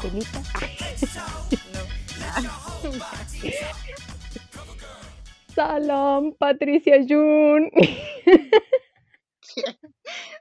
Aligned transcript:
pastelita. 0.00 0.40
Salam, 5.54 6.32
Patricia 6.38 7.02
Jun. 7.04 7.70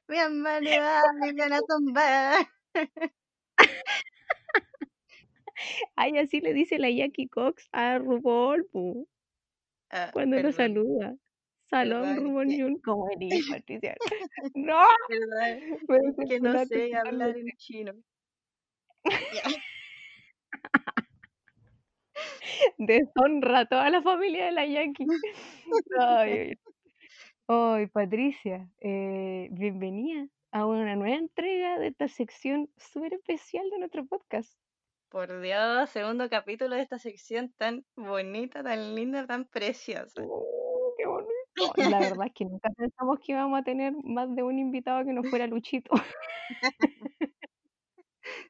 Bienvenida 0.07 1.01
a 1.01 1.03
Viviana 1.21 1.59
Tumba. 1.67 2.47
Ay, 5.95 6.17
así 6.17 6.39
le 6.39 6.53
dice 6.53 6.79
la 6.79 6.89
Jackie 6.89 7.27
Cox 7.27 7.67
a 7.73 7.99
pu, 7.99 9.05
Ah, 9.91 10.11
cuando 10.13 10.37
lo 10.37 10.43
perdón, 10.43 10.53
saluda. 10.53 11.15
Perdón, 11.69 12.09
es 12.09 12.15
RuPaul 12.17 12.47
que, 12.47 12.61
Jun. 12.61 12.79
¿Cómo 12.81 13.09
eres, 13.09 13.45
Patricia? 13.49 13.95
¡No! 14.53 14.85
perdón, 15.87 15.87
Me 15.87 15.97
es 16.23 16.29
que 16.29 16.39
no 16.39 16.65
sé 16.65 16.95
hablar 16.95 17.35
en 17.35 17.51
chino. 17.57 17.93
Deshonra 22.77 23.59
a 23.59 23.65
toda 23.65 23.89
la 23.89 24.01
familia 24.01 24.45
de 24.45 24.51
la 24.51 24.65
Yankee. 24.65 25.05
Ay, 25.99 26.57
ay, 27.47 27.87
Patricia, 27.87 28.69
eh, 28.79 29.47
bienvenida 29.51 30.27
a 30.51 30.65
una 30.65 30.95
nueva 30.95 31.15
entrega 31.15 31.79
de 31.79 31.87
esta 31.87 32.07
sección 32.07 32.69
súper 32.77 33.13
especial 33.13 33.69
de 33.69 33.79
nuestro 33.79 34.05
podcast. 34.05 34.51
Por 35.09 35.41
Dios, 35.41 35.89
segundo 35.89 36.29
capítulo 36.29 36.75
de 36.75 36.81
esta 36.83 36.99
sección 36.99 37.51
tan 37.57 37.85
bonita, 37.95 38.63
tan 38.63 38.95
linda, 38.95 39.25
tan 39.25 39.45
preciosa. 39.45 40.21
Oh, 40.23 40.93
qué 40.97 41.05
bonito. 41.07 41.29
La 41.89 41.99
verdad 41.99 42.27
es 42.27 42.33
que 42.33 42.45
nunca 42.45 42.69
pensamos 42.77 43.19
que 43.19 43.31
íbamos 43.31 43.59
a 43.59 43.63
tener 43.63 43.93
más 44.03 44.33
de 44.35 44.43
un 44.43 44.59
invitado 44.59 45.03
que 45.05 45.13
no 45.13 45.23
fuera 45.23 45.47
Luchito. 45.47 45.91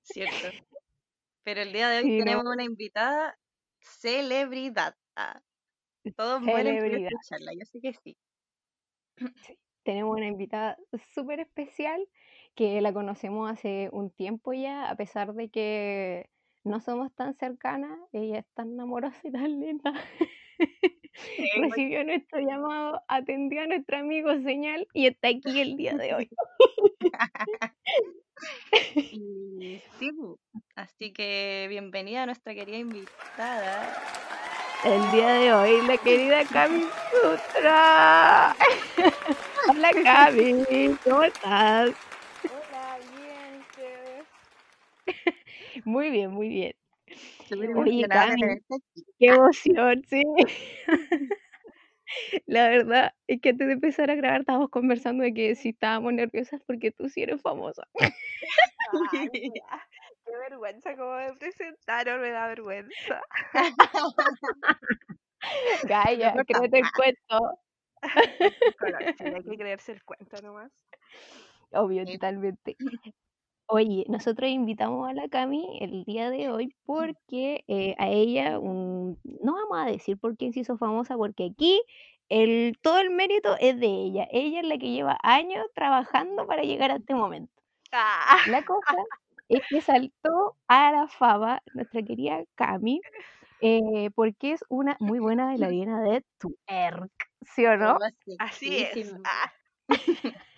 Cierto. 0.04 0.50
Pero 1.44 1.62
el 1.62 1.74
día 1.74 1.90
de 1.90 2.00
hoy 2.00 2.04
Sí, 2.04 2.20
no, 2.20 2.26
tenemos 2.26 2.46
una 2.46 2.64
invitada 2.64 3.38
celebridad. 3.80 4.96
Ah, 5.16 5.42
todos 6.16 6.42
mueren 6.42 6.76
por 6.76 6.84
celebridad. 6.84 7.12
escucharla, 7.12 7.54
yo 7.54 7.66
sé 7.66 7.80
que 7.82 7.94
sí. 7.94 8.18
Sí, 9.46 9.58
Tenemos 9.84 10.16
una 10.16 10.28
invitada 10.28 10.78
súper 11.14 11.40
especial 11.40 12.08
que 12.56 12.82
la 12.82 12.94
conocemos 12.94 13.50
hace 13.50 13.90
un 13.92 14.12
tiempo 14.12 14.54
ya, 14.54 14.90
a 14.90 14.96
pesar 14.96 15.34
de 15.34 15.50
que 15.50 16.30
no 16.64 16.80
somos 16.80 17.14
tan 17.16 17.36
cercanas, 17.36 17.98
ella 18.12 18.40
es 18.40 18.46
tan 18.54 18.80
amorosa 18.80 19.20
y 19.24 19.32
tan 19.32 19.60
linda. 19.60 19.94
Muy- 20.60 20.68
Recibió 21.70 22.04
nuestro 22.04 22.40
llamado, 22.40 23.02
atendió 23.08 23.62
a 23.62 23.68
nuestro 23.68 23.98
amigo 23.98 24.32
señal 24.44 24.88
y 24.94 25.08
está 25.08 25.30
aquí 25.30 25.60
el 25.62 25.76
día 25.78 25.96
de 25.96 26.14
hoy. 26.14 26.30
Y 29.12 29.82
sí, 30.00 30.12
bu. 30.12 30.38
así 30.76 31.12
que 31.12 31.66
bienvenida 31.70 32.24
a 32.24 32.26
nuestra 32.26 32.54
querida 32.54 32.78
invitada. 32.78 33.94
El 34.86 35.12
día 35.12 35.34
de 35.34 35.54
hoy, 35.54 35.82
la 35.88 35.98
querida 35.98 36.46
Cami 36.46 36.84
Sutra. 37.12 38.56
Hola 39.68 39.92
Cami, 40.04 40.98
¿cómo 41.04 41.24
estás? 41.24 41.90
Hola, 42.44 42.98
bien, 43.12 43.60
ustedes. 43.62 44.26
Muy 45.86 46.10
bien, 46.12 46.32
muy 46.32 46.48
bien. 46.48 46.74
Súper 47.50 47.76
Oye, 47.76 48.08
Cami, 48.08 48.42
qué 49.18 49.26
emoción, 49.26 50.04
sí. 50.08 50.24
La 52.46 52.70
verdad 52.70 53.14
es 53.28 53.42
que 53.42 53.50
antes 53.50 53.68
de 53.68 53.74
empezar 53.74 54.12
a 54.12 54.16
grabar 54.16 54.42
estábamos 54.42 54.70
conversando 54.70 55.24
de 55.24 55.34
que 55.34 55.56
si 55.56 55.70
estábamos 55.70 56.14
nerviosas 56.14 56.62
porque 56.66 56.92
tú 56.92 57.10
sí 57.10 57.24
eres 57.24 57.42
famosa. 57.42 57.88
Ay, 59.12 59.52
ya. 59.56 59.88
Qué 60.26 60.32
vergüenza 60.38 60.96
cómo 60.96 61.16
me 61.16 61.34
presentaron, 61.34 62.22
me 62.22 62.30
da 62.30 62.48
vergüenza. 62.48 63.22
Gaya, 65.88 66.34
Mejor 66.34 66.46
créete 66.46 66.80
el 66.80 66.92
cuento. 66.96 67.60
Hay 68.02 69.44
que 69.44 69.58
creerse 69.58 69.94
el 69.94 70.04
cuento 70.04 70.42
nomás. 70.42 70.72
Obvio, 71.72 72.06
Sí. 72.06 72.14
totalmente. 72.14 72.78
Oye, 73.72 74.04
nosotros 74.10 74.50
invitamos 74.50 75.08
a 75.08 75.14
la 75.14 75.28
Cami 75.30 75.78
el 75.82 76.04
día 76.04 76.32
de 76.32 76.50
hoy 76.50 76.76
porque 76.86 77.64
eh, 77.68 77.94
a 78.00 78.08
ella, 78.10 78.58
un- 78.60 79.20
no 79.24 79.54
vamos 79.54 79.78
a 79.78 79.86
decir 79.92 80.18
por 80.18 80.36
quién 80.38 80.54
se 80.54 80.62
hizo 80.62 80.76
famosa, 80.78 81.16
porque 81.18 81.50
aquí 81.52 81.80
el, 82.30 82.78
todo 82.82 82.98
el 83.00 83.12
mérito 83.12 83.56
es 83.60 83.80
de 83.80 83.86
ella. 83.88 84.28
Ella 84.32 84.62
es 84.62 84.68
la 84.68 84.78
que 84.80 84.90
lleva 84.92 85.20
años 85.22 85.68
trabajando 85.76 86.48
para 86.48 86.64
llegar 86.64 86.90
a 86.92 86.96
este 86.96 87.14
momento. 87.14 87.54
Ah, 87.92 88.40
La 88.44 88.64
cosa 88.64 88.98
es 89.50 89.62
que 89.70 89.82
saltó 89.82 90.58
a 90.68 90.92
la 90.92 91.08
fama 91.08 91.62
nuestra 91.74 92.04
querida 92.04 92.44
Cami 92.56 93.02
eh, 93.62 94.12
porque 94.16 94.54
es 94.54 94.66
una 94.70 94.98
muy 95.00 95.20
buena 95.20 95.46
bailarina 95.48 96.02
de 96.04 96.26
twerk, 96.40 97.12
¿sí 97.44 97.66
o 97.68 97.78
no? 97.78 98.00
Así 98.40 98.80
es. 98.84 99.16
Ah, 99.26 99.52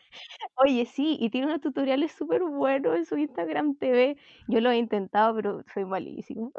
Oye, 0.55 0.85
sí, 0.85 1.17
y 1.19 1.29
tiene 1.29 1.47
unos 1.47 1.61
tutoriales 1.61 2.11
súper 2.11 2.43
buenos 2.43 2.95
en 2.97 3.05
su 3.05 3.17
Instagram 3.17 3.75
TV. 3.75 4.17
Yo 4.47 4.61
lo 4.61 4.71
he 4.71 4.77
intentado, 4.77 5.35
pero 5.35 5.63
soy 5.73 5.85
malísima. 5.85 6.51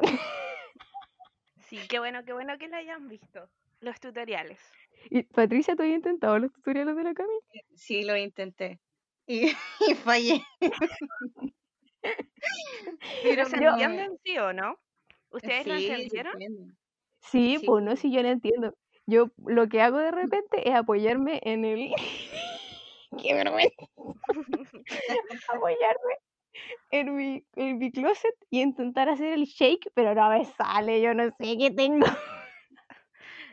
sí, 1.67 1.79
qué 1.89 1.99
bueno, 1.99 2.23
qué 2.25 2.33
bueno 2.33 2.57
que 2.57 2.67
la 2.67 2.77
hayan 2.77 3.07
visto. 3.07 3.49
Los 3.79 3.99
tutoriales. 3.99 4.59
Y, 5.09 5.23
Patricia, 5.23 5.75
¿tú 5.75 5.83
has 5.83 5.89
intentado 5.89 6.39
los 6.39 6.51
tutoriales 6.53 6.95
de 6.95 7.03
la 7.03 7.13
Cami? 7.13 7.33
Sí, 7.75 8.03
lo 8.03 8.15
intenté. 8.15 8.79
Y, 9.27 9.47
y 9.87 9.93
fallé. 9.95 10.43
Pero 13.23 13.45
se 13.49 13.57
entienden, 13.57 14.17
sí 14.23 14.37
o 14.37 14.53
no? 14.53 14.79
¿Ustedes 15.31 15.67
lo 15.67 15.75
Sí, 15.77 15.87
entendieron? 15.87 16.33
Sí, 17.21 17.57
Sí. 17.59 17.65
pues 17.65 17.83
no, 17.83 17.95
si 17.95 18.11
yo 18.11 18.21
no 18.21 18.29
entiendo. 18.29 18.73
Yo 19.05 19.31
lo 19.45 19.67
que 19.67 19.81
hago 19.81 19.97
de 19.97 20.11
repente 20.11 20.67
es 20.69 20.75
apoyarme 20.75 21.41
en 21.43 21.65
el... 21.65 21.91
¡Qué 23.21 23.33
vergüenza! 23.33 23.85
apoyarme 25.49 26.13
en 26.91 27.15
mi, 27.15 27.45
en 27.55 27.77
mi 27.79 27.91
closet 27.91 28.35
y 28.49 28.61
intentar 28.61 29.09
hacer 29.09 29.33
el 29.33 29.45
shake, 29.45 29.91
pero 29.95 30.13
no 30.13 30.29
me 30.29 30.45
sale, 30.45 31.01
yo 31.01 31.13
no 31.13 31.25
sé 31.39 31.57
qué 31.57 31.71
tengo. 31.71 32.05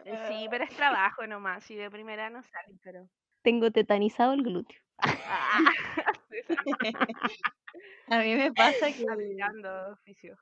Eh, 0.04 0.26
Sí, 0.28 0.46
pero 0.50 0.64
es 0.64 0.70
trabajo 0.70 1.26
nomás. 1.26 1.70
Y 1.70 1.76
de 1.76 1.90
primera 1.90 2.30
no 2.30 2.42
salen, 2.42 2.78
pero. 2.82 3.08
Tengo 3.42 3.70
tetanizado 3.70 4.32
el 4.32 4.42
glúteo. 4.42 4.78
Ah, 4.98 5.72
A 8.08 8.18
mí 8.18 8.34
me 8.34 8.52
pasa 8.52 8.92
que, 8.92 9.04
aplicando 9.10 9.92
oficio. 9.92 10.36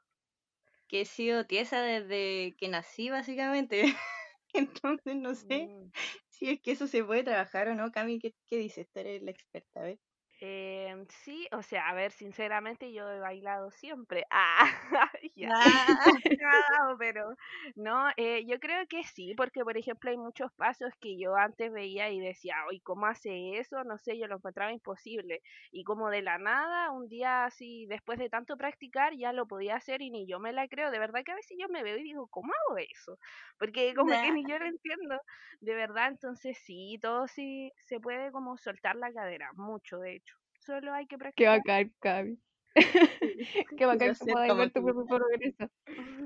que 0.88 1.02
he 1.02 1.04
sido 1.04 1.44
tiesa 1.44 1.82
desde 1.82 2.56
que 2.56 2.68
nací, 2.68 3.10
básicamente. 3.10 3.82
Entonces 4.54 5.16
no 5.16 5.34
sé 5.34 5.66
Mm. 5.66 5.90
Si 6.38 6.50
es 6.50 6.60
que 6.62 6.72
eso 6.72 6.86
se 6.86 7.04
puede 7.04 7.24
trabajar 7.24 7.68
o 7.68 7.74
no. 7.74 7.90
Cami, 7.92 8.18
¿qué, 8.18 8.34
qué 8.46 8.56
dices? 8.58 8.88
Tú 8.90 9.00
eres 9.00 9.22
la 9.22 9.30
experta, 9.30 9.82
¿ves? 9.82 10.07
Em, 10.40 11.04
sí, 11.08 11.48
o 11.50 11.62
sea, 11.62 11.88
a 11.88 11.94
ver, 11.94 12.12
sinceramente 12.12 12.92
yo 12.92 13.10
he 13.10 13.18
bailado 13.18 13.70
siempre. 13.72 14.24
Ah, 14.30 15.10
ya. 15.34 15.48
Ah, 15.58 15.96
No, 16.40 16.96
pero 16.98 17.34
no, 17.74 18.08
eh, 18.16 18.44
yo 18.46 18.58
creo 18.60 18.86
que 18.88 19.02
sí, 19.04 19.34
porque 19.36 19.64
por 19.64 19.76
ejemplo 19.76 20.10
hay 20.10 20.16
muchos 20.16 20.52
pasos 20.54 20.92
que 21.00 21.18
yo 21.18 21.34
antes 21.36 21.72
veía 21.72 22.10
y 22.10 22.20
decía, 22.20 22.54
oye, 22.68 22.80
¿cómo 22.84 23.06
hace 23.06 23.58
eso? 23.58 23.82
No 23.84 23.98
sé, 23.98 24.16
yo 24.18 24.26
lo 24.28 24.36
encontraba 24.36 24.72
imposible. 24.72 25.40
Y 25.72 25.82
como 25.84 26.08
de 26.10 26.22
la 26.22 26.38
nada, 26.38 26.90
un 26.92 27.08
día 27.08 27.44
así, 27.44 27.86
después 27.88 28.18
de 28.18 28.28
tanto 28.30 28.56
practicar, 28.56 29.14
ya 29.16 29.32
lo 29.32 29.46
podía 29.48 29.74
hacer 29.76 30.02
y 30.02 30.10
ni 30.10 30.26
yo 30.28 30.38
me 30.40 30.52
la 30.52 30.68
creo. 30.68 30.90
De 30.92 30.98
verdad 31.00 31.22
que 31.24 31.32
a 31.32 31.36
veces 31.36 31.56
yo 31.60 31.68
me 31.68 31.82
veo 31.82 31.96
y 31.98 32.02
digo, 32.04 32.28
¿cómo 32.28 32.52
hago 32.68 32.78
eso? 32.78 33.18
Porque 33.58 33.92
como 33.94 34.18
que 34.18 34.30
ni 34.32 34.46
yo 34.46 34.58
lo 34.58 34.66
entiendo, 34.66 35.20
de 35.60 35.74
verdad. 35.74 36.08
Entonces 36.08 36.58
sí, 36.58 36.98
todo 37.02 37.26
sí 37.28 37.72
se 37.78 37.98
puede 38.00 38.30
como 38.32 38.56
soltar 38.56 38.94
la 38.96 39.12
cadera, 39.12 39.50
mucho 39.54 39.98
de 39.98 40.14
hecho. 40.16 40.27
Solo 40.68 40.92
hay 40.92 41.06
que 41.06 41.16
Qué 41.16 41.18
practicar. 41.18 41.58
bacán, 41.60 41.92
Cami. 41.98 42.36
Qué 43.78 43.86
bacán 43.86 44.12
que 44.12 44.18
como 44.18 44.56
ver 44.58 44.70
tu 44.70 44.84
propio 44.84 45.06
progreso. 45.06 45.70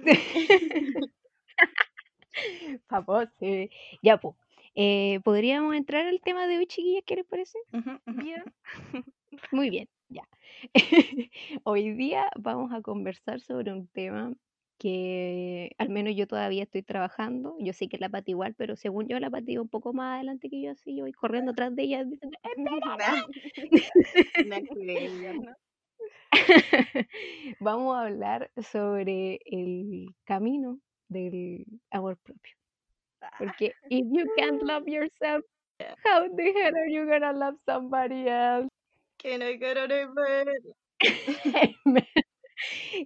Papo, 2.88 3.22
sí. 3.38 3.70
Ya, 4.02 4.16
pues. 4.16 4.34
¿Podríamos 5.22 5.76
entrar 5.76 6.08
al 6.08 6.20
tema 6.20 6.48
de 6.48 6.58
hoy, 6.58 6.66
chiquillas? 6.66 7.04
¿Qué 7.06 7.14
les 7.14 7.24
parece? 7.24 7.56
Ujú, 7.72 7.90
ujú. 8.04 8.20
Bien. 8.20 8.42
Muy 9.52 9.70
bien, 9.70 9.88
ya. 10.08 10.26
Hoy 11.62 11.92
día 11.92 12.28
vamos 12.36 12.72
a 12.72 12.82
conversar 12.82 13.38
sobre 13.40 13.72
un 13.72 13.86
tema 13.86 14.32
que 14.82 15.70
al 15.78 15.90
menos 15.90 16.16
yo 16.16 16.26
todavía 16.26 16.64
estoy 16.64 16.82
trabajando. 16.82 17.54
Yo 17.60 17.72
sé 17.72 17.88
que 17.88 17.98
la 17.98 18.08
Pati 18.08 18.32
igual, 18.32 18.54
pero 18.54 18.74
según 18.74 19.06
yo 19.06 19.20
la 19.20 19.30
Pati 19.30 19.52
iba 19.52 19.62
un 19.62 19.68
poco 19.68 19.92
más 19.92 20.16
adelante 20.16 20.50
que 20.50 20.60
yo, 20.60 20.72
así 20.72 20.96
yo 20.96 21.04
voy 21.04 21.12
corriendo 21.12 21.52
atrás 21.52 21.76
de 21.76 21.84
ella 21.84 22.04
diciendo. 22.04 22.36
Vamos 27.60 27.96
a 27.96 28.06
hablar 28.06 28.50
sobre 28.56 29.38
el 29.44 30.08
camino 30.24 30.80
del 31.08 31.64
amor 31.92 32.16
propio. 32.16 32.56
Porque 33.38 33.72
if 33.88 34.04
you 34.10 34.26
can't 34.36 34.60
love 34.62 34.88
yourself, 34.88 35.44
how 36.04 36.26
the 36.34 36.52
hell 36.52 36.74
are 36.74 36.90
you 36.90 37.06
gonna 37.06 37.32
love 37.32 37.54
somebody 37.66 38.28
else? 38.28 38.68
Ni 39.22 39.58
ver. 39.58 39.78
Amen. 41.86 42.31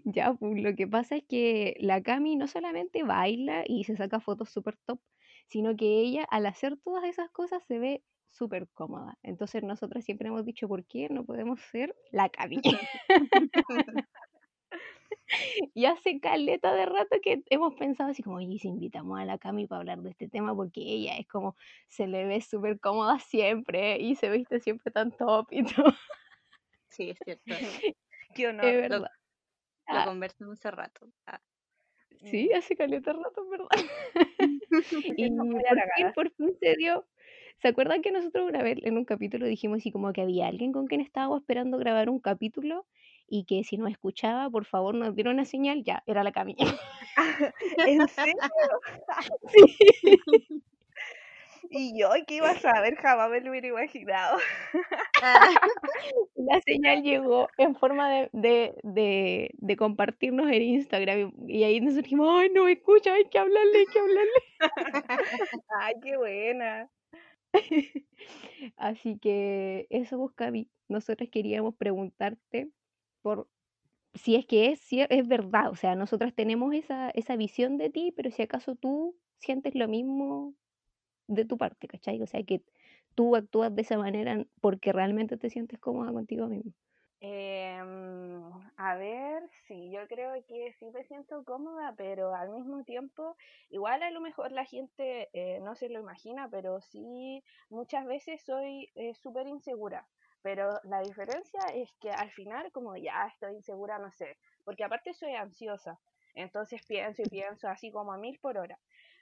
Ya, 0.05 0.35
pues 0.35 0.63
lo 0.63 0.75
que 0.75 0.87
pasa 0.87 1.17
es 1.17 1.25
que 1.25 1.77
la 1.81 2.03
Cami 2.03 2.37
no 2.37 2.47
solamente 2.47 3.03
baila 3.03 3.65
y 3.67 3.85
se 3.85 3.97
saca 3.97 4.21
fotos 4.21 4.51
súper 4.51 4.77
top, 4.85 5.01
sino 5.47 5.77
que 5.77 6.01
ella 6.01 6.25
al 6.25 6.47
hacer 6.47 6.77
todas 6.79 7.05
esas 7.05 7.31
cosas 7.31 7.63
se 7.67 7.79
ve 7.79 8.03
súper 8.31 8.69
cómoda. 8.75 9.19
Entonces 9.23 9.63
nosotras 9.63 10.05
siempre 10.05 10.29
hemos 10.29 10.45
dicho, 10.45 10.69
¿por 10.69 10.85
qué 10.85 11.09
no 11.09 11.25
podemos 11.25 11.61
ser 11.61 11.95
la 12.11 12.29
Cami? 12.29 12.61
y 15.75 15.85
hace 15.87 16.21
caleta 16.21 16.75
de 16.75 16.87
rato 16.87 17.17
que 17.23 17.43
hemos 17.51 17.75
pensado 17.75 18.11
así 18.11 18.23
como, 18.23 18.41
y 18.41 18.59
si 18.59 18.69
invitamos 18.69 19.19
a 19.19 19.25
la 19.25 19.39
Cami 19.39 19.67
para 19.67 19.81
hablar 19.81 20.03
de 20.03 20.11
este 20.11 20.29
tema, 20.29 20.55
porque 20.55 20.81
ella 20.81 21.17
es 21.17 21.27
como, 21.27 21.57
se 21.89 22.07
le 22.07 22.27
ve 22.27 22.41
súper 22.41 22.79
cómoda 22.81 23.19
siempre 23.19 23.99
y 23.99 24.17
se 24.17 24.31
viste 24.31 24.61
siempre 24.61 24.91
tan 24.91 25.13
top 25.13 25.47
y 25.51 25.65
todo. 25.65 25.95
Sí, 26.89 27.11
es 27.11 27.19
cierto. 27.25 27.45
Qué 28.35 28.49
honor. 28.49 28.65
Es 28.65 28.77
verdad. 28.77 29.11
Lo 29.91 30.03
Ah. 30.03 30.05
conversamos 30.05 30.59
hace 30.59 30.71
rato. 30.71 31.13
Ah, 31.27 31.41
Sí, 32.25 32.51
Mm. 32.51 32.57
hace 32.57 32.77
caleta 32.77 33.13
rato, 33.13 33.49
¿verdad? 33.49 33.69
y 35.17 35.31
por 35.31 35.83
fin, 35.95 36.13
por 36.13 36.31
fin 36.33 36.55
se 36.61 36.77
dio. 36.77 37.07
¿Se 37.63 37.69
acuerdan 37.69 38.03
que 38.03 38.11
nosotros 38.13 38.49
una 38.49 38.63
vez 38.63 38.79
en 38.83 38.99
un 38.99 39.05
capítulo 39.05 39.47
dijimos 39.47 39.79
así 39.79 39.91
como 39.91 40.13
que 40.13 40.23
había 40.23 40.47
alguien 40.49 40.73
con 40.73 40.87
quien 40.87 41.01
estábamos 41.01 41.41
esperando 41.41 41.79
grabar 41.79 42.11
un 42.11 42.21
capítulo 42.21 42.87
y 43.29 43.45
que 43.45 43.65
si 43.65 43.79
nos 43.79 43.91
escuchaba, 43.91 44.51
por 44.51 44.65
favor, 44.67 44.95
nos 44.95 45.15
diera 45.15 45.31
una 45.31 45.45
señal? 45.47 45.83
Ya, 45.85 46.03
era 46.07 46.23
la 46.25 46.33
Cami. 46.33 46.57
¿En 47.85 48.09
serio? 48.09 48.35
sí. 49.47 50.63
Y 51.71 51.99
yo, 51.99 52.11
¿qué 52.27 52.37
iba 52.37 52.51
a 52.51 52.59
saber? 52.59 52.97
Jamás 52.97 53.31
me 53.31 53.41
lo 53.41 53.51
hubiera 53.51 53.69
imaginado. 53.69 54.39
ah, 55.23 55.41
La 56.37 56.61
señal 56.61 57.03
llegó 57.03 57.49
en 57.59 57.75
forma 57.77 58.11
de, 58.11 58.31
de, 58.33 58.75
de, 58.83 59.51
de 59.55 59.77
compartirnos 59.77 60.51
en 60.51 60.63
Instagram 60.63 61.33
y, 61.47 61.59
y 61.61 61.65
ahí 61.65 61.81
nosotros 61.81 62.05
dijimos, 62.05 62.29
ay, 62.31 62.51
no 62.51 62.65
me 62.65 62.73
escucha, 62.73 63.15
hay 63.15 63.25
que 63.29 63.39
hablarle, 63.39 63.79
hay 63.79 63.87
que 63.87 63.99
hablarle. 63.99 64.31
Ay, 65.81 65.95
qué 66.03 66.17
buena. 66.17 66.91
Así 68.77 69.19
que 69.19 69.87
eso, 69.91 70.19
pues, 70.19 70.35
Cami, 70.35 70.71
nosotros 70.89 71.29
queríamos 71.31 71.75
preguntarte 71.77 72.71
por 73.23 73.49
si 74.15 74.37
es 74.37 74.47
que 74.47 74.69
es, 74.73 74.81
cier- 74.91 75.09
es 75.11 75.29
verdad, 75.29 75.71
o 75.71 75.77
sea, 75.77 75.95
nosotras 75.97 76.35
tenemos 76.35 76.75
esa, 76.75 77.11
esa 77.11 77.37
visión 77.37 77.79
de 77.79 77.91
ti, 77.91 78.13
pero 78.17 78.31
si 78.31 78.43
acaso 78.43 78.77
tú 78.77 79.17
sientes 79.39 79.75
lo 79.75 79.89
mismo 79.89 80.55
de 81.29 81.45
tu 81.45 81.59
parte, 81.59 81.89
¿cachai? 81.89 82.21
O 82.23 82.27
sea, 82.27 82.43
que 82.45 82.63
tú 83.15 83.37
actúas 83.37 83.75
de 83.75 83.83
esa 83.83 83.99
manera 83.99 84.45
porque 84.61 84.93
realmente 84.93 85.37
te 85.37 85.51
sientes 85.51 85.79
cómoda 85.81 86.13
contigo 86.13 86.49
mismo. 86.49 86.73
Em, 87.21 88.43
a 88.77 88.95
ver, 88.97 89.43
sí, 89.67 89.91
yo 89.91 90.07
creo 90.07 90.33
que 90.47 90.73
sí 90.79 90.91
me 90.91 91.03
siento 91.05 91.45
cómoda, 91.45 91.95
pero 91.97 92.35
al 92.35 92.51
mismo 92.51 92.85
tiempo, 92.85 93.37
igual 93.71 94.03
a 94.03 94.11
lo 94.11 94.21
mejor 94.21 94.53
la 94.53 94.65
gente 94.67 95.29
eh, 95.33 95.61
no 95.61 95.75
se 95.75 95.89
lo 95.89 95.99
imagina, 96.01 96.49
pero 96.51 96.81
sí 96.83 97.43
muchas 97.71 98.07
veces 98.07 98.45
soy 98.45 98.91
eh, 98.95 99.15
súper 99.15 99.47
insegura. 99.49 100.07
Pero 100.43 100.79
la 100.85 101.01
diferencia 101.01 101.61
es 101.75 101.91
que 102.01 102.11
al 102.11 102.31
final, 102.31 102.71
como 102.71 102.97
ya 102.97 103.27
estoy 103.27 103.55
insegura, 103.55 103.99
no 103.99 104.13
sé, 104.13 104.37
porque 104.65 104.85
aparte 104.85 105.15
soy 105.15 105.33
ansiosa, 105.35 105.99
entonces 106.35 106.83
pienso 106.87 107.23
y 107.23 107.29
pienso 107.29 107.69
así 107.69 107.91
como 107.91 108.13
a 108.13 108.19
mil 108.19 108.39
por 108.39 108.59
hora. 108.59 108.79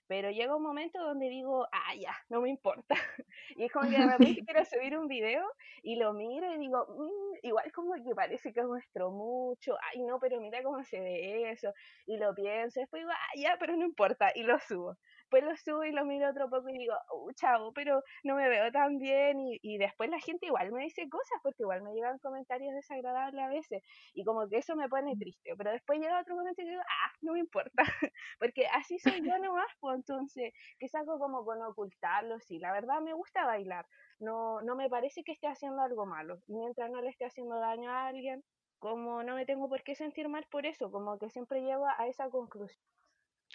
Pero 0.07 0.31
llega 0.31 0.57
un 0.57 0.63
momento 0.63 1.01
donde 1.03 1.29
digo, 1.29 1.67
ah, 1.73 1.95
ya, 1.99 2.15
no 2.29 2.41
me 2.43 2.51
importa. 2.51 2.95
Y 3.57 3.65
es 3.65 3.73
como 3.73 3.89
que 3.89 3.99
de 3.99 4.07
repente 4.07 4.43
quiero 4.45 4.65
subir 4.65 4.97
un 4.99 5.09
video 5.09 5.45
y 5.83 5.97
lo 5.97 6.13
miro 6.13 6.53
y 6.55 6.59
digo, 6.59 6.87
"Mm, 6.89 7.39
igual 7.47 7.73
como 7.73 7.95
que 7.95 8.15
parece 8.15 8.53
que 8.53 8.63
muestro 8.63 9.11
mucho, 9.11 9.77
ay 9.93 10.03
no, 10.03 10.19
pero 10.21 10.41
mira 10.41 10.63
cómo 10.63 10.83
se 10.85 11.01
ve 11.01 11.51
eso, 11.51 11.73
y 12.07 12.17
lo 12.19 12.35
pienso, 12.35 12.81
después 12.81 13.01
digo, 13.03 13.13
ah, 13.13 13.39
ya, 13.39 13.57
pero 13.59 13.77
no 13.77 13.85
importa, 13.85 14.31
y 14.35 14.43
lo 14.45 14.59
subo. 14.59 14.97
Lo 15.43 15.57
subo 15.57 15.85
y 15.85 15.93
lo 15.93 16.05
miro 16.05 16.31
otro 16.31 16.49
poco 16.49 16.69
y 16.69 16.79
digo, 16.79 16.95
uh, 17.13 17.33
chavo, 17.33 17.73
pero 17.73 18.03
no 18.23 18.37
me 18.37 18.49
veo 18.49 18.71
tan 18.73 18.99
bien, 18.99 19.41
y, 19.41 19.59
y 19.63 19.79
después 19.79 20.11
la 20.11 20.19
gente 20.21 20.47
igual 20.47 20.73
me 20.73 20.85
dice 20.85 21.09
cosas, 21.09 21.39
porque 21.43 21.63
igual 21.63 21.83
me 21.83 21.93
llegan 21.95 22.19
comentarios 22.19 22.75
desagradables 22.75 23.43
a 23.43 23.49
veces, 23.49 23.83
y 24.15 24.25
como 24.25 24.49
que 24.49 24.59
eso 24.59 24.77
me 24.77 24.89
pone 24.89 25.17
triste, 25.17 25.55
pero 25.57 25.71
después 25.71 25.99
llega 25.99 26.21
otro 26.21 26.37
momento 26.37 26.63
y 26.63 26.69
digo, 26.69 26.83
ah, 26.83 27.13
no 27.23 27.33
me 27.33 27.41
importa, 27.41 27.83
porque 28.39 28.67
así 28.69 28.99
soy 28.99 29.23
yo 29.27 29.39
nomás, 29.39 29.69
pues 29.81 29.97
entonces, 29.97 30.53
que 30.79 30.89
saco 30.89 31.19
como 31.19 31.45
con 31.45 31.63
ocultarlo, 31.63 32.39
sí, 32.41 32.59
la 32.59 32.73
verdad 32.73 33.01
me 33.01 33.13
gusta 33.15 33.45
bailar, 33.45 33.87
no, 34.21 34.63
no 34.63 34.77
me 34.77 34.89
parece 34.89 35.23
que 35.25 35.33
esté 35.33 35.47
haciendo 35.47 35.83
algo 35.83 36.07
malo. 36.07 36.41
Mientras 36.47 36.91
no 36.91 37.01
le 37.01 37.11
esté 37.11 37.25
haciendo 37.27 37.59
daño 37.59 37.91
a 37.91 38.07
alguien, 38.07 38.43
como 38.79 39.23
no 39.23 39.35
me 39.35 39.47
tengo 39.47 39.69
por 39.69 39.83
qué 39.83 39.95
sentir 39.95 40.29
mal 40.29 40.47
por 40.51 40.67
eso, 40.67 40.91
como 40.91 41.19
que 41.19 41.31
siempre 41.31 41.63
llego 41.63 41.87
a 41.87 42.07
esa 42.07 42.29
conclusión. 42.31 42.85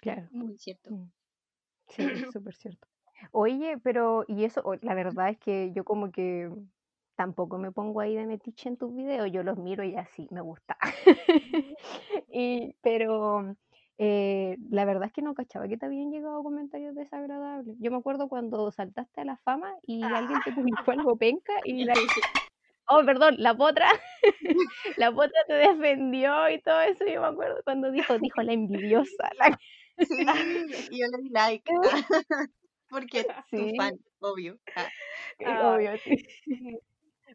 Claro. 0.00 0.28
muy 0.32 0.58
cierto. 0.58 0.90
Mm. 0.90 1.10
Sí, 1.90 2.02
súper 2.32 2.54
cierto. 2.54 2.88
Oye, 3.32 3.78
pero, 3.82 4.24
y 4.28 4.44
eso, 4.44 4.62
o- 4.64 4.76
la 4.76 4.94
verdad 4.94 5.28
es 5.30 5.38
que 5.38 5.72
yo 5.74 5.84
como 5.84 6.10
que 6.10 6.50
tampoco 7.16 7.58
me 7.58 7.70
pongo 7.72 8.00
ahí 8.00 8.16
de 8.16 8.26
metiche 8.26 8.68
en 8.68 8.76
tus 8.78 8.94
videos, 8.94 9.30
yo 9.30 9.42
los 9.42 9.58
miro 9.58 9.84
y 9.84 9.96
así, 9.96 10.26
me 10.30 10.40
gusta. 10.40 10.76
Y, 12.32 12.74
pero 12.82 13.56
eh, 13.98 14.56
la 14.70 14.84
verdad 14.84 15.04
es 15.06 15.12
que 15.12 15.22
no 15.22 15.34
cachaba 15.34 15.68
que 15.68 15.76
te 15.76 15.86
habían 15.86 16.10
llegado 16.10 16.42
comentarios 16.42 16.94
desagradables. 16.94 17.76
Yo 17.80 17.90
me 17.90 17.98
acuerdo 17.98 18.28
cuando 18.28 18.70
saltaste 18.72 19.20
a 19.20 19.24
la 19.24 19.36
fama 19.38 19.74
y 19.82 20.14
alguien 20.14 20.42
te 20.42 20.52
publicó 20.52 20.92
algo 20.92 21.16
penca 21.16 21.52
y 21.64 21.84
la... 21.84 21.94
Oh, 22.88 23.04
perdón, 23.06 23.36
la 23.38 23.56
potra, 23.56 23.88
la 24.96 25.12
potra 25.12 25.40
te 25.46 25.54
defendió 25.54 26.48
y 26.50 26.60
todo 26.60 26.80
eso, 26.80 27.04
yo 27.06 27.20
me 27.20 27.28
acuerdo 27.28 27.62
cuando 27.64 27.90
dijo, 27.90 28.18
dijo 28.18 28.42
la 28.42 28.52
envidiosa, 28.52 29.30
la... 29.38 29.58
Sí, 30.08 30.24
y 30.88 31.00
yo 31.00 31.06
le 31.08 31.22
di 31.22 31.28
like. 31.30 31.64
Porque 32.88 33.26
tu 33.54 33.68
Sí. 33.68 33.72
fan, 33.76 33.98
obvio. 34.20 34.58
Ah, 34.74 34.92
Ay. 35.44 35.60
obvio, 35.74 35.96
sí. 35.98 36.26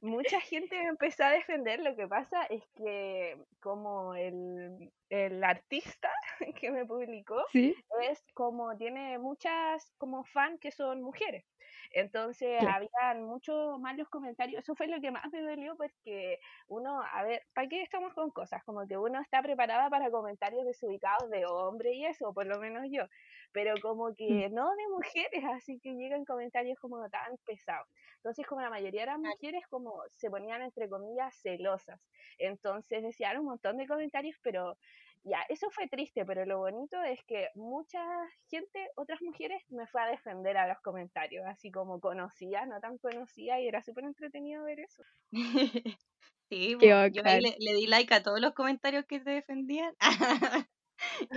Mucha 0.02 0.40
gente 0.42 0.76
me 0.82 0.90
empezó 0.90 1.24
a 1.24 1.32
defender, 1.32 1.80
lo 1.80 1.96
que 1.96 2.08
pasa 2.08 2.44
es 2.46 2.64
que 2.76 3.38
como 3.62 4.14
el, 4.16 4.92
el 5.10 5.44
artista 5.44 6.10
que 6.60 6.72
me 6.72 6.86
publicó 6.86 7.44
Sí, 7.52 7.76
es 8.02 8.24
como 8.34 8.76
tiene 8.78 9.18
muchas 9.20 9.94
como 9.98 10.24
fan 10.26 10.58
que 10.60 10.72
son 10.72 11.02
mujeres. 11.02 11.46
Entonces 11.92 12.62
habían 12.68 13.24
muchos 13.24 13.80
malos 13.80 14.10
comentarios. 14.10 14.64
Eso 14.64 14.76
fue 14.76 14.88
lo 14.88 15.00
que 15.02 15.12
más 15.12 15.26
me 15.32 15.42
dolió 15.42 15.76
porque 15.78 16.40
uno, 16.68 17.02
a 17.02 17.24
ver, 17.24 17.44
¿para 17.54 17.68
qué 17.68 17.82
estamos 17.82 18.14
con 18.14 18.32
cosas? 18.32 18.64
Como 18.66 18.86
que 18.88 18.98
uno 18.98 19.22
está 19.22 19.42
preparada 19.42 19.90
para 19.90 20.12
comentarios 20.12 20.66
desubicados 20.66 21.30
de 21.30 21.46
hombre 21.46 21.94
y 21.94 22.06
eso, 22.06 22.34
por 22.34 22.46
lo 22.48 22.60
menos 22.60 22.84
yo. 22.92 23.06
Pero 23.56 23.74
como 23.82 24.14
que 24.14 24.50
no 24.50 24.70
de 24.76 24.88
mujeres, 24.90 25.44
así 25.56 25.80
que 25.80 25.94
llegan 25.94 26.26
comentarios 26.26 26.78
como 26.78 27.10
tan 27.10 27.38
pesados. 27.46 27.88
Entonces, 28.18 28.46
como 28.46 28.62
la 28.62 28.70
mayoría 28.70 29.04
eran 29.04 29.22
mujeres, 29.22 29.64
como 29.70 29.94
se 30.12 30.30
ponían 30.30 30.62
entre 30.62 30.90
comillas 30.90 31.34
celosas. 31.42 32.02
Entonces 32.38 33.02
decían 33.02 33.40
un 33.40 33.46
montón 33.46 33.78
de 33.78 33.88
comentarios, 33.88 34.36
pero 34.44 34.78
ya, 35.24 35.40
eso 35.50 35.70
fue 35.72 35.88
triste, 35.88 36.26
pero 36.26 36.46
lo 36.46 36.60
bonito 36.60 37.02
es 37.02 37.24
que 37.26 37.48
mucha 37.56 38.04
gente, 38.50 38.90
otras 38.96 39.22
mujeres, 39.22 39.64
me 39.70 39.88
fue 39.88 40.02
a 40.04 40.08
defender 40.08 40.58
a 40.58 40.68
los 40.68 40.80
comentarios, 40.82 41.46
así 41.48 41.72
como 41.72 42.00
conocía, 42.02 42.66
no 42.66 42.80
tan 42.82 42.98
conocía, 42.98 43.60
y 43.62 43.68
era 43.68 43.82
súper 43.82 44.04
entretenido 44.04 44.66
ver 44.66 44.82
eso. 44.82 45.04
Sí, 46.48 46.78
Qué 46.80 46.92
po, 46.92 47.08
yo 47.08 47.24
ahí 47.26 47.42
le, 47.42 47.56
le 47.58 47.74
di 47.74 47.88
like 47.88 48.14
a 48.14 48.22
todos 48.22 48.40
los 48.40 48.54
comentarios 48.54 49.06
que 49.08 49.20
te 49.20 49.32
defendían. 49.32 49.96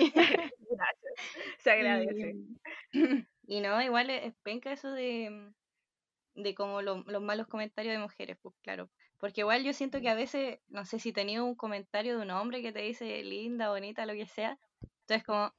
Gracias, 0.71 1.15
se 1.59 1.71
agradece. 1.71 2.35
Y, 2.37 2.59
y 3.47 3.61
no, 3.61 3.81
igual 3.83 4.11
es 4.11 4.35
penca 4.43 4.73
eso 4.73 4.93
de, 4.93 5.53
de 6.35 6.55
como 6.55 6.83
lo- 6.83 7.05
los 7.07 7.23
malos 7.23 7.49
comentarios 7.49 7.95
de 7.95 8.01
mujeres, 8.01 8.39
pues 8.43 8.55
claro. 8.63 8.91
Porque 9.19 9.43
igual 9.43 9.65
yo 9.65 9.73
siento 9.75 10.01
que 10.01 10.09
a 10.11 10.15
veces, 10.15 10.61
no 10.69 10.85
sé 10.87 10.99
si 11.01 11.13
tenía 11.13 11.43
un 11.43 11.57
comentario 11.57 12.17
de 12.19 12.23
un 12.25 12.31
hombre 12.31 12.63
que 12.63 12.73
te 12.73 12.81
dice 12.83 13.23
linda, 13.25 13.71
bonita, 13.71 14.07
lo 14.07 14.15
que 14.15 14.27
sea, 14.27 14.59
entonces 15.03 15.25
como, 15.27 15.53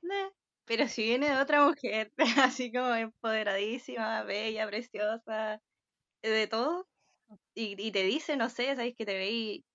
pero 0.65 0.87
si 0.87 1.03
viene 1.03 1.29
de 1.29 1.37
otra 1.41 1.65
mujer, 1.65 2.13
así 2.57 2.71
como 2.71 2.93
empoderadísima, 2.95 4.23
bella, 4.23 4.67
preciosa, 4.67 5.61
de 6.23 6.47
todo, 6.47 6.87
y, 7.55 7.75
y 7.81 7.91
te 7.91 8.03
dice, 8.03 8.37
no 8.37 8.49
sé, 8.49 8.75
sabes 8.75 8.95
que 8.97 9.05
te 9.05 9.15
veí 9.17 9.65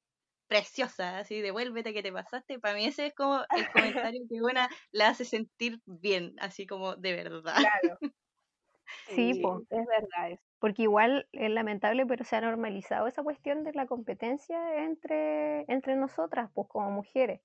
preciosa, 0.46 1.18
así, 1.18 1.40
devuélvete 1.40 1.92
que 1.92 2.02
te 2.02 2.12
pasaste, 2.12 2.58
para 2.58 2.74
mí 2.74 2.84
ese 2.86 3.06
es 3.06 3.14
como 3.14 3.40
el 3.68 3.72
comentario 3.72 4.22
que 4.28 4.42
una 4.42 4.68
la 4.92 5.08
hace 5.08 5.24
sentir 5.24 5.80
bien, 5.86 6.34
así 6.38 6.66
como 6.66 6.96
de 6.96 7.12
verdad. 7.12 7.56
Claro. 7.56 7.98
Sí, 9.08 9.40
po. 9.42 9.62
es 9.70 9.86
verdad 9.86 10.30
eso. 10.30 10.42
Porque 10.58 10.82
igual 10.82 11.28
es 11.32 11.50
lamentable, 11.50 12.06
pero 12.06 12.24
se 12.24 12.36
ha 12.36 12.40
normalizado 12.40 13.06
esa 13.06 13.22
cuestión 13.22 13.64
de 13.64 13.72
la 13.72 13.86
competencia 13.86 14.84
entre, 14.84 15.64
entre 15.68 15.96
nosotras, 15.96 16.50
pues 16.54 16.68
como 16.68 16.90
mujeres. 16.90 17.40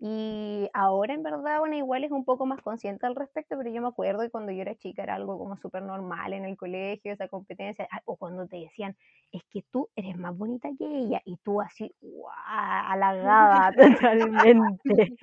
Y 0.00 0.70
ahora 0.74 1.12
en 1.12 1.24
verdad, 1.24 1.58
bueno, 1.58 1.74
igual 1.74 2.04
es 2.04 2.12
un 2.12 2.24
poco 2.24 2.46
más 2.46 2.62
consciente 2.62 3.04
al 3.04 3.16
respecto, 3.16 3.56
pero 3.58 3.68
yo 3.68 3.82
me 3.82 3.88
acuerdo 3.88 4.20
que 4.20 4.30
cuando 4.30 4.52
yo 4.52 4.62
era 4.62 4.76
chica 4.76 5.02
era 5.02 5.16
algo 5.16 5.36
como 5.36 5.56
súper 5.56 5.82
normal 5.82 6.32
en 6.34 6.44
el 6.44 6.56
colegio, 6.56 7.12
esa 7.12 7.26
competencia, 7.26 7.88
ah, 7.90 8.00
o 8.04 8.16
cuando 8.16 8.46
te 8.46 8.58
decían, 8.58 8.96
es 9.32 9.42
que 9.50 9.62
tú 9.72 9.88
eres 9.96 10.16
más 10.16 10.36
bonita 10.36 10.68
que 10.78 10.84
ella, 10.86 11.20
y 11.24 11.36
tú 11.38 11.60
así, 11.60 11.92
¡guau! 12.00 12.32
halagada 12.46 13.72
totalmente. 14.72 15.16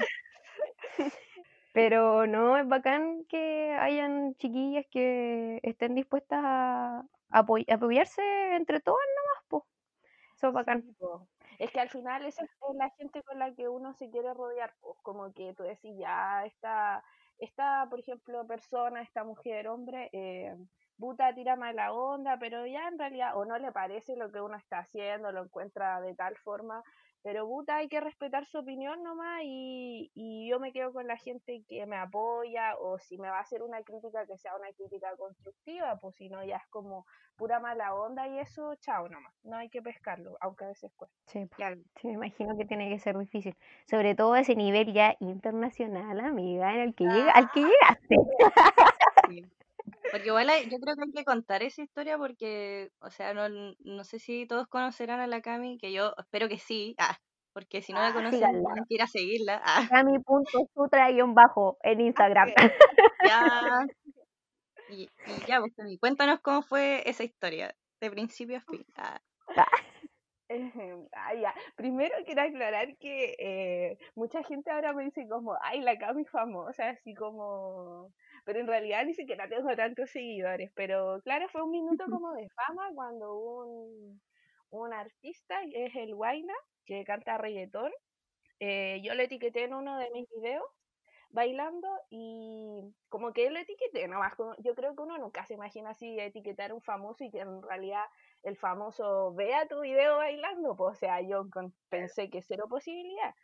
Pero 1.71 2.27
no, 2.27 2.57
es 2.57 2.67
bacán 2.67 3.23
que 3.29 3.73
hayan 3.79 4.35
chiquillas 4.35 4.85
que 4.91 5.59
estén 5.63 5.95
dispuestas 5.95 6.41
a, 6.43 7.05
apoyarse 7.29 8.21
entre 8.55 8.81
todas 8.81 9.05
nomás, 9.15 9.45
pues. 9.47 9.63
Eso 10.35 10.47
es 10.49 10.53
bacán. 10.53 10.83
Es 11.59 11.71
que 11.71 11.79
al 11.79 11.89
final 11.89 12.25
esa 12.25 12.43
es 12.43 12.51
la 12.75 12.89
gente 12.91 13.23
con 13.23 13.39
la 13.39 13.53
que 13.55 13.67
uno 13.69 13.93
se 13.93 14.09
quiere 14.09 14.33
rodear, 14.33 14.73
pues 14.81 14.97
como 15.01 15.33
que 15.33 15.53
tú 15.55 15.63
decís, 15.63 15.95
ya, 15.97 16.45
esta, 16.45 17.03
esta 17.37 17.87
por 17.89 17.99
ejemplo, 17.99 18.45
persona, 18.47 19.01
esta 19.01 19.23
mujer, 19.23 19.67
hombre, 19.67 20.09
eh, 20.13 20.55
puta, 20.97 21.33
tira 21.33 21.55
mala 21.55 21.93
onda, 21.93 22.37
pero 22.39 22.65
ya 22.65 22.87
en 22.87 22.97
realidad 22.99 23.37
o 23.37 23.45
no 23.45 23.57
le 23.57 23.71
parece 23.71 24.15
lo 24.15 24.31
que 24.31 24.41
uno 24.41 24.57
está 24.57 24.79
haciendo, 24.79 25.31
lo 25.31 25.43
encuentra 25.43 26.01
de 26.01 26.15
tal 26.15 26.35
forma 26.37 26.83
pero 27.25 27.47
puta, 27.47 27.77
hay 27.77 27.87
que 27.87 27.99
respetar 27.99 28.45
su 28.45 28.59
opinión 28.59 29.01
nomás 29.01 29.41
y, 29.43 30.11
y 30.13 30.47
yo 30.47 30.59
me 30.59 30.71
quedo 30.71 30.93
con 30.93 31.07
la 31.07 31.17
gente 31.17 31.63
que 31.67 31.83
me 31.87 31.97
apoya 31.97 32.75
o 32.77 32.99
si 32.99 33.17
me 33.17 33.27
va 33.29 33.39
a 33.39 33.41
hacer 33.41 33.63
una 33.63 33.81
crítica 33.81 34.27
que 34.27 34.37
sea 34.37 34.55
una 34.55 34.71
crítica 34.73 35.07
constructiva, 35.17 35.97
pues 35.99 36.15
si 36.17 36.29
no 36.29 36.45
ya 36.45 36.57
es 36.57 36.67
como 36.69 37.07
pura 37.35 37.59
mala 37.59 37.95
onda 37.95 38.27
y 38.27 38.37
eso, 38.37 38.75
chao 38.75 39.09
nomás, 39.09 39.33
no 39.41 39.57
hay 39.57 39.69
que 39.69 39.81
pescarlo, 39.81 40.37
aunque 40.39 40.65
a 40.65 40.67
veces 40.67 40.91
cuesta. 40.95 41.17
Sí, 41.25 41.47
claro. 41.47 41.77
sí, 41.95 42.09
me 42.09 42.13
imagino 42.13 42.55
que 42.55 42.65
tiene 42.65 42.89
que 42.89 42.99
ser 42.99 43.17
difícil, 43.17 43.57
sobre 43.89 44.13
todo 44.13 44.35
ese 44.35 44.55
nivel 44.55 44.93
ya 44.93 45.15
internacional, 45.19 46.19
amiga, 46.19 46.75
en 46.75 46.79
el 46.79 46.93
que 46.93 47.05
llega, 47.05 47.31
al 47.31 47.49
que 47.49 47.61
ah. 47.63 47.97
llegaste. 48.07 48.15
Porque 50.11 50.27
igual 50.27 50.47
yo 50.69 50.77
creo 50.79 50.95
que 50.95 51.03
hay 51.03 51.11
que 51.11 51.25
contar 51.25 51.63
esa 51.63 51.81
historia 51.81 52.17
porque, 52.17 52.89
o 52.99 53.09
sea, 53.09 53.33
no, 53.33 53.49
no 53.79 54.03
sé 54.03 54.19
si 54.19 54.45
todos 54.47 54.67
conocerán 54.67 55.19
a 55.19 55.27
la 55.27 55.41
Cami, 55.41 55.77
que 55.77 55.91
yo 55.91 56.13
espero 56.17 56.47
que 56.47 56.57
sí, 56.57 56.95
ah, 56.97 57.17
porque 57.53 57.81
si 57.81 57.93
no 57.93 57.99
la 57.99 58.07
ah, 58.09 58.13
conocen, 58.13 58.39
tienen 58.39 58.85
que 58.87 58.95
ir 58.95 59.01
a 59.01 59.07
seguirla. 59.07 59.61
Ah. 59.63 59.87
Cami.sutra-bajo 59.89 61.77
en 61.83 62.01
Instagram. 62.13 62.49
Ya. 63.23 63.87
Y, 64.89 65.09
ya, 65.47 65.59
pues, 65.59 65.73
cuéntanos 65.99 66.39
cómo 66.41 66.61
fue 66.61 67.01
esa 67.09 67.23
historia, 67.23 67.75
de 68.01 68.11
principio 68.11 68.57
a 68.57 68.61
fin. 68.61 68.85
Ah. 68.95 69.19
Ah, 71.13 71.33
ya. 71.33 71.55
Primero 71.75 72.13
quiero 72.23 72.43
aclarar 72.43 72.95
que 72.97 73.35
eh, 73.39 73.97
mucha 74.13 74.43
gente 74.43 74.69
ahora 74.69 74.93
me 74.93 75.05
dice 75.05 75.27
como, 75.27 75.57
ay, 75.59 75.81
la 75.81 75.97
Cami 75.97 76.23
famosa, 76.25 76.89
así 76.89 77.15
como 77.15 78.13
pero 78.45 78.59
en 78.59 78.67
realidad 78.67 79.05
ni 79.05 79.13
siquiera 79.13 79.49
tengo 79.49 79.75
tantos 79.75 80.11
seguidores, 80.11 80.71
pero 80.75 81.21
claro, 81.23 81.49
fue 81.49 81.63
un 81.63 81.71
minuto 81.71 82.05
como 82.09 82.33
de 82.33 82.47
fama 82.49 82.89
cuando 82.95 83.35
un, 83.37 84.21
un 84.69 84.93
artista, 84.93 85.61
que 85.71 85.87
es 85.87 85.95
el 85.95 86.15
Guayna, 86.15 86.53
que 86.85 87.03
canta 87.05 87.37
reggaetón, 87.37 87.91
eh, 88.59 89.01
yo 89.03 89.15
lo 89.15 89.23
etiqueté 89.23 89.65
en 89.65 89.73
uno 89.73 89.97
de 89.99 90.09
mis 90.11 90.27
videos 90.29 90.63
bailando 91.29 91.87
y 92.09 92.95
como 93.09 93.33
que 93.33 93.49
lo 93.49 93.59
etiqueté, 93.59 94.07
nomás, 94.07 94.35
como, 94.35 94.55
yo 94.59 94.73
creo 94.75 94.95
que 94.95 95.03
uno 95.03 95.17
nunca 95.17 95.45
se 95.45 95.55
imagina 95.55 95.91
así 95.91 96.17
etiquetar 96.19 96.71
a 96.71 96.75
un 96.75 96.81
famoso 96.81 97.23
y 97.25 97.31
que 97.31 97.39
en 97.41 97.61
realidad 97.61 98.05
el 98.43 98.57
famoso 98.57 99.33
vea 99.33 99.67
tu 99.67 99.81
video 99.81 100.17
bailando, 100.17 100.75
pues 100.77 100.97
o 100.97 100.99
sea, 100.99 101.21
yo 101.21 101.47
pensé 101.89 102.29
que 102.29 102.41
cero 102.41 102.65
posibilidad. 102.69 103.35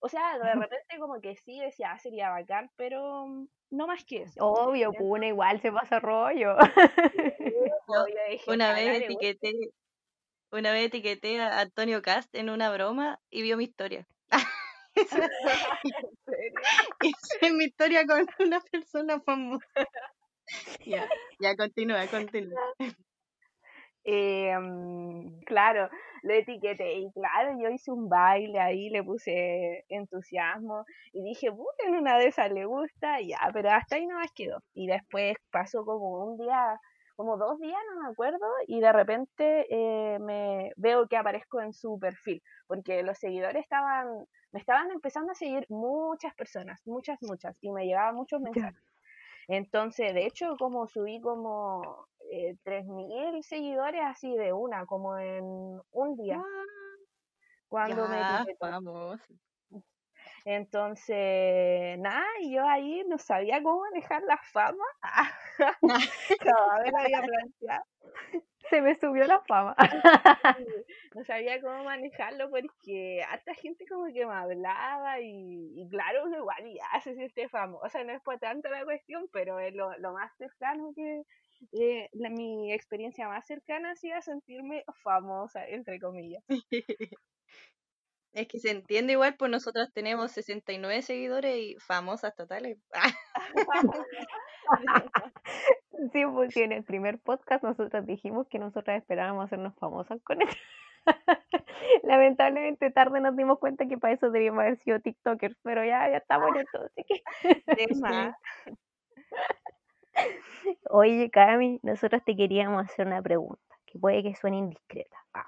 O 0.00 0.08
sea, 0.08 0.38
de 0.38 0.54
repente 0.70 0.98
como 0.98 1.20
que 1.20 1.36
sí 1.36 1.60
decía, 1.60 1.92
ah, 1.92 1.98
sería 1.98 2.30
bacán, 2.30 2.70
pero 2.76 3.26
mm, 3.26 3.48
no 3.70 3.86
más 3.86 4.04
que 4.04 4.22
eso. 4.22 4.44
Obvio, 4.44 4.92
una 4.98 5.28
igual 5.28 5.60
se 5.60 5.70
pasa 5.70 6.00
rollo. 6.00 6.56
una 8.46 8.72
vez 8.72 9.02
etiqueté, 9.02 9.52
una 10.50 10.72
vez 10.72 10.86
etiqueté 10.86 11.40
a 11.40 11.60
Antonio 11.60 12.02
Cast 12.02 12.34
en 12.34 12.50
una 12.50 12.70
broma 12.72 13.20
y 13.30 13.42
vio 13.42 13.56
mi 13.56 13.64
historia. 13.64 14.06
esa, 14.94 15.30
es 17.40 17.52
mi 17.52 17.64
historia 17.64 18.04
con 18.06 18.26
una 18.40 18.60
persona 18.60 19.20
famosa. 19.20 19.66
ya, 20.84 21.08
ya 21.38 21.56
continúa, 21.56 22.06
continúa. 22.08 22.60
Eh, 24.04 24.56
claro, 25.46 25.90
lo 26.22 26.34
etiqueté 26.34 26.94
y 26.94 27.10
claro, 27.12 27.56
yo 27.60 27.70
hice 27.70 27.90
un 27.90 28.08
baile 28.08 28.60
ahí, 28.60 28.90
le 28.90 29.02
puse 29.02 29.84
entusiasmo 29.88 30.84
y 31.12 31.22
dije, 31.22 31.48
en 31.86 31.94
una 31.94 32.18
de 32.18 32.26
esas 32.28 32.50
le 32.52 32.64
gusta, 32.64 33.20
ya, 33.20 33.38
pero 33.52 33.70
hasta 33.70 33.96
ahí 33.96 34.06
no 34.06 34.16
más 34.16 34.30
quedó. 34.32 34.58
Y 34.74 34.86
después 34.86 35.36
pasó 35.50 35.84
como 35.84 36.24
un 36.24 36.38
día, 36.38 36.80
como 37.16 37.36
dos 37.36 37.58
días, 37.58 37.78
no 37.94 38.02
me 38.02 38.08
acuerdo, 38.10 38.46
y 38.66 38.80
de 38.80 38.92
repente 38.92 39.66
eh, 39.70 40.18
me 40.20 40.72
veo 40.76 41.06
que 41.08 41.16
aparezco 41.16 41.60
en 41.60 41.72
su 41.72 41.98
perfil, 41.98 42.42
porque 42.66 43.02
los 43.02 43.18
seguidores 43.18 43.62
estaban, 43.62 44.06
me 44.52 44.60
estaban 44.60 44.90
empezando 44.90 45.32
a 45.32 45.34
seguir 45.34 45.66
muchas 45.68 46.34
personas, 46.34 46.80
muchas, 46.86 47.18
muchas, 47.22 47.56
y 47.60 47.70
me 47.72 47.86
llegaban 47.86 48.14
muchos 48.14 48.40
mensajes. 48.40 48.82
Entonces, 49.48 50.14
de 50.14 50.26
hecho, 50.26 50.56
como 50.58 50.86
subí 50.86 51.20
como 51.20 52.06
eh, 52.30 52.56
3.000 52.64 53.42
seguidores 53.42 54.02
así 54.04 54.34
de 54.36 54.52
una, 54.52 54.86
como 54.86 55.18
en 55.18 55.44
un 55.90 56.16
día. 56.16 56.42
cuando 57.68 58.08
me 58.08 58.20
vamos. 58.60 59.20
Entonces, 60.44 61.98
nada, 61.98 62.24
y 62.40 62.54
yo 62.54 62.66
ahí 62.66 63.04
no 63.06 63.18
sabía 63.18 63.62
cómo 63.62 63.80
manejar 63.80 64.22
la 64.22 64.38
fama. 64.52 64.84
había 66.98 67.22
planteado. 67.22 67.84
Se 68.70 68.80
me 68.80 68.94
subió 68.94 69.26
la 69.26 69.40
fama. 69.40 69.74
no 71.14 71.24
sabía 71.24 71.60
cómo 71.60 71.84
manejarlo 71.84 72.48
porque 72.50 73.22
hasta 73.28 73.54
gente 73.54 73.84
como 73.88 74.06
que 74.12 74.24
me 74.24 74.32
hablaba 74.32 75.20
y, 75.20 75.86
claro, 75.90 76.28
igual 76.28 76.72
ya 76.72 77.00
se 77.00 77.14
siente 77.14 77.48
famosa, 77.48 78.04
no 78.04 78.12
es 78.12 78.22
por 78.22 78.38
tanto 78.38 78.68
la 78.68 78.84
cuestión, 78.84 79.28
pero 79.32 79.58
es 79.58 79.74
lo, 79.74 79.96
lo 79.98 80.12
más 80.12 80.32
cercano 80.36 80.92
que, 80.94 81.22
eh, 81.72 82.08
la, 82.12 82.30
mi 82.30 82.72
experiencia 82.72 83.28
más 83.28 83.46
cercana 83.46 83.92
ha 83.92 83.96
sido 83.96 84.20
sentirme 84.22 84.84
famosa, 85.02 85.66
entre 85.66 86.00
comillas. 86.00 86.42
Es 88.32 88.46
que 88.46 88.60
se 88.60 88.70
entiende 88.70 89.14
igual, 89.14 89.34
pues 89.36 89.50
nosotros 89.50 89.92
tenemos 89.92 90.30
69 90.30 91.02
seguidores 91.02 91.56
y 91.56 91.76
famosas 91.80 92.32
totales. 92.36 92.78
sí, 96.12 96.24
pues 96.32 96.56
en 96.56 96.70
el 96.70 96.84
primer 96.84 97.18
podcast 97.18 97.64
nosotros 97.64 98.06
dijimos 98.06 98.46
que 98.48 98.60
nosotras 98.60 99.02
esperábamos 99.02 99.46
hacernos 99.46 99.74
famosas 99.76 100.22
con 100.22 100.42
eso. 100.42 100.56
Lamentablemente 102.04 102.92
tarde 102.92 103.20
nos 103.20 103.36
dimos 103.36 103.58
cuenta 103.58 103.88
que 103.88 103.98
para 103.98 104.14
eso 104.14 104.30
debíamos 104.30 104.60
haber 104.60 104.78
sido 104.78 105.00
TikTokers, 105.00 105.56
pero 105.62 105.84
ya, 105.84 106.08
ya 106.08 106.18
estamos 106.18 106.56
en 106.56 106.66
todo, 106.72 106.84
así 106.84 107.02
que... 107.04 107.24
Oye, 110.90 111.30
Cami, 111.30 111.80
nosotros 111.82 112.22
te 112.24 112.36
queríamos 112.36 112.84
hacer 112.84 113.06
una 113.06 113.22
pregunta, 113.22 113.76
que 113.86 113.98
puede 113.98 114.22
que 114.22 114.34
suene 114.34 114.58
indiscreta, 114.58 115.16
ah, 115.34 115.46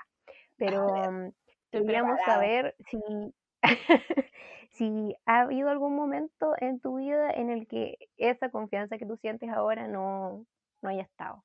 pero 0.57 1.11
mm, 1.11 1.33
queríamos 1.71 2.21
saber 2.25 2.75
si, 2.87 3.01
si 4.71 5.17
ha 5.27 5.41
habido 5.41 5.71
algún 5.71 5.95
momento 5.97 6.55
en 6.59 6.81
tu 6.81 6.97
vida 6.97 7.31
en 7.31 7.51
el 7.51 7.67
que 7.67 7.99
esa 8.17 8.51
confianza 8.51 8.99
que 8.99 9.07
tú 9.07 9.17
sientes 9.17 9.51
ahora 9.51 9.89
no, 9.89 10.47
no 10.81 10.89
haya 10.89 11.03
estado. 11.03 11.43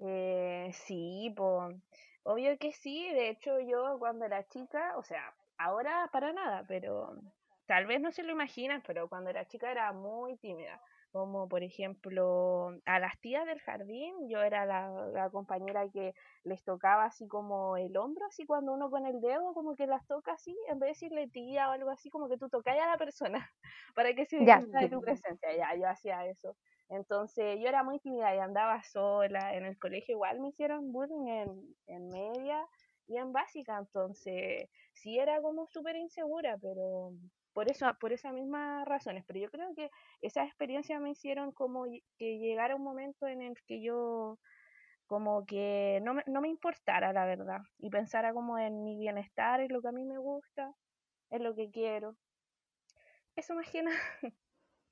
Eh, 0.00 0.70
sí, 0.72 1.32
pues, 1.36 1.76
obvio 2.24 2.58
que 2.58 2.72
sí, 2.72 3.08
de 3.10 3.30
hecho 3.30 3.60
yo 3.60 3.98
cuando 3.98 4.24
era 4.24 4.46
chica, 4.48 4.96
o 4.96 5.02
sea, 5.02 5.34
ahora 5.56 6.08
para 6.12 6.32
nada, 6.32 6.64
pero 6.66 7.16
tal 7.66 7.86
vez 7.86 8.00
no 8.00 8.12
se 8.12 8.22
lo 8.22 8.32
imaginan, 8.32 8.82
pero 8.86 9.08
cuando 9.08 9.30
era 9.30 9.46
chica 9.46 9.70
era 9.70 9.92
muy 9.92 10.36
tímida 10.36 10.80
como 11.14 11.48
por 11.48 11.62
ejemplo 11.62 12.76
a 12.86 12.98
las 12.98 13.20
tías 13.20 13.46
del 13.46 13.60
jardín, 13.60 14.28
yo 14.28 14.42
era 14.42 14.66
la, 14.66 15.30
compañera 15.30 15.88
que 15.88 16.12
les 16.42 16.64
tocaba 16.64 17.04
así 17.04 17.28
como 17.28 17.76
el 17.76 17.96
hombro, 17.96 18.26
así 18.26 18.44
cuando 18.44 18.72
uno 18.72 18.90
con 18.90 19.06
el 19.06 19.20
dedo 19.20 19.54
como 19.54 19.76
que 19.76 19.86
las 19.86 20.04
toca 20.08 20.32
así, 20.32 20.56
en 20.68 20.80
vez 20.80 20.88
de 20.88 21.06
decirle 21.06 21.28
tía 21.28 21.68
o 21.68 21.72
algo 21.72 21.90
así, 21.90 22.10
como 22.10 22.28
que 22.28 22.36
tú 22.36 22.48
tocas 22.48 22.76
a 22.76 22.88
la 22.88 22.98
persona 22.98 23.38
para 23.94 24.12
que 24.12 24.26
se 24.26 24.44
ya. 24.44 24.58
de 24.58 24.88
tu 24.88 25.00
presencia, 25.00 25.56
ya, 25.56 25.76
yo 25.76 25.88
hacía 25.88 26.26
eso. 26.26 26.56
Entonces 26.88 27.60
yo 27.60 27.68
era 27.68 27.84
muy 27.84 28.00
tímida 28.00 28.34
y 28.34 28.40
andaba 28.40 28.82
sola, 28.82 29.54
en 29.54 29.66
el 29.66 29.78
colegio 29.78 30.14
igual 30.16 30.40
me 30.40 30.48
hicieron 30.48 30.90
bullying 30.90 31.28
en, 31.28 31.76
en 31.86 32.08
media 32.08 32.66
y 33.06 33.18
en 33.18 33.32
básica, 33.32 33.78
entonces 33.78 34.68
sí 34.92 35.16
era 35.16 35.40
como 35.40 35.68
súper 35.68 35.94
insegura, 35.94 36.58
pero 36.60 37.12
por 37.54 37.70
eso, 37.70 37.86
por 38.00 38.12
esas 38.12 38.34
mismas 38.34 38.86
razones. 38.86 39.24
Pero 39.26 39.40
yo 39.40 39.50
creo 39.50 39.74
que 39.76 39.90
esas 40.22 40.48
experiencias 40.48 41.00
me 41.02 41.12
hicieron 41.12 41.52
como 41.52 41.86
que 42.18 42.38
llegara 42.40 42.76
un 42.76 42.84
momento 42.84 43.28
en 43.28 43.42
el 43.42 43.54
que 43.66 43.82
yo 43.82 44.40
como 45.06 45.46
que 45.46 46.00
no 46.04 46.14
me, 46.14 46.24
no 46.26 46.42
me 46.42 46.48
importara 46.48 47.12
la 47.14 47.26
verdad 47.26 47.60
y 47.78 47.90
pensara 47.90 48.34
como 48.34 48.58
en 48.58 48.84
mi 48.84 48.98
bienestar, 48.98 49.60
en 49.62 49.72
lo 49.72 49.82
que 49.82 49.88
a 49.88 49.92
mí 49.92 50.04
me 50.04 50.18
gusta, 50.18 50.74
en 51.30 51.44
lo 51.44 51.54
que 51.56 51.70
quiero. 51.70 52.16
Eso 53.36 53.54
más 53.54 53.70
que 53.70 53.82
nada. 53.84 53.98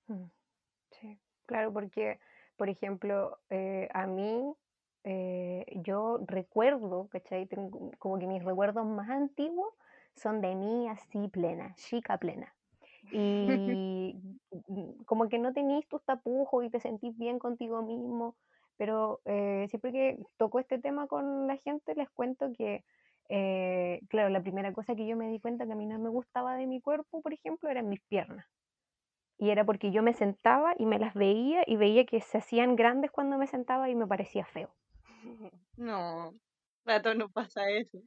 Mm, 0.08 0.30
Sí, 0.90 1.20
claro, 1.46 1.72
porque, 1.72 2.20
por 2.56 2.68
ejemplo, 2.70 3.40
eh, 3.50 3.88
a 3.94 4.06
mí, 4.06 4.54
eh, 5.04 5.66
yo 5.76 6.18
recuerdo, 6.26 7.08
¿cachai? 7.10 7.46
Tengo 7.46 7.92
como 7.98 8.18
que 8.18 8.26
mis 8.28 8.44
recuerdos 8.44 8.86
más 8.86 9.10
antiguos 9.10 9.74
son 10.16 10.40
de 10.40 10.54
mí 10.54 10.88
así 10.88 11.28
plena, 11.28 11.74
chica 11.76 12.18
plena. 12.18 12.54
Y 13.12 14.14
mm, 14.68 15.04
como 15.04 15.28
que 15.28 15.38
no 15.38 15.52
tenías 15.52 15.86
tus 15.88 16.02
tapujos 16.04 16.64
y 16.64 16.70
te 16.70 16.80
sentís 16.80 17.16
bien 17.18 17.38
contigo 17.38 17.82
mismo, 17.82 18.36
pero 18.76 19.20
eh, 19.24 19.66
siempre 19.68 19.92
que 19.92 20.18
toco 20.38 20.58
este 20.60 20.78
tema 20.78 21.06
con 21.06 21.46
la 21.46 21.56
gente 21.58 21.94
les 21.94 22.10
cuento 22.10 22.52
que, 22.56 22.84
eh, 23.28 24.00
claro, 24.08 24.30
la 24.30 24.40
primera 24.40 24.72
cosa 24.72 24.94
que 24.94 25.06
yo 25.06 25.16
me 25.16 25.28
di 25.28 25.40
cuenta 25.40 25.66
que 25.66 25.72
a 25.72 25.76
mí 25.76 25.86
no 25.86 25.98
me 25.98 26.08
gustaba 26.08 26.56
de 26.56 26.66
mi 26.66 26.80
cuerpo, 26.80 27.20
por 27.22 27.32
ejemplo, 27.34 27.68
eran 27.68 27.88
mis 27.88 28.00
piernas. 28.02 28.46
Y 29.38 29.50
era 29.50 29.64
porque 29.64 29.90
yo 29.90 30.02
me 30.02 30.14
sentaba 30.14 30.74
y 30.78 30.86
me 30.86 30.98
las 30.98 31.14
veía 31.14 31.64
y 31.66 31.76
veía 31.76 32.06
que 32.06 32.20
se 32.20 32.38
hacían 32.38 32.76
grandes 32.76 33.10
cuando 33.10 33.38
me 33.38 33.46
sentaba 33.46 33.90
y 33.90 33.94
me 33.94 34.06
parecía 34.06 34.46
feo. 34.46 34.70
No, 35.76 36.34
a 36.86 37.02
todos 37.02 37.16
nos 37.16 37.32
pasa 37.32 37.68
eso. 37.70 37.98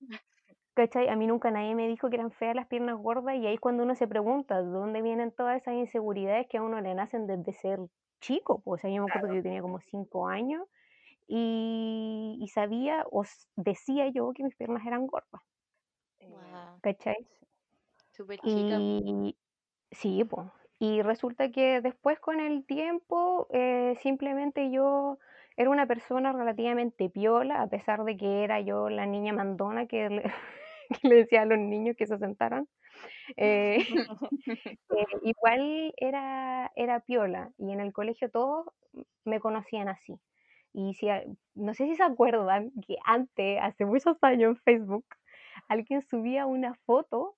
¿Cachai? 0.75 1.07
A 1.07 1.15
mí 1.15 1.25
nunca 1.25 1.51
nadie 1.51 1.73
me 1.73 1.87
dijo 1.87 2.09
que 2.09 2.17
eran 2.17 2.31
feas 2.31 2.53
las 2.53 2.67
piernas 2.67 2.97
gordas 2.97 3.35
y 3.35 3.47
ahí 3.47 3.53
es 3.53 3.61
cuando 3.61 3.83
uno 3.83 3.95
se 3.95 4.07
pregunta 4.07 4.61
de 4.61 4.69
dónde 4.69 5.01
vienen 5.01 5.31
todas 5.31 5.61
esas 5.61 5.75
inseguridades 5.75 6.47
que 6.49 6.57
a 6.57 6.63
uno 6.63 6.81
le 6.81 6.93
nacen 6.93 7.27
desde 7.27 7.53
ser 7.53 7.79
chico. 8.19 8.61
po. 8.61 8.71
O 8.71 8.77
sea, 8.77 8.89
yo 8.89 9.01
me 9.01 9.09
acuerdo 9.09 9.29
que 9.29 9.37
yo 9.37 9.43
tenía 9.43 9.61
como 9.61 9.79
cinco 9.79 10.27
años 10.27 10.67
y, 11.27 12.37
y 12.41 12.47
sabía 12.49 13.05
o 13.09 13.23
decía 13.55 14.09
yo 14.09 14.33
que 14.35 14.43
mis 14.43 14.55
piernas 14.55 14.85
eran 14.85 15.07
gordas. 15.07 15.41
Eh, 16.19 16.27
Wow, 16.27 16.79
¿Cachai? 16.81 17.15
súper 18.11 18.39
chica. 18.39 18.77
Y 18.79 19.37
sí, 19.91 20.25
pues. 20.25 20.47
Y 20.79 21.01
resulta 21.01 21.51
que 21.51 21.79
después 21.79 22.19
con 22.19 22.41
el 22.41 22.65
tiempo, 22.65 23.47
eh, 23.51 23.95
simplemente 24.01 24.71
yo 24.71 25.19
era 25.55 25.69
una 25.69 25.87
persona 25.87 26.33
relativamente 26.33 27.09
piola, 27.09 27.61
a 27.61 27.67
pesar 27.67 28.03
de 28.03 28.17
que 28.17 28.43
era 28.43 28.59
yo 28.59 28.89
la 28.89 29.05
niña 29.05 29.31
mandona 29.31 29.87
que 29.87 30.21
que 30.89 30.99
le 31.09 31.15
decía 31.15 31.41
a 31.41 31.45
los 31.45 31.59
niños 31.59 31.95
que 31.97 32.07
se 32.07 32.17
sentaran. 32.17 32.67
Eh, 33.37 33.77
eh, 34.97 35.05
igual 35.23 35.93
era, 35.97 36.71
era 36.75 36.99
piola 37.01 37.51
y 37.57 37.71
en 37.71 37.79
el 37.81 37.93
colegio 37.93 38.29
todos 38.29 38.67
me 39.25 39.39
conocían 39.39 39.89
así. 39.89 40.19
Y 40.73 40.93
si, 40.95 41.07
no 41.55 41.73
sé 41.73 41.85
si 41.85 41.95
se 41.95 42.03
acuerdan 42.03 42.71
que 42.85 42.97
antes, 43.05 43.59
hace 43.61 43.85
muchos 43.85 44.17
años 44.21 44.49
en 44.49 44.57
Facebook, 44.57 45.05
alguien 45.69 46.01
subía 46.01 46.45
una 46.45 46.75
foto 46.85 47.37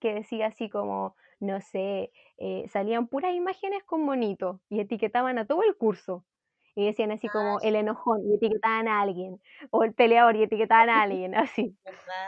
que 0.00 0.14
decía 0.14 0.48
así 0.48 0.68
como, 0.68 1.16
no 1.40 1.60
sé, 1.60 2.12
eh, 2.38 2.66
salían 2.68 3.08
puras 3.08 3.34
imágenes 3.34 3.84
con 3.84 4.04
monitos 4.04 4.60
y 4.68 4.80
etiquetaban 4.80 5.38
a 5.38 5.46
todo 5.46 5.62
el 5.62 5.76
curso. 5.76 6.24
Y 6.74 6.86
decían 6.86 7.12
así 7.12 7.28
como 7.28 7.60
el 7.60 7.76
enojón 7.76 8.20
y 8.26 8.34
etiquetaban 8.34 8.88
a 8.88 9.02
alguien, 9.02 9.40
o 9.70 9.84
el 9.84 9.92
peleador 9.92 10.36
y 10.36 10.44
etiquetaban 10.44 10.88
a 10.88 11.02
alguien, 11.02 11.34
así. 11.34 11.76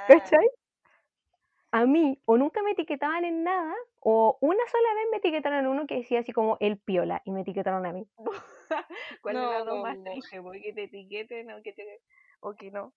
¿Cachai? 0.08 0.46
A 1.72 1.86
mí, 1.86 2.20
o 2.24 2.36
nunca 2.36 2.62
me 2.62 2.72
etiquetaban 2.72 3.24
en 3.24 3.42
nada, 3.42 3.74
o 4.00 4.38
una 4.40 4.64
sola 4.70 4.94
vez 4.94 5.06
me 5.10 5.16
etiquetaron 5.16 5.66
uno 5.66 5.86
que 5.86 5.96
decía 5.96 6.20
así 6.20 6.32
como 6.32 6.56
el 6.60 6.78
piola, 6.78 7.22
y 7.24 7.32
me 7.32 7.40
etiquetaron 7.40 7.84
a 7.86 7.92
mí. 7.92 8.06
¿Cuál 9.22 9.36
es 9.36 9.42
la 9.42 9.64
dos 9.64 9.82
más 9.82 9.98
No. 9.98 10.12
triste? 10.12 10.40
po? 10.40 10.52
¿Que 10.52 10.72
te 10.72 10.84
etiqueten 10.84 11.50
o 11.50 11.62
que, 11.62 11.72
te... 11.72 12.00
o 12.40 12.54
que 12.54 12.70
no? 12.70 12.92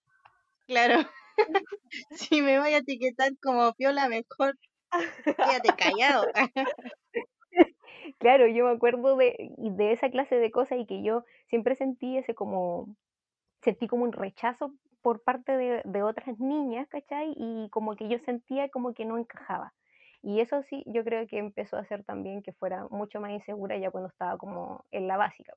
Claro. 0.67 0.99
si 2.11 2.41
me 2.41 2.59
voy 2.59 2.73
a 2.73 2.77
etiquetar 2.77 3.31
como 3.41 3.73
piola, 3.73 4.09
mejor 4.09 4.55
quédate 5.37 5.69
callado. 5.77 6.25
Claro, 8.19 8.47
yo 8.47 8.65
me 8.65 8.71
acuerdo 8.71 9.15
de, 9.17 9.51
de 9.57 9.91
esa 9.91 10.09
clase 10.09 10.35
de 10.35 10.51
cosas 10.51 10.79
y 10.79 10.85
que 10.85 11.03
yo 11.03 11.23
siempre 11.47 11.75
sentí 11.75 12.17
ese 12.17 12.35
como, 12.35 12.95
sentí 13.61 13.87
como 13.87 14.03
un 14.03 14.13
rechazo 14.13 14.73
por 15.01 15.23
parte 15.23 15.55
de, 15.57 15.81
de 15.85 16.03
otras 16.03 16.39
niñas, 16.39 16.87
¿cachai? 16.89 17.33
Y 17.35 17.69
como 17.69 17.95
que 17.95 18.07
yo 18.07 18.19
sentía 18.19 18.69
como 18.69 18.93
que 18.93 19.05
no 19.05 19.17
encajaba. 19.17 19.73
Y 20.21 20.41
eso 20.41 20.61
sí, 20.63 20.83
yo 20.87 21.03
creo 21.03 21.27
que 21.27 21.37
empezó 21.37 21.77
a 21.77 21.81
hacer 21.81 22.03
también 22.03 22.41
que 22.41 22.51
fuera 22.53 22.87
mucho 22.89 23.21
más 23.21 23.31
insegura 23.31 23.77
ya 23.77 23.91
cuando 23.91 24.09
estaba 24.09 24.37
como 24.37 24.85
en 24.91 25.07
la 25.07 25.17
básica. 25.17 25.53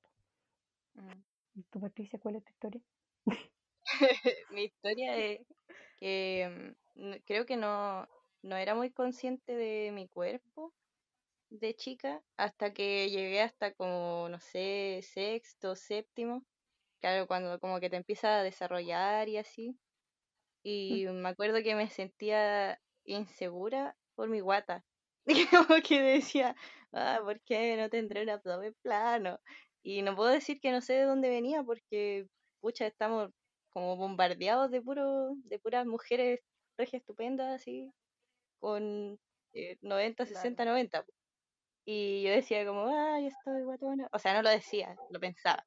Mm. 0.95 1.23
¿Y 1.57 1.63
¿Tú, 1.65 1.81
Patricia, 1.81 2.19
cuál 2.19 2.37
es 2.37 2.45
tu 2.45 2.51
historia? 2.51 2.83
Mi 4.51 4.65
historia 4.65 5.17
es 5.17 5.41
que 5.99 6.75
mm, 6.95 7.13
creo 7.27 7.47
que 7.47 7.57
no, 7.57 8.07
no 8.43 8.57
era 8.57 8.75
muy 8.75 8.91
consciente 8.91 9.55
de 9.55 9.91
mi 9.93 10.07
cuerpo 10.09 10.73
de 11.51 11.75
chica 11.75 12.23
hasta 12.37 12.73
que 12.73 13.11
llegué 13.11 13.43
hasta 13.43 13.75
como, 13.75 14.29
no 14.31 14.41
sé, 14.41 15.01
sexto, 15.03 15.77
séptimo. 15.77 16.45
Claro, 17.01 17.27
cuando 17.27 17.61
como 17.61 17.81
que 17.81 17.91
te 17.91 17.97
empieza 17.97 18.39
a 18.39 18.43
desarrollar 18.43 19.29
y 19.29 19.39
así. 19.39 19.79
Y 20.63 21.07
me 21.09 21.29
acuerdo 21.31 21.63
que 21.63 21.75
me 21.75 21.89
sentía 21.91 22.81
insegura 23.05 23.97
por 24.15 24.29
mi 24.29 24.41
guata. 24.41 24.85
Como 25.69 25.81
que 25.83 26.01
decía, 26.03 26.57
ah, 26.93 27.21
¿por 27.25 27.41
qué 27.43 27.77
no 27.77 27.89
tendré 27.91 28.23
un 28.23 28.31
abdomen 28.31 28.75
plano? 28.83 29.39
Y 29.83 30.03
no 30.03 30.17
puedo 30.17 30.31
decir 30.31 30.61
que 30.61 30.73
no 30.73 30.81
sé 30.83 30.95
de 30.95 31.05
dónde 31.05 31.29
venía 31.31 31.63
porque, 31.63 32.27
pucha, 32.61 32.87
estamos 32.87 33.31
como 33.71 33.97
bombardeados 33.97 34.71
de 34.71 34.83
puro, 34.83 35.35
de 35.45 35.59
puras 35.61 35.87
mujeres 35.87 36.41
regias 36.77 37.01
estupendas, 37.03 37.55
así, 37.61 37.93
con 38.61 39.19
eh, 39.53 39.79
90, 39.83 40.27
60, 40.27 40.65
90. 40.65 41.05
Y 41.85 42.23
yo 42.23 42.31
decía 42.31 42.67
como, 42.67 42.87
ay, 42.89 43.27
estoy 43.27 43.63
guatona. 43.63 44.09
O 44.13 44.19
sea, 44.19 44.35
no 44.35 44.43
lo 44.43 44.51
decía, 44.51 44.97
lo 45.11 45.21
pensaba. 45.21 45.65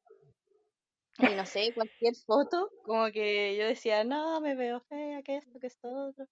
Y 1.20 1.36
no 1.36 1.46
sé, 1.46 1.72
cualquier 1.74 2.16
foto, 2.26 2.70
como 2.84 3.12
que 3.12 3.56
yo 3.56 3.66
decía, 3.68 4.04
no, 4.04 4.42
me 4.42 4.56
veo 4.56 4.80
fea, 4.82 5.22
que 5.22 5.38
esto, 5.38 5.60
que 5.60 5.68
esto, 5.68 5.88
otro. 5.90 6.26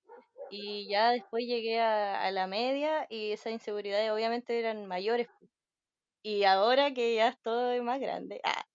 Y 0.50 0.90
ya 0.90 1.12
después 1.12 1.46
llegué 1.46 1.80
a, 1.80 2.24
a 2.26 2.32
la 2.32 2.48
media 2.48 3.06
y 3.10 3.32
esas 3.32 3.54
inseguridades 3.54 4.12
obviamente 4.12 4.58
eran 4.60 4.88
mayores. 4.88 5.28
Y 6.24 6.44
ahora 6.44 6.94
que 6.94 7.16
ya 7.16 7.30
estoy 7.30 7.82
más 7.82 8.00
grande, 8.00 8.42
ah, 8.44 8.66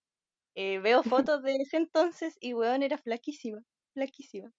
eh, 0.54 0.78
veo 0.78 1.02
fotos 1.02 1.42
de 1.42 1.56
ese 1.56 1.76
entonces 1.76 2.36
y 2.40 2.54
weón 2.54 2.82
era 2.82 2.98
flaquísima, 2.98 3.62
flaquísima. 3.92 4.50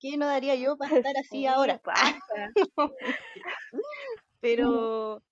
¿Qué 0.00 0.16
no 0.16 0.26
daría 0.26 0.56
yo 0.56 0.76
para 0.76 0.96
estar 1.06 1.16
así 1.16 1.28
Sí, 1.30 1.46
ahora? 1.46 1.80
Pero, 4.40 5.22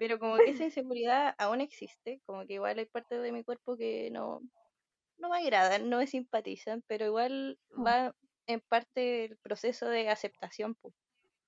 pero 0.00 0.20
como 0.20 0.42
que 0.42 0.52
esa 0.52 0.64
inseguridad 0.66 1.36
aún 1.38 1.62
existe, 1.62 2.22
como 2.26 2.46
que 2.46 2.54
igual 2.56 2.80
hay 2.80 2.86
partes 2.86 3.22
de 3.22 3.32
mi 3.32 3.44
cuerpo 3.44 3.78
que 3.78 4.10
no, 4.12 4.42
no 5.18 5.28
me 5.30 5.38
agradan, 5.38 5.90
no 5.90 5.98
me 5.98 6.06
simpatizan, 6.06 6.82
pero 6.86 7.06
igual 7.06 7.58
Mm. 7.76 7.86
va 7.86 8.14
en 8.46 8.60
parte 8.60 9.24
el 9.26 9.38
proceso 9.38 9.88
de 9.88 10.08
aceptación, 10.08 10.74
po, 10.76 10.94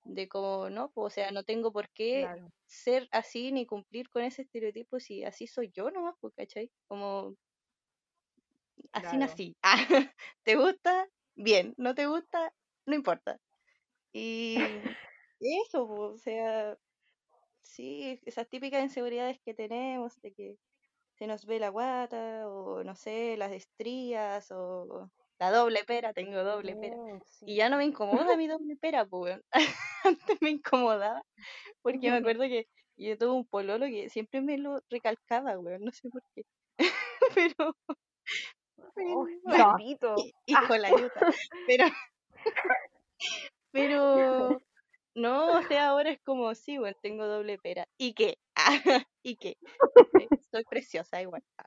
de 0.05 0.29
como, 0.29 0.71
no, 0.71 0.91
po, 0.93 1.03
o 1.05 1.11
sea, 1.11 1.33
no 1.33 1.45
tengo 1.45 1.73
por 1.73 1.91
qué 1.91 2.33
Claro. 2.33 2.53
ser 2.67 3.09
así 3.13 3.53
ni 3.53 3.67
cumplir 3.67 4.11
con 4.11 4.25
ese 4.25 4.43
estereotipo 4.43 5.01
si 5.01 5.25
así 5.25 5.47
soy 5.49 5.71
yo 5.75 5.91
nomás, 5.91 6.15
pues, 6.21 6.35
¿cachai? 6.37 6.73
Como 6.89 7.37
así 8.93 9.17
Claro. 9.17 9.19
nací. 9.19 9.57
Ah, 9.63 9.77
¿te 10.45 10.57
gusta? 10.57 11.07
Bien, 11.35 11.75
¿no 11.77 11.95
te 11.95 12.07
gusta? 12.07 12.53
No 12.87 12.95
importa. 12.95 13.39
Y 14.13 14.85
eso, 15.41 15.87
po, 15.89 16.13
o 16.15 16.19
sea, 16.19 16.79
sí, 17.63 18.21
esas 18.25 18.49
típicas 18.49 18.83
inseguridades 18.83 19.39
que 19.45 19.55
tenemos 19.55 20.21
de 20.21 20.33
que 20.33 20.59
se 21.15 21.27
nos 21.27 21.47
ve 21.47 21.59
la 21.59 21.69
guata, 21.69 22.49
o 22.49 22.83
no 22.85 22.95
sé, 22.95 23.37
las 23.37 23.53
estrías, 23.53 24.51
o 24.51 25.11
la 25.39 25.51
doble 25.51 25.85
pera, 25.85 26.13
tengo 26.13 26.43
doble 26.43 26.77
pera. 26.77 26.97
Y 27.43 27.57
ya 27.57 27.69
no 27.69 27.77
me 27.77 27.85
incomoda 28.33 28.37
mi 28.37 28.49
doble 28.49 28.77
pera, 28.77 29.05
pues. 29.07 29.41
Antes 30.05 30.41
me 30.41 30.51
incomodaba, 30.51 31.23
porque 31.83 32.11
me 32.11 32.17
acuerdo 32.37 32.45
que 32.45 32.67
yo 32.97 33.17
tuve 33.19 33.31
un 33.33 33.47
pololo 33.47 33.87
que 33.87 34.09
siempre 34.09 34.41
me 34.41 34.59
lo 34.59 34.81
recalcaba, 34.91 35.59
weón, 35.59 35.83
no 35.83 35.93
sé 35.93 36.09
por 36.09 36.23
qué. 36.35 36.43
Pero, 37.35 37.77
Oh, 38.97 39.27
pero, 39.45 40.17
hijo 40.47 40.77
la 40.77 40.91
yuta. 40.91 41.21
Pero, 41.67 41.85
pero, 43.71 44.61
no, 45.15 45.59
o 45.59 45.63
sea, 45.63 45.89
ahora 45.89 46.11
es 46.11 46.21
como, 46.23 46.55
sí, 46.55 46.79
weón, 46.79 46.97
tengo 47.03 47.27
doble 47.27 47.59
pera. 47.59 47.87
¿Y 47.99 48.15
qué? 48.15 48.39
¿Y 49.23 49.37
qué? 49.37 49.57
Eh, 50.21 50.29
Soy 50.51 50.65
preciosa 50.65 51.21
igual. 51.21 51.43
Ah, 51.59 51.67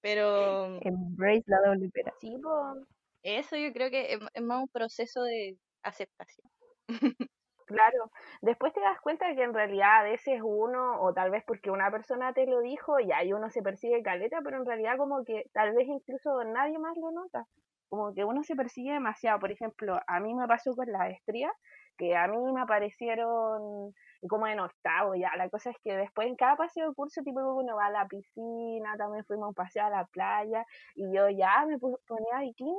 Pero 0.00 0.78
Embrace 0.80 1.44
la 1.46 1.60
doble 1.66 1.90
pera. 1.90 2.12
Sí, 2.20 2.36
po. 2.42 2.74
eso 3.22 3.56
yo 3.56 3.72
creo 3.72 3.90
que 3.90 4.14
es, 4.14 4.42
más 4.42 4.62
un 4.62 4.68
proceso 4.68 5.22
de 5.22 5.58
aceptación. 5.82 6.50
Claro, 7.68 8.10
después 8.40 8.72
te 8.72 8.80
das 8.80 8.98
cuenta 9.02 9.34
que 9.34 9.42
en 9.42 9.52
realidad 9.52 9.98
a 9.98 10.02
veces 10.04 10.40
uno, 10.42 11.02
o 11.02 11.12
tal 11.12 11.30
vez 11.30 11.44
porque 11.46 11.70
una 11.70 11.90
persona 11.90 12.32
te 12.32 12.46
lo 12.46 12.60
dijo, 12.60 12.98
y 12.98 13.12
ahí 13.12 13.34
uno 13.34 13.50
se 13.50 13.60
persigue 13.60 14.02
caleta, 14.02 14.38
pero 14.42 14.56
en 14.56 14.64
realidad 14.64 14.96
como 14.96 15.22
que 15.22 15.44
tal 15.52 15.74
vez 15.74 15.86
incluso 15.86 16.42
nadie 16.44 16.78
más 16.78 16.96
lo 16.96 17.10
nota. 17.10 17.44
Como 17.90 18.14
que 18.14 18.24
uno 18.24 18.42
se 18.42 18.56
persigue 18.56 18.94
demasiado. 18.94 19.38
Por 19.38 19.52
ejemplo, 19.52 20.00
a 20.06 20.18
mí 20.18 20.34
me 20.34 20.46
pasó 20.46 20.74
con 20.74 20.90
las 20.90 21.12
estrías, 21.12 21.52
que 21.98 22.16
a 22.16 22.28
mí 22.28 22.36
me 22.52 22.62
aparecieron 22.62 23.92
como 24.28 24.46
en 24.46 24.60
octavo 24.60 25.14
ya. 25.14 25.30
La 25.36 25.48
cosa 25.48 25.70
es 25.70 25.76
que 25.82 25.96
después 25.96 26.28
en 26.28 26.36
cada 26.36 26.56
paseo 26.56 26.88
de 26.88 26.94
curso, 26.94 27.22
tipo 27.22 27.40
uno 27.40 27.76
va 27.76 27.86
a 27.86 27.90
la 27.90 28.06
piscina, 28.06 28.96
también 28.96 29.24
fuimos 29.24 29.44
a 29.44 29.48
un 29.48 29.54
paseo 29.54 29.84
a 29.84 29.90
la 29.90 30.04
playa 30.06 30.64
y 30.94 31.12
yo 31.14 31.28
ya 31.28 31.66
me 31.66 31.78
ponía 31.78 32.40
bikini 32.40 32.72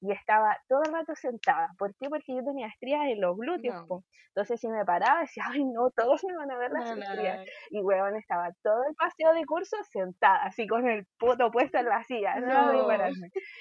y 0.00 0.12
estaba 0.12 0.56
todo 0.68 0.82
el 0.84 0.92
rato 0.92 1.14
sentada. 1.14 1.70
¿Por 1.78 1.94
qué? 1.96 2.08
Porque 2.08 2.34
yo 2.34 2.44
tenía 2.44 2.66
estrías 2.66 3.06
en 3.06 3.20
los 3.20 3.36
glúteos. 3.36 3.86
Entonces 4.28 4.60
si 4.60 4.68
me 4.68 4.84
paraba 4.84 5.20
decía, 5.20 5.44
ay 5.48 5.64
no, 5.64 5.90
todos 5.90 6.24
me 6.24 6.36
van 6.36 6.50
a 6.50 6.58
ver 6.58 6.72
las 6.72 6.90
estrías. 6.90 7.46
Y 7.70 7.80
weón, 7.80 8.16
estaba 8.16 8.50
todo 8.62 8.82
el 8.88 8.94
paseo 8.94 9.32
de 9.32 9.44
curso 9.46 9.76
sentada, 9.90 10.44
así 10.44 10.66
con 10.66 10.86
el 10.88 11.06
puto 11.18 11.50
puesto 11.50 11.78
en 11.78 11.86
la 11.86 12.02
silla, 12.04 12.36
no, 12.40 12.72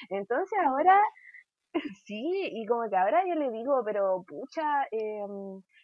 Entonces 0.10 0.60
ahora 0.66 1.00
Sí, 2.06 2.50
y 2.52 2.66
como 2.68 2.90
que 2.90 2.96
ahora 2.98 3.24
yo 3.28 3.36
le 3.36 3.50
digo, 3.52 3.82
pero 3.84 4.24
pucha, 4.28 4.84
eh, 4.92 5.22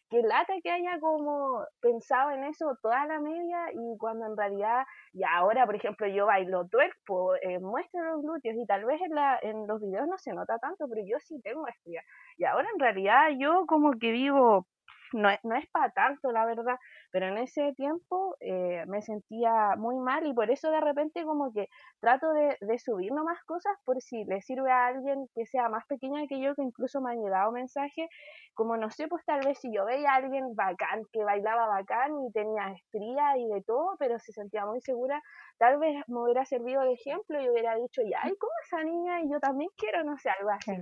qué 0.09 0.21
lata 0.21 0.53
que 0.63 0.71
haya 0.71 0.99
como 0.99 1.63
pensado 1.81 2.31
en 2.31 2.43
eso 2.45 2.75
toda 2.81 3.05
la 3.07 3.19
media 3.19 3.71
y 3.73 3.97
cuando 3.97 4.25
en 4.27 4.37
realidad, 4.37 4.83
y 5.13 5.23
ahora 5.23 5.65
por 5.65 5.75
ejemplo 5.75 6.07
yo 6.07 6.25
bailo 6.27 6.67
twerk, 6.67 6.93
pues, 7.05 7.41
eh, 7.43 7.59
muestro 7.59 8.03
los 8.03 8.21
glúteos 8.21 8.55
y 8.55 8.65
tal 8.65 8.85
vez 8.85 9.01
en, 9.01 9.15
la, 9.15 9.39
en 9.41 9.67
los 9.67 9.81
videos 9.81 10.07
no 10.07 10.17
se 10.17 10.33
nota 10.33 10.57
tanto, 10.59 10.85
pero 10.89 11.01
yo 11.07 11.17
sí 11.19 11.39
tengo 11.41 11.67
estría. 11.67 12.01
Y 12.37 12.45
ahora 12.45 12.67
en 12.73 12.79
realidad 12.79 13.29
yo 13.37 13.65
como 13.67 13.91
que 13.99 14.11
digo, 14.11 14.67
no, 15.13 15.29
no 15.43 15.55
es 15.55 15.67
para 15.71 15.91
tanto, 15.91 16.31
la 16.31 16.45
verdad, 16.45 16.77
pero 17.11 17.27
en 17.27 17.37
ese 17.37 17.73
tiempo 17.73 18.35
eh, 18.39 18.83
me 18.87 19.01
sentía 19.01 19.75
muy 19.77 19.97
mal 19.97 20.25
y 20.25 20.33
por 20.33 20.51
eso 20.51 20.71
de 20.71 20.81
repente 20.81 21.23
como 21.23 21.51
que 21.53 21.67
trato 21.99 22.31
de, 22.31 22.57
de 22.61 22.79
subir 22.79 23.11
nomás 23.11 23.43
cosas 23.45 23.73
por 23.85 24.01
si 24.01 24.23
le 24.25 24.41
sirve 24.41 24.71
a 24.71 24.87
alguien 24.87 25.27
que 25.35 25.45
sea 25.45 25.69
más 25.69 25.85
pequeña 25.87 26.27
que 26.27 26.39
yo, 26.39 26.55
que 26.55 26.63
incluso 26.63 27.01
me 27.01 27.11
han 27.11 27.21
llegado 27.21 27.51
mensajes, 27.51 28.07
como 28.53 28.77
no 28.77 28.89
sé, 28.91 29.07
pues 29.07 29.23
tal 29.25 29.39
vez 29.45 29.57
si 29.59 29.73
yo 29.73 29.85
veía 29.85 30.11
a 30.11 30.15
alguien 30.15 30.55
bacán, 30.55 31.03
que 31.11 31.23
bailaba 31.23 31.67
bacán 31.67 32.11
y 32.27 32.31
tenía 32.31 32.71
estría 32.73 33.37
y 33.37 33.47
de 33.47 33.61
todo, 33.63 33.95
pero 33.97 34.19
se 34.19 34.31
sentía 34.33 34.65
muy 34.65 34.81
segura, 34.81 35.21
tal 35.57 35.79
vez 35.79 36.03
me 36.07 36.21
hubiera 36.23 36.45
servido 36.45 36.81
de 36.81 36.93
ejemplo 36.93 37.41
y 37.41 37.49
hubiera 37.49 37.75
dicho, 37.75 38.01
ya, 38.03 38.19
¿y 38.29 38.35
cómo 38.37 38.51
esa 38.65 38.83
niña? 38.83 39.21
Y 39.21 39.31
yo 39.31 39.39
también 39.39 39.69
quiero, 39.77 40.03
no 40.03 40.17
sé, 40.17 40.29
algo 40.29 40.49
así. 40.51 40.73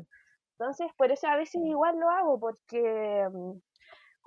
Entonces, 0.60 0.88
por 0.98 1.12
eso 1.12 1.28
a 1.28 1.36
veces 1.36 1.62
igual 1.64 2.00
lo 2.00 2.10
hago, 2.10 2.40
porque 2.40 3.28
mm, 3.32 3.60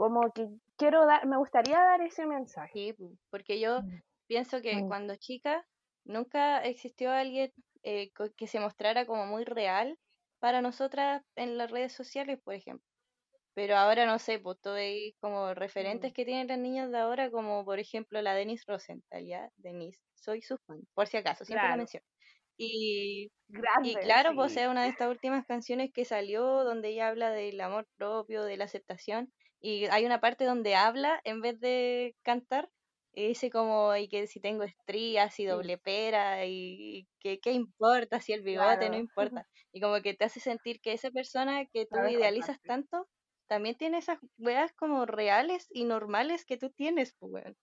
como 0.00 0.32
que 0.32 0.48
quiero 0.78 1.04
dar, 1.04 1.26
me 1.26 1.36
gustaría 1.36 1.78
dar 1.78 2.00
ese 2.00 2.24
mensaje. 2.24 2.72
Sí, 2.72 2.94
porque 3.28 3.60
yo 3.60 3.82
mm. 3.82 4.00
pienso 4.26 4.62
que 4.62 4.82
cuando 4.88 5.14
chica 5.16 5.62
nunca 6.06 6.64
existió 6.64 7.12
alguien 7.12 7.52
eh, 7.82 8.10
que 8.34 8.46
se 8.46 8.60
mostrara 8.60 9.04
como 9.04 9.26
muy 9.26 9.44
real 9.44 9.98
para 10.38 10.62
nosotras 10.62 11.22
en 11.36 11.58
las 11.58 11.70
redes 11.70 11.92
sociales, 11.92 12.40
por 12.42 12.54
ejemplo. 12.54 12.86
Pero 13.52 13.76
ahora 13.76 14.06
no 14.06 14.18
sé, 14.18 14.38
pues 14.38 14.58
todo 14.62 14.76
hay 14.76 15.12
como 15.20 15.52
referentes 15.52 16.12
mm. 16.12 16.14
que 16.14 16.24
tienen 16.24 16.48
las 16.48 16.58
niñas 16.58 16.90
de 16.90 16.96
ahora, 16.96 17.30
como 17.30 17.62
por 17.66 17.78
ejemplo 17.78 18.22
la 18.22 18.34
Denise 18.34 18.64
Rosenthal, 18.66 19.26
¿ya? 19.26 19.50
Denise, 19.58 20.00
soy 20.14 20.40
su 20.40 20.56
fan, 20.66 20.80
por 20.94 21.08
si 21.08 21.18
acaso, 21.18 21.44
siempre 21.44 21.68
la 21.68 21.76
menciono. 21.76 22.06
Y, 22.56 23.30
y 23.82 23.94
claro, 23.96 24.34
pues 24.34 24.54
sea 24.54 24.70
una 24.70 24.84
de 24.84 24.88
estas 24.88 25.10
últimas 25.10 25.44
canciones 25.44 25.90
que 25.92 26.06
salió 26.06 26.64
donde 26.64 26.88
ella 26.88 27.08
habla 27.08 27.30
del 27.32 27.60
amor 27.60 27.86
propio, 27.98 28.44
de 28.44 28.56
la 28.56 28.64
aceptación, 28.64 29.30
y 29.60 29.86
hay 29.86 30.06
una 30.06 30.20
parte 30.20 30.44
donde 30.44 30.74
habla 30.74 31.20
en 31.24 31.40
vez 31.40 31.60
de 31.60 32.16
cantar 32.22 32.70
y 33.12 33.28
dice 33.28 33.50
como 33.50 33.94
y 33.96 34.08
que 34.08 34.26
si 34.26 34.40
tengo 34.40 34.62
estrías 34.62 35.38
y 35.40 35.44
doble 35.44 35.78
pera 35.78 36.46
y, 36.46 37.08
que 37.18 37.40
qué 37.40 37.52
importa 37.52 38.20
si 38.20 38.32
el 38.32 38.42
bigote 38.42 38.88
no 38.88 38.96
importa 38.96 39.46
y 39.72 39.80
como 39.80 40.00
que 40.00 40.14
te 40.14 40.24
hace 40.24 40.40
sentir 40.40 40.80
que 40.80 40.92
esa 40.92 41.10
persona 41.10 41.66
que 41.66 41.86
tú 41.86 41.98
idealizas 42.08 42.60
tanto 42.62 43.08
también 43.48 43.76
tiene 43.76 43.98
esas 43.98 44.18
weas 44.38 44.72
como 44.72 45.06
reales 45.06 45.66
y 45.70 45.84
normales 45.84 46.44
que 46.44 46.56
tú 46.56 46.70
tienes 46.70 47.14
pues 47.18 47.56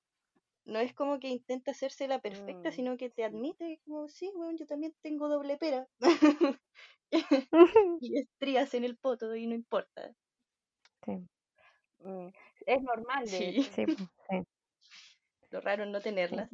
no 0.67 0.79
es 0.79 0.93
como 0.93 1.19
que 1.19 1.29
intenta 1.29 1.71
hacerse 1.71 2.07
la 2.07 2.19
perfecta, 2.19 2.69
mm, 2.69 2.73
sino 2.73 2.97
que 2.97 3.09
te 3.09 3.23
admite 3.23 3.79
como, 3.85 4.09
sí, 4.09 4.29
weón, 4.35 4.57
yo 4.57 4.65
también 4.65 4.93
tengo 5.01 5.29
doble 5.29 5.57
pera. 5.57 5.87
y 8.01 8.19
estrías 8.19 8.73
en 8.73 8.83
el 8.83 8.97
poto 8.97 9.33
y 9.35 9.47
no 9.47 9.55
importa. 9.55 10.13
Sí. 11.05 11.25
Mm, 11.99 12.27
es 12.65 12.81
normal, 12.81 13.25
de 13.25 13.29
sí. 13.29 13.87
Sí, 14.29 14.43
Lo 15.51 15.61
raro 15.61 15.85
no 15.85 16.01
tenerlas. 16.01 16.49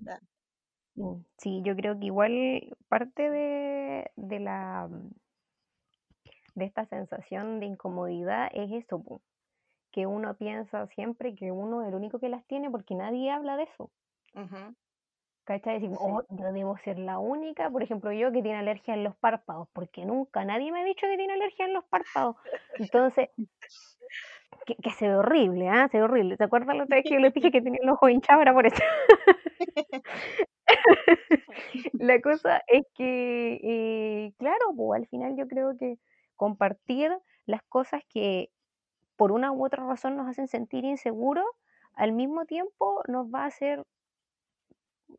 Mm, 0.95 1.21
sí, 1.38 1.62
yo 1.63 1.75
creo 1.75 1.97
que 1.99 2.06
igual 2.06 2.75
parte 2.88 3.29
de, 3.29 4.12
de 4.15 4.39
la 4.39 4.89
de 6.56 6.65
esta 6.65 6.86
sensación 6.86 7.60
de 7.60 7.65
incomodidad 7.65 8.49
es 8.53 8.71
eso, 8.71 9.03
que 9.91 10.06
uno 10.06 10.36
piensa 10.36 10.88
siempre 10.88 11.36
que 11.36 11.51
uno 11.51 11.82
es 11.82 11.88
el 11.89 11.95
único 11.95 12.19
que 12.19 12.29
las 12.29 12.45
tiene 12.45 12.69
porque 12.69 12.95
nadie 12.95 13.32
habla 13.32 13.58
de 13.58 13.63
eso. 13.63 13.91
¿Cachai? 15.45 15.79
Decir, 15.79 15.95
oh, 15.99 16.23
yo 16.29 16.53
debo 16.53 16.77
ser 16.86 16.97
la 16.97 17.19
única, 17.19 17.69
por 17.69 17.84
ejemplo, 17.84 18.12
yo 18.13 18.32
que 18.32 18.41
tiene 18.41 18.60
alergia 18.60 18.93
en 18.93 19.03
los 19.03 19.15
párpados, 19.17 19.67
porque 19.73 20.06
nunca 20.06 20.45
nadie 20.45 20.71
me 20.71 20.82
ha 20.82 20.86
dicho 20.86 21.06
que 21.06 21.17
tiene 21.17 21.34
alergia 21.34 21.65
en 21.65 21.73
los 21.73 21.84
párpados. 21.86 22.38
Entonces, 22.79 23.29
que, 24.65 24.76
que 24.76 24.91
se 24.91 25.08
ve 25.08 25.15
horrible, 25.15 25.69
¿ah? 25.69 25.88
Se 25.91 25.97
ve 25.97 26.04
horrible. 26.04 26.38
¿Te 26.38 26.43
acuerdas 26.43 26.76
la 26.76 26.84
otra 26.84 26.97
vez 26.97 27.06
que 27.06 27.13
yo 27.13 27.19
les 27.19 27.34
dije 27.34 27.52
que 27.52 27.62
tenía 27.62 27.80
el 27.82 27.89
ojo 27.89 28.10
hinchado? 28.10 28.41
Era 28.41 28.54
por 28.54 28.65
eso. 28.65 28.84
la 31.93 32.21
cosa 32.21 32.62
es 32.67 32.86
que, 32.95 33.60
eh, 33.63 34.34
claro, 34.38 34.73
pues, 34.76 35.02
al 35.02 35.08
final 35.08 35.36
yo 35.38 35.47
creo 35.47 35.78
que 35.78 35.97
compartir 36.36 37.12
las 37.45 37.62
cosas 37.63 38.02
que 38.10 38.49
por 39.15 39.32
una 39.32 39.52
u 39.52 39.65
otra 39.65 39.86
razón 39.86 40.17
nos 40.17 40.28
hacen 40.28 40.47
sentir 40.47 40.86
inseguros, 40.86 41.45
al 41.95 42.12
mismo 42.12 42.45
tiempo 42.45 43.04
nos 43.08 43.28
va 43.28 43.43
a 43.43 43.47
hacer, 43.47 43.84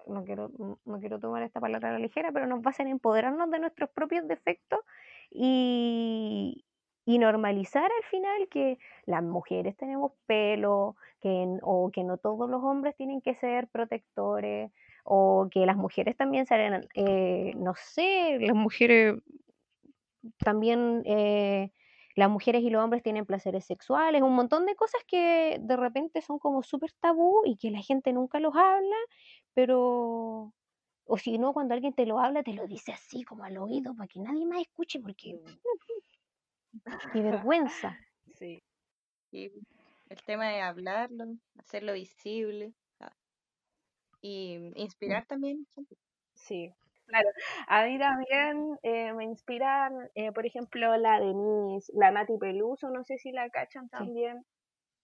no 0.06 0.24
quiero, 0.24 0.50
no 0.84 1.00
quiero 1.00 1.20
tomar 1.20 1.42
esta 1.42 1.60
palabra 1.60 1.90
a 1.90 1.92
la 1.92 1.98
ligera, 1.98 2.32
pero 2.32 2.46
nos 2.46 2.60
va 2.60 2.66
a 2.66 2.70
hacer 2.70 2.86
empoderarnos 2.86 3.50
de 3.50 3.60
nuestros 3.60 3.90
propios 3.90 4.26
defectos 4.26 4.80
y, 5.30 6.64
y 7.04 7.18
normalizar 7.18 7.84
al 7.84 8.04
final 8.10 8.48
que 8.48 8.78
las 9.06 9.22
mujeres 9.22 9.76
tenemos 9.76 10.12
pelo, 10.26 10.96
que, 11.20 11.58
o 11.62 11.90
que 11.92 12.04
no 12.04 12.16
todos 12.18 12.48
los 12.48 12.62
hombres 12.62 12.96
tienen 12.96 13.20
que 13.20 13.34
ser 13.34 13.68
protectores, 13.68 14.72
o 15.04 15.48
que 15.50 15.66
las 15.66 15.76
mujeres 15.76 16.16
también 16.16 16.46
salen, 16.46 16.88
eh, 16.94 17.52
no 17.56 17.74
sé, 17.76 18.38
las 18.40 18.56
mujeres 18.56 19.16
también, 20.38 21.02
eh, 21.04 21.70
las 22.16 22.30
mujeres 22.30 22.62
y 22.62 22.70
los 22.70 22.82
hombres 22.82 23.02
tienen 23.02 23.26
placeres 23.26 23.66
sexuales, 23.66 24.22
un 24.22 24.34
montón 24.34 24.64
de 24.66 24.74
cosas 24.74 25.02
que 25.06 25.58
de 25.60 25.76
repente 25.76 26.22
son 26.22 26.38
como 26.38 26.62
súper 26.62 26.92
tabú 27.00 27.42
y 27.44 27.56
que 27.56 27.70
la 27.70 27.82
gente 27.82 28.12
nunca 28.12 28.40
los 28.40 28.54
habla, 28.56 28.96
pero, 29.52 30.54
o 31.06 31.18
si 31.18 31.38
no, 31.38 31.52
cuando 31.52 31.74
alguien 31.74 31.92
te 31.92 32.06
lo 32.06 32.18
habla, 32.18 32.42
te 32.42 32.54
lo 32.54 32.66
dice 32.66 32.92
así 32.92 33.24
como 33.24 33.44
al 33.44 33.58
oído 33.58 33.94
para 33.94 34.08
que 34.08 34.20
nadie 34.20 34.46
más 34.46 34.62
escuche, 34.62 35.00
porque 35.00 35.38
Qué 37.12 37.22
vergüenza. 37.22 37.98
Sí. 38.36 38.60
Y 39.30 39.52
el 40.08 40.22
tema 40.26 40.48
de 40.48 40.60
hablarlo, 40.60 41.24
hacerlo 41.56 41.92
visible 41.92 42.72
ah, 42.98 43.12
y 44.20 44.58
mm. 44.58 44.72
inspirar 44.76 45.24
también. 45.26 45.66
Sí, 46.34 46.72
claro. 47.06 47.28
A 47.68 47.84
mí 47.84 47.98
también 47.98 48.78
eh, 48.82 49.12
me 49.12 49.24
inspiran, 49.24 49.92
eh, 50.14 50.32
por 50.32 50.46
ejemplo, 50.46 50.96
la 50.96 51.20
Denise, 51.20 51.92
la 51.94 52.10
Nati 52.10 52.36
Peluso, 52.38 52.90
no 52.90 53.04
sé 53.04 53.18
si 53.18 53.30
la 53.32 53.48
cachan 53.50 53.88
también. 53.88 54.44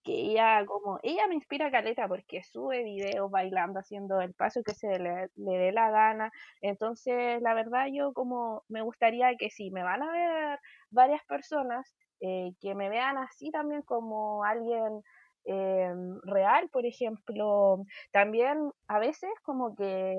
Que 0.03 0.13
ella, 0.13 0.65
como, 0.67 0.99
ella 1.03 1.27
me 1.29 1.35
inspira 1.35 1.71
caleta 1.71 2.09
porque 2.09 2.43
sube 2.43 2.83
videos 2.85 3.31
bailando, 3.31 3.81
haciendo 3.81 4.21
el 4.23 4.35
paso 4.35 4.63
que 4.63 4.75
se 4.75 4.99
le, 4.99 5.29
le 5.37 5.59
dé 5.59 5.73
la 5.73 5.91
gana. 5.91 6.33
Entonces, 6.63 7.43
la 7.43 7.55
verdad, 7.55 7.87
yo 7.93 8.13
como 8.15 8.65
me 8.69 8.83
gustaría 8.83 9.37
que 9.37 9.51
si 9.51 9.71
me 9.71 9.83
van 9.83 10.03
a 10.03 10.11
ver 10.13 10.59
varias 10.91 11.25
personas 11.27 11.95
eh, 12.21 12.53
que 12.61 12.75
me 12.75 12.89
vean 12.89 13.19
así 13.19 13.51
también 13.51 13.83
como 13.83 14.45
alguien 14.45 15.03
eh, 15.47 15.93
real, 16.25 16.69
por 16.71 16.85
ejemplo, 16.85 17.85
también 18.13 18.71
a 18.89 18.99
veces 18.99 19.31
como 19.43 19.75
que 19.75 20.15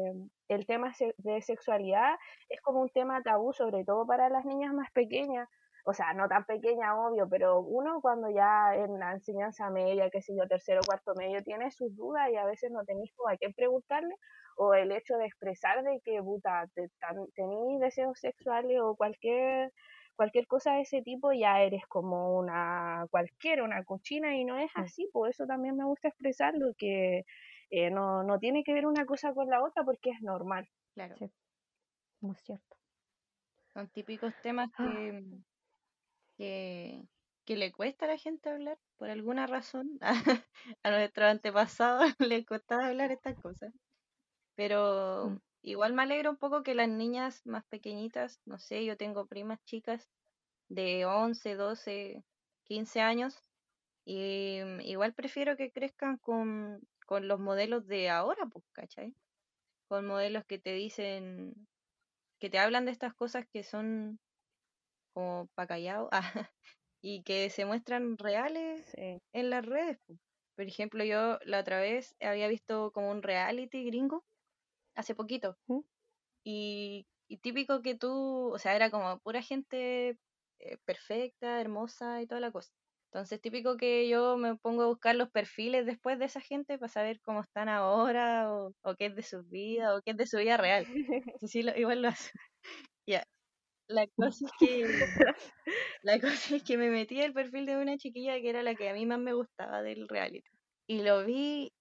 el 0.47 0.65
tema 0.65 0.91
de 1.17 1.41
sexualidad 1.41 2.15
es 2.49 2.59
como 2.61 2.81
un 2.81 2.89
tema 2.89 3.21
tabú, 3.21 3.53
sobre 3.53 3.85
todo 3.85 4.05
para 4.05 4.29
las 4.29 4.45
niñas 4.45 4.73
más 4.73 4.91
pequeñas, 4.91 5.47
o 5.85 5.93
sea, 5.93 6.13
no 6.13 6.27
tan 6.27 6.45
pequeña, 6.45 6.95
obvio, 6.95 7.27
pero 7.29 7.59
uno 7.61 8.01
cuando 8.01 8.29
ya 8.29 8.75
en 8.75 8.99
la 8.99 9.13
enseñanza 9.13 9.69
media, 9.69 10.09
que 10.09 10.21
sé 10.21 10.33
yo, 10.35 10.47
tercero 10.47 10.81
cuarto 10.85 11.13
medio, 11.15 11.41
tiene 11.43 11.71
sus 11.71 11.95
dudas 11.95 12.29
y 12.31 12.35
a 12.37 12.45
veces 12.45 12.71
no 12.71 12.83
tenéis 12.83 13.11
a 13.29 13.37
qué 13.37 13.49
preguntarle, 13.55 14.15
o 14.57 14.73
el 14.73 14.91
hecho 14.91 15.17
de 15.17 15.25
expresar 15.25 15.83
de 15.83 15.99
que, 16.03 16.21
puta, 16.21 16.65
tenéis 17.35 17.79
deseos 17.79 18.19
sexuales 18.19 18.79
o 18.81 18.95
cualquier 18.95 19.71
cualquier 20.21 20.45
cosa 20.45 20.73
de 20.73 20.81
ese 20.81 21.01
tipo 21.01 21.33
ya 21.33 21.63
eres 21.63 21.83
como 21.87 22.37
una 22.37 23.07
cualquiera, 23.09 23.63
una 23.63 23.83
cochina 23.83 24.35
y 24.37 24.45
no 24.45 24.55
es 24.55 24.69
mm. 24.75 24.79
así, 24.81 25.09
por 25.11 25.27
eso 25.27 25.47
también 25.47 25.75
me 25.75 25.83
gusta 25.83 26.09
expresarlo, 26.09 26.75
que 26.77 27.25
eh, 27.71 27.89
no, 27.89 28.21
no 28.21 28.37
tiene 28.37 28.63
que 28.63 28.71
ver 28.71 28.85
una 28.85 29.03
cosa 29.07 29.33
con 29.33 29.49
la 29.49 29.63
otra 29.63 29.83
porque 29.83 30.11
es 30.11 30.21
normal. 30.21 30.69
Claro. 30.93 31.15
Muy 32.19 32.35
cierto. 32.35 32.77
Son 33.73 33.89
típicos 33.89 34.31
temas 34.43 34.69
ah. 34.77 34.93
que, 34.93 35.23
que, 36.37 37.01
que 37.43 37.55
le 37.55 37.71
cuesta 37.71 38.05
a 38.05 38.09
la 38.09 38.17
gente 38.19 38.51
hablar, 38.51 38.77
por 38.97 39.09
alguna 39.09 39.47
razón. 39.47 39.97
A, 40.83 40.91
nuestros 40.91 41.31
antepasados 41.31 42.13
les 42.19 42.45
costaba 42.45 42.89
hablar 42.89 43.11
estas 43.11 43.39
cosas. 43.41 43.73
Pero 44.53 45.31
Mm. 45.31 45.39
Igual 45.61 45.93
me 45.93 46.03
alegra 46.03 46.29
un 46.29 46.37
poco 46.37 46.63
que 46.63 46.75
las 46.75 46.89
niñas 46.89 47.41
más 47.45 47.65
pequeñitas, 47.69 48.41
no 48.45 48.59
sé, 48.59 48.85
yo 48.85 48.97
tengo 48.97 49.27
primas 49.27 49.59
chicas 49.65 50.09
de 50.69 51.05
11, 51.05 51.55
12, 51.55 52.23
15 52.65 53.01
años, 53.01 53.41
y 54.05 54.61
mm, 54.63 54.81
igual 54.81 55.13
prefiero 55.15 55.57
que 55.57 55.71
crezcan 55.71 56.17
con, 56.17 56.81
con 57.07 57.27
los 57.27 57.39
modelos 57.39 57.87
de 57.87 58.09
ahora, 58.09 58.45
pues, 58.47 58.65
¿cachai? 58.73 59.15
Con 59.89 60.07
modelos 60.07 60.45
que 60.47 60.59
te 60.59 60.73
dicen, 60.73 61.67
que 62.39 62.49
te 62.49 62.59
hablan 62.59 62.85
de 62.85 62.91
estas 62.91 63.13
cosas 63.15 63.45
que 63.51 63.63
son 63.63 64.19
como 65.13 65.47
pa' 65.55 65.67
callado, 65.67 66.09
y 67.01 67.23
que 67.23 67.49
se 67.49 67.65
muestran 67.65 68.17
reales 68.17 68.87
Sí. 68.87 69.21
en 69.33 69.49
las 69.49 69.65
redes. 69.65 69.99
po. 70.07 70.17
Por 70.55 70.65
ejemplo, 70.65 71.03
yo 71.03 71.39
la 71.45 71.59
otra 71.61 71.79
vez 71.81 72.15
había 72.21 72.47
visto 72.47 72.91
como 72.91 73.11
un 73.11 73.23
reality 73.23 73.85
gringo 73.85 74.25
hace 74.95 75.15
poquito. 75.15 75.57
¿Mm? 75.67 75.79
Y, 76.43 77.07
y 77.27 77.37
típico 77.37 77.81
que 77.81 77.95
tú, 77.95 78.51
o 78.53 78.57
sea, 78.59 78.75
era 78.75 78.89
como 78.91 79.19
pura 79.19 79.41
gente 79.41 80.17
eh, 80.59 80.77
perfecta, 80.85 81.61
hermosa 81.61 82.21
y 82.21 82.27
toda 82.27 82.41
la 82.41 82.51
cosa. 82.51 82.71
Entonces, 83.13 83.41
típico 83.41 83.77
que 83.77 84.07
yo 84.09 84.37
me 84.37 84.55
pongo 84.57 84.83
a 84.83 84.87
buscar 84.87 85.15
los 85.15 85.29
perfiles 85.31 85.85
después 85.85 86.17
de 86.19 86.25
esa 86.25 86.39
gente 86.41 86.77
para 86.79 86.89
saber 86.91 87.19
cómo 87.21 87.41
están 87.41 87.67
ahora, 87.69 88.53
o, 88.53 88.73
o 88.83 88.95
qué 88.95 89.07
es 89.07 89.15
de 89.15 89.23
su 89.23 89.43
vida, 89.45 89.95
o 89.95 90.01
qué 90.01 90.11
es 90.11 90.17
de 90.17 90.27
su 90.27 90.37
vida 90.37 90.57
real. 90.57 90.85
Sí, 91.41 91.47
sí, 91.47 91.63
lo- 91.63 91.75
igual 91.77 92.01
lo 92.01 92.09
hace. 92.09 92.31
Ya. 93.07 93.23
La 93.87 94.07
cosa 94.17 94.45
es 94.45 94.51
que 94.59 94.85
la 96.03 96.19
cosa 96.19 96.55
es 96.55 96.63
que 96.63 96.77
me 96.77 96.89
metí 96.89 97.21
al 97.21 97.33
perfil 97.33 97.65
de 97.65 97.77
una 97.77 97.97
chiquilla 97.97 98.39
que 98.41 98.49
era 98.49 98.63
la 98.63 98.75
que 98.75 98.89
a 98.89 98.93
mí 98.93 99.05
más 99.05 99.19
me 99.19 99.33
gustaba 99.33 99.81
del 99.81 100.07
reality. 100.07 100.49
Y 100.87 101.03
lo 101.03 101.25
vi 101.25 101.71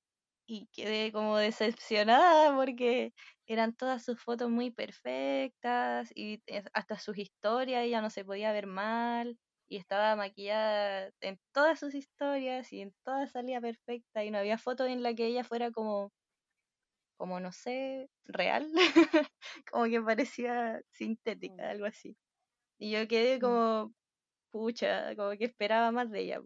y 0.50 0.68
quedé 0.72 1.12
como 1.12 1.36
decepcionada 1.36 2.54
porque 2.56 3.12
eran 3.46 3.74
todas 3.76 4.04
sus 4.04 4.20
fotos 4.22 4.50
muy 4.50 4.70
perfectas 4.72 6.10
y 6.14 6.42
hasta 6.72 6.98
sus 6.98 7.18
historias 7.18 7.84
ella 7.84 8.00
no 8.02 8.10
se 8.10 8.24
podía 8.24 8.52
ver 8.52 8.66
mal 8.66 9.38
y 9.68 9.76
estaba 9.76 10.16
maquillada 10.16 11.10
en 11.20 11.38
todas 11.52 11.78
sus 11.78 11.94
historias 11.94 12.72
y 12.72 12.80
en 12.82 12.92
todas 13.04 13.30
salía 13.32 13.60
perfecta 13.60 14.24
y 14.24 14.30
no 14.32 14.38
había 14.38 14.58
foto 14.58 14.86
en 14.86 15.02
la 15.04 15.14
que 15.14 15.26
ella 15.26 15.44
fuera 15.44 15.70
como 15.70 16.10
como 17.18 17.38
no 17.40 17.52
sé, 17.52 18.08
real, 18.24 18.70
como 19.70 19.84
que 19.86 20.00
parecía 20.02 20.80
sintética, 20.90 21.68
Mm. 21.68 21.70
algo 21.70 21.84
así. 21.86 22.16
Y 22.78 22.92
yo 22.92 23.08
quedé 23.08 23.40
Mm. 23.40 23.40
como, 23.40 23.94
pucha, 24.52 25.16
como 25.16 25.32
que 25.38 25.46
esperaba 25.46 25.92
más 25.92 26.10
de 26.12 26.20
ella. 26.22 26.42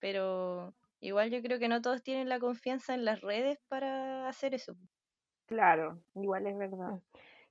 Pero 0.00 0.76
igual 1.00 1.30
yo 1.30 1.42
creo 1.42 1.58
que 1.58 1.68
no 1.68 1.80
todos 1.82 2.02
tienen 2.02 2.28
la 2.28 2.40
confianza 2.40 2.94
en 2.94 3.04
las 3.04 3.20
redes 3.20 3.58
para 3.68 4.28
hacer 4.28 4.54
eso. 4.54 4.76
Claro, 5.46 6.02
igual 6.14 6.46
es 6.46 6.56
verdad. 6.58 6.92
Mm. 6.92 7.02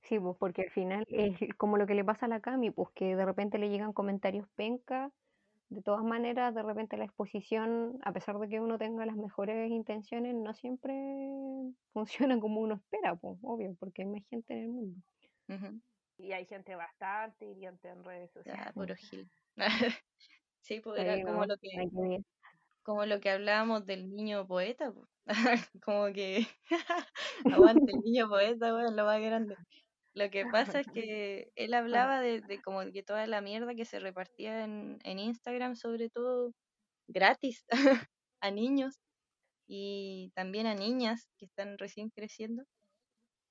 Sí, 0.04 0.20
pues 0.20 0.38
porque 0.40 0.64
al 0.64 0.72
final 0.72 1.04
es 1.10 1.40
como 1.58 1.78
lo 1.78 1.88
que 1.88 1.96
le 1.96 2.06
pasa 2.06 2.28
a 2.28 2.30
la 2.30 2.42
Cami, 2.42 2.70
pues 2.72 2.90
que 2.94 3.16
de 3.16 3.26
repente 3.26 3.58
le 3.58 3.70
llegan 3.70 3.92
comentarios 3.94 4.48
penca. 4.56 5.12
De 5.70 5.82
todas 5.84 6.04
maneras, 6.04 6.56
de 6.56 6.64
repente 6.64 6.98
la 6.98 7.06
exposición, 7.06 8.00
a 8.04 8.14
pesar 8.14 8.40
de 8.40 8.50
que 8.50 8.60
uno 8.62 8.78
tenga 8.80 9.06
las 9.06 9.18
mejores 9.18 9.72
intenciones, 9.72 10.36
no 10.36 10.54
siempre 10.54 10.94
funciona 11.94 12.40
como 12.40 12.62
uno 12.62 12.76
espera, 12.76 13.16
pues, 13.16 13.38
obvio, 13.44 13.76
porque 13.80 14.04
hay 14.04 14.08
más 14.10 14.24
gente 14.30 14.54
en 14.54 14.60
el 14.62 14.70
mundo. 14.70 15.02
Y 16.18 16.32
hay 16.32 16.46
gente 16.46 16.76
bastante 16.76 17.46
hiriente 17.46 17.90
en 17.90 18.04
redes 18.04 18.32
Ya, 18.46 18.54
sociales. 18.54 18.74
puro 18.74 18.96
gil. 18.96 19.30
sí, 20.62 20.82
pues 20.82 21.02
era 21.02 21.22
como 21.22 21.46
lo 21.46 21.58
que. 21.58 21.70
Como 22.88 23.06
lo 23.08 23.22
que 23.22 23.32
hablábamos 23.32 23.86
del 23.86 24.10
niño 24.16 24.48
poeta, 24.48 24.94
po. 24.94 25.10
como 25.84 26.14
que 26.14 26.48
aguante 27.50 27.92
el 27.94 28.00
niño 28.02 28.30
poeta, 28.30 28.74
weón, 28.76 28.96
lo 28.98 29.06
más 29.06 29.22
grande. 29.22 29.58
Lo 30.16 30.30
que 30.32 30.46
pasa 30.48 30.82
es 30.82 30.90
que 30.90 31.52
él 31.56 31.74
hablaba 31.76 32.22
de, 32.22 32.42
de 32.42 32.62
como 32.62 32.82
que 32.94 33.04
toda 33.04 33.28
la 33.28 33.42
mierda 33.42 33.76
que 33.76 33.86
se 33.86 34.00
repartía 34.00 34.66
en, 34.66 35.00
en 35.04 35.20
Instagram, 35.20 35.76
sobre 35.78 36.10
todo 36.12 36.54
gratis 37.10 37.66
a 38.42 38.52
niños 38.52 38.96
y 39.68 40.32
también 40.36 40.68
a 40.68 40.76
niñas 40.76 41.30
que 41.40 41.46
están 41.48 41.78
recién 41.80 42.10
creciendo. 42.12 42.66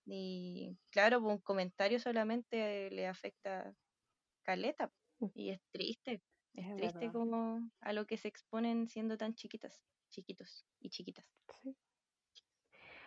Y 0.07 0.79
claro, 0.91 1.21
pues, 1.21 1.35
un 1.37 1.41
comentario 1.43 1.99
solamente 2.01 2.91
le 2.91 3.07
afecta 3.07 3.75
caleta 4.45 4.91
Mm. 5.21 5.29
y 5.35 5.51
es 5.51 5.61
triste, 5.73 6.23
es 6.57 6.77
triste 6.77 7.11
verdad. 7.11 7.13
como 7.13 7.71
a 7.81 7.93
lo 7.93 8.07
que 8.07 8.17
se 8.19 8.29
exponen 8.29 8.89
siendo 8.89 9.17
tan 9.19 9.35
chiquitas, 9.35 9.83
chiquitos 10.11 10.67
y 10.81 10.91
chiquitas. 10.91 11.35
Sí. 11.63 11.77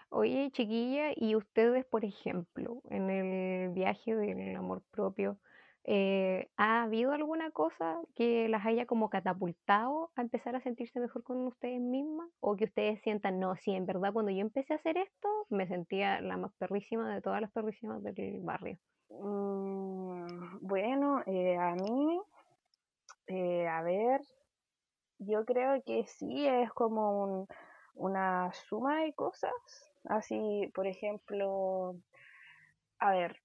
Oye, 0.10 0.50
chiquilla, 0.52 1.12
y 1.16 1.36
ustedes, 1.36 1.86
por 1.86 2.04
ejemplo, 2.06 2.82
en 2.90 3.10
el 3.10 3.70
viaje 3.74 4.16
del 4.16 4.56
amor 4.56 4.84
propio, 4.92 5.40
eh, 5.84 6.50
¿ha 6.58 6.84
habido 6.84 7.12
alguna 7.14 7.52
cosa 7.52 8.00
que 8.16 8.50
las 8.50 8.66
haya 8.66 8.86
como 8.86 9.10
catapultado 9.10 10.12
a 10.16 10.22
empezar 10.22 10.56
a 10.56 10.62
sentirse 10.62 11.00
mejor 11.00 11.24
con 11.24 11.46
ustedes 11.48 11.80
mismas? 11.82 12.30
¿O 12.40 12.56
que 12.56 12.66
ustedes 12.66 13.02
sientan, 13.02 13.40
no, 13.40 13.56
sí, 13.56 13.72
en 13.72 13.86
verdad, 13.86 14.14
cuando 14.14 14.32
yo 14.32 14.42
empecé 14.42 14.74
a 14.74 14.78
hacer 14.78 14.98
esto, 14.98 15.28
me 15.50 15.68
sentía 15.68 16.22
la 16.22 16.38
más 16.38 16.54
perrísima 16.58 17.14
de 17.14 17.22
todas 17.22 17.42
las 17.42 17.52
perrísimas 17.52 18.02
del 18.04 18.42
barrio? 18.42 18.80
Mm, 19.10 20.60
bueno, 20.62 21.22
eh, 21.26 21.58
a 21.58 21.76
mí, 21.76 22.22
eh, 23.30 23.68
a 23.68 23.82
ver, 23.84 24.22
yo 25.20 25.46
creo 25.46 25.84
que 25.86 26.06
sí 26.08 26.48
es 26.48 26.72
como 26.74 27.24
un- 27.24 27.48
una 27.96 28.52
suma 28.54 29.04
de 29.04 29.14
cosas. 29.14 29.54
Así, 30.06 30.72
por 30.74 30.88
ejemplo, 30.88 31.96
a 33.00 33.12
ver, 33.12 33.38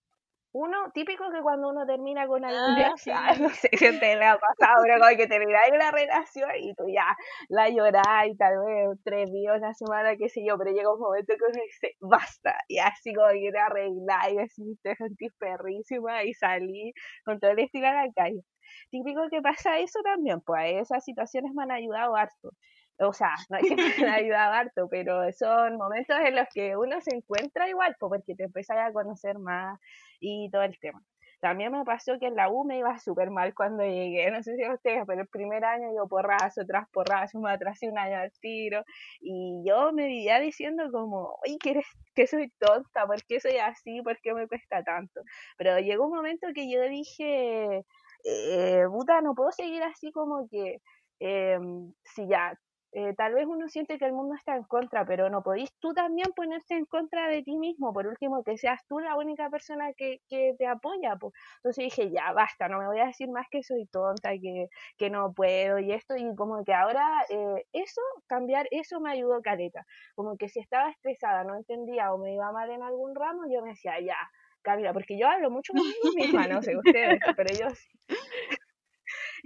uno, 0.55 0.93
típico 0.95 1.31
que 1.33 1.43
cuando 1.43 1.69
uno 1.69 1.85
termina 1.85 2.29
con 2.29 2.45
Ah, 2.45 2.95
sí. 2.97 3.11
no 3.41 3.49
sé 3.51 3.69
si 3.77 3.89
usted 3.89 4.19
le 4.19 4.25
ha 4.25 4.39
pasado, 4.39 4.83
pero 4.85 5.01
como 5.01 5.17
que 5.17 5.27
termináis 5.27 5.73
una 5.73 5.91
relación 5.91 6.51
y 6.61 6.73
tú 6.77 6.85
ya 6.95 7.17
la 7.49 7.69
lloráis, 7.69 8.39
tal 8.39 8.65
vez 8.65 8.97
tres 9.05 9.33
días, 9.33 9.59
una 9.59 9.75
semana, 9.75 10.17
qué 10.17 10.29
sé 10.29 10.43
yo, 10.47 10.57
pero 10.57 10.71
llega 10.71 10.95
un 10.95 11.01
momento 11.01 11.35
que 11.37 11.45
uno 11.45 11.61
dice, 11.65 11.97
basta, 12.01 12.57
y 12.69 12.79
así 12.79 13.13
como 13.13 13.31
que 13.31 13.51
te 13.51 13.59
arregláis, 13.59 14.39
así 14.39 14.79
te 14.81 14.95
sentís 14.95 15.33
perrísima 15.39 16.23
y 16.23 16.33
salí 16.35 16.93
con 17.25 17.41
todo 17.41 17.51
el 17.51 17.59
estilo 17.59 17.89
a 17.89 17.93
la 18.07 18.13
calle. 18.15 18.41
Típico 18.91 19.29
que 19.31 19.43
pasa 19.43 19.81
eso 19.81 20.01
también, 20.05 20.41
pues 20.41 20.83
esas 20.83 21.05
situaciones 21.05 21.53
me 21.53 21.65
han 21.65 21.73
ayudado 21.73 22.15
harto. 22.15 22.51
O 22.99 23.13
sea, 23.13 23.35
no 23.51 23.59
es 23.59 23.65
que 23.69 23.77
me 23.77 23.83
ayudado 24.11 24.53
harto, 24.53 24.89
pero 24.89 25.31
son 25.33 25.77
momentos 25.77 26.17
en 26.25 26.37
los 26.37 26.49
que 26.53 26.77
uno 26.77 27.01
se 27.01 27.15
encuentra 27.17 27.69
igual, 27.69 27.97
pues 27.99 28.11
porque 28.11 28.35
te 28.35 28.45
empiezas 28.45 28.79
a 28.79 28.93
conocer 28.93 29.39
más 29.39 29.79
y 30.21 30.51
todo 30.51 30.63
el 30.63 30.79
tema. 30.79 31.03
También 31.41 31.73
me 31.73 31.85
pasó 31.85 32.19
que 32.19 32.27
en 32.29 32.37
la 32.37 32.49
U 32.49 32.65
me 32.65 32.79
iba 32.79 32.99
súper 32.99 33.31
mal 33.31 33.53
cuando 33.55 33.85
llegué, 33.85 34.31
no 34.31 34.43
sé 34.43 34.57
si 34.57 34.67
ustedes, 34.67 35.05
pero 35.07 35.21
el 35.21 35.29
primer 35.29 35.63
año 35.63 35.89
yo 35.95 36.09
porrazo 36.09 36.65
tras 36.67 36.89
porrazo, 36.89 37.39
me 37.39 37.51
atrasé 37.53 37.87
un 37.91 37.99
año 37.99 38.17
al 38.17 38.33
tiro 38.41 38.83
y 39.21 39.63
yo 39.63 39.93
me 39.93 40.07
vivía 40.07 40.41
diciendo 40.41 40.85
como, 40.91 41.37
oye, 41.45 41.59
que, 41.63 41.73
eres, 41.73 41.85
que 42.15 42.27
soy 42.27 42.51
tonta, 42.59 43.07
¿por 43.07 43.23
qué 43.25 43.41
soy 43.41 43.59
así? 43.59 44.01
¿Por 44.01 44.19
qué 44.23 44.33
me 44.33 44.49
cuesta 44.49 44.83
tanto? 44.85 45.21
Pero 45.59 45.79
llegó 45.81 46.07
un 46.07 46.17
momento 46.17 46.47
que 46.55 46.71
yo 46.71 46.81
dije, 46.89 47.85
eh, 48.25 48.85
puta, 48.89 49.21
no 49.21 49.35
puedo 49.35 49.53
seguir 49.53 49.83
así 49.83 50.13
como 50.13 50.49
que, 50.49 50.79
eh, 51.21 51.59
si 52.05 52.27
ya, 52.27 52.59
eh, 52.97 53.13
tal 53.17 53.35
vez 53.35 53.45
uno 53.47 53.69
siente 53.69 53.99
que 53.99 54.05
el 54.05 54.13
mundo 54.13 54.37
está 54.37 54.55
en 54.55 54.63
contra, 54.63 55.05
pero 55.05 55.29
no 55.29 55.43
podéis 55.43 55.73
tú 55.81 55.93
también 55.93 56.29
ponerte 56.35 56.75
en 56.75 56.85
contra 56.87 57.29
de 57.29 57.43
ti 57.43 57.57
mismo, 57.57 57.93
por 57.93 58.07
último, 58.07 58.45
que 58.45 58.57
seas 58.57 58.81
tú 58.87 59.01
la 59.01 59.17
única 59.17 59.51
persona 59.51 59.93
que, 59.95 60.21
que 60.29 60.55
te 60.57 60.67
apoya. 60.69 61.17
Pues. 61.17 61.35
Entonces 61.57 61.85
dije, 61.87 62.11
ya, 62.13 62.33
basta, 62.33 62.69
no 62.69 62.79
me 62.79 62.87
voy 62.87 63.01
a 63.01 63.07
decir 63.07 63.29
más 63.31 63.47
que 63.51 63.65
soy 63.65 63.87
tonta, 63.87 64.31
que, 64.41 64.69
que 64.97 65.11
no 65.11 65.33
puedo 65.33 65.81
y 65.81 65.93
esto, 65.93 66.17
y 66.17 66.35
como 66.37 66.65
que 66.65 66.73
ahora 66.73 67.11
eh, 67.31 67.65
eso, 67.73 68.01
cambiar 68.29 68.69
eso 68.71 69.01
me 69.01 69.11
ayudó 69.11 69.43
careta. 69.43 69.85
Como 70.15 70.37
que 70.37 70.49
si 70.49 70.61
estaba 70.61 70.89
estresada, 70.91 71.43
no 71.43 71.57
entendía 71.57 72.13
o 72.13 72.19
me 72.19 72.33
iba 72.33 72.53
mal 72.53 72.71
en 72.71 72.85
algún 72.85 73.17
ramo, 73.17 73.43
yo 73.53 73.61
me 73.61 73.71
decía, 73.71 73.99
ya, 74.01 74.17
Camila, 74.63 74.93
porque 74.93 75.19
yo 75.19 75.29
hablo 75.29 75.51
mucho 75.51 75.73
conmigo 75.73 76.15
misma, 76.15 76.47
no 76.47 76.63
sé 76.63 76.77
ustedes, 76.79 77.21
pero 77.37 77.51
yo 77.59 77.71
sí. 77.75 77.89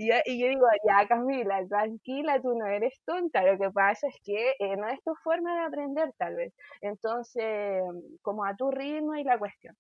Y 0.01 0.09
yo, 0.11 0.15
y 0.27 0.41
yo 0.41 0.47
digo, 0.47 0.65
ya 0.89 1.09
Camila, 1.09 1.67
tranquila, 1.69 2.41
tú 2.41 2.57
no 2.57 2.67
eres 2.67 2.95
tonta, 3.05 3.43
lo 3.43 3.59
que 3.59 3.69
pasa 3.73 4.07
es 4.07 4.15
que 4.23 4.55
eh, 4.61 4.77
no 4.77 4.87
es 4.87 5.03
tu 5.03 5.13
forma 5.25 5.53
de 5.59 5.67
aprender 5.67 6.13
tal 6.17 6.37
vez. 6.37 6.55
Entonces, 6.83 7.83
como 8.23 8.45
a 8.45 8.55
tu 8.55 8.71
ritmo 8.71 9.17
y 9.17 9.25
la 9.25 9.41
cuestión. 9.41 9.75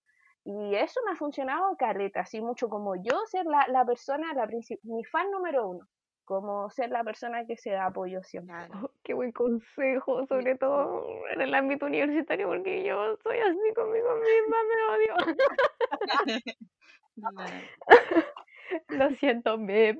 Y 0.44 0.74
eso 0.74 1.00
me 1.06 1.12
ha 1.12 1.16
funcionado 1.16 1.76
careta, 1.78 2.22
así 2.22 2.40
mucho 2.40 2.68
como 2.68 2.96
yo 2.96 3.20
ser 3.26 3.46
la, 3.46 3.66
la 3.68 3.84
persona, 3.84 4.34
la 4.34 4.48
mi 4.82 5.04
fan 5.04 5.30
número 5.30 5.68
uno, 5.68 5.86
como 6.24 6.68
ser 6.70 6.90
la 6.90 7.04
persona 7.04 7.44
que 7.46 7.56
se 7.56 7.70
da 7.70 7.86
apoyo 7.86 8.20
siempre. 8.24 8.56
Claro. 8.56 8.86
Oh, 8.86 8.90
qué 9.04 9.14
buen 9.14 9.30
consejo, 9.30 10.26
sobre 10.26 10.54
Sí. 10.54 10.58
todo 10.58 11.06
en 11.32 11.42
el 11.42 11.54
ámbito 11.54 11.86
universitario, 11.86 12.48
porque 12.48 12.82
yo 12.82 13.16
soy 13.22 13.38
así 13.38 13.74
conmigo 13.76 14.08
misma, 14.16 14.56
me 14.68 14.82
odio. 14.94 15.14
Lo 18.88 19.10
siento, 19.14 19.58
Beb. 19.58 19.98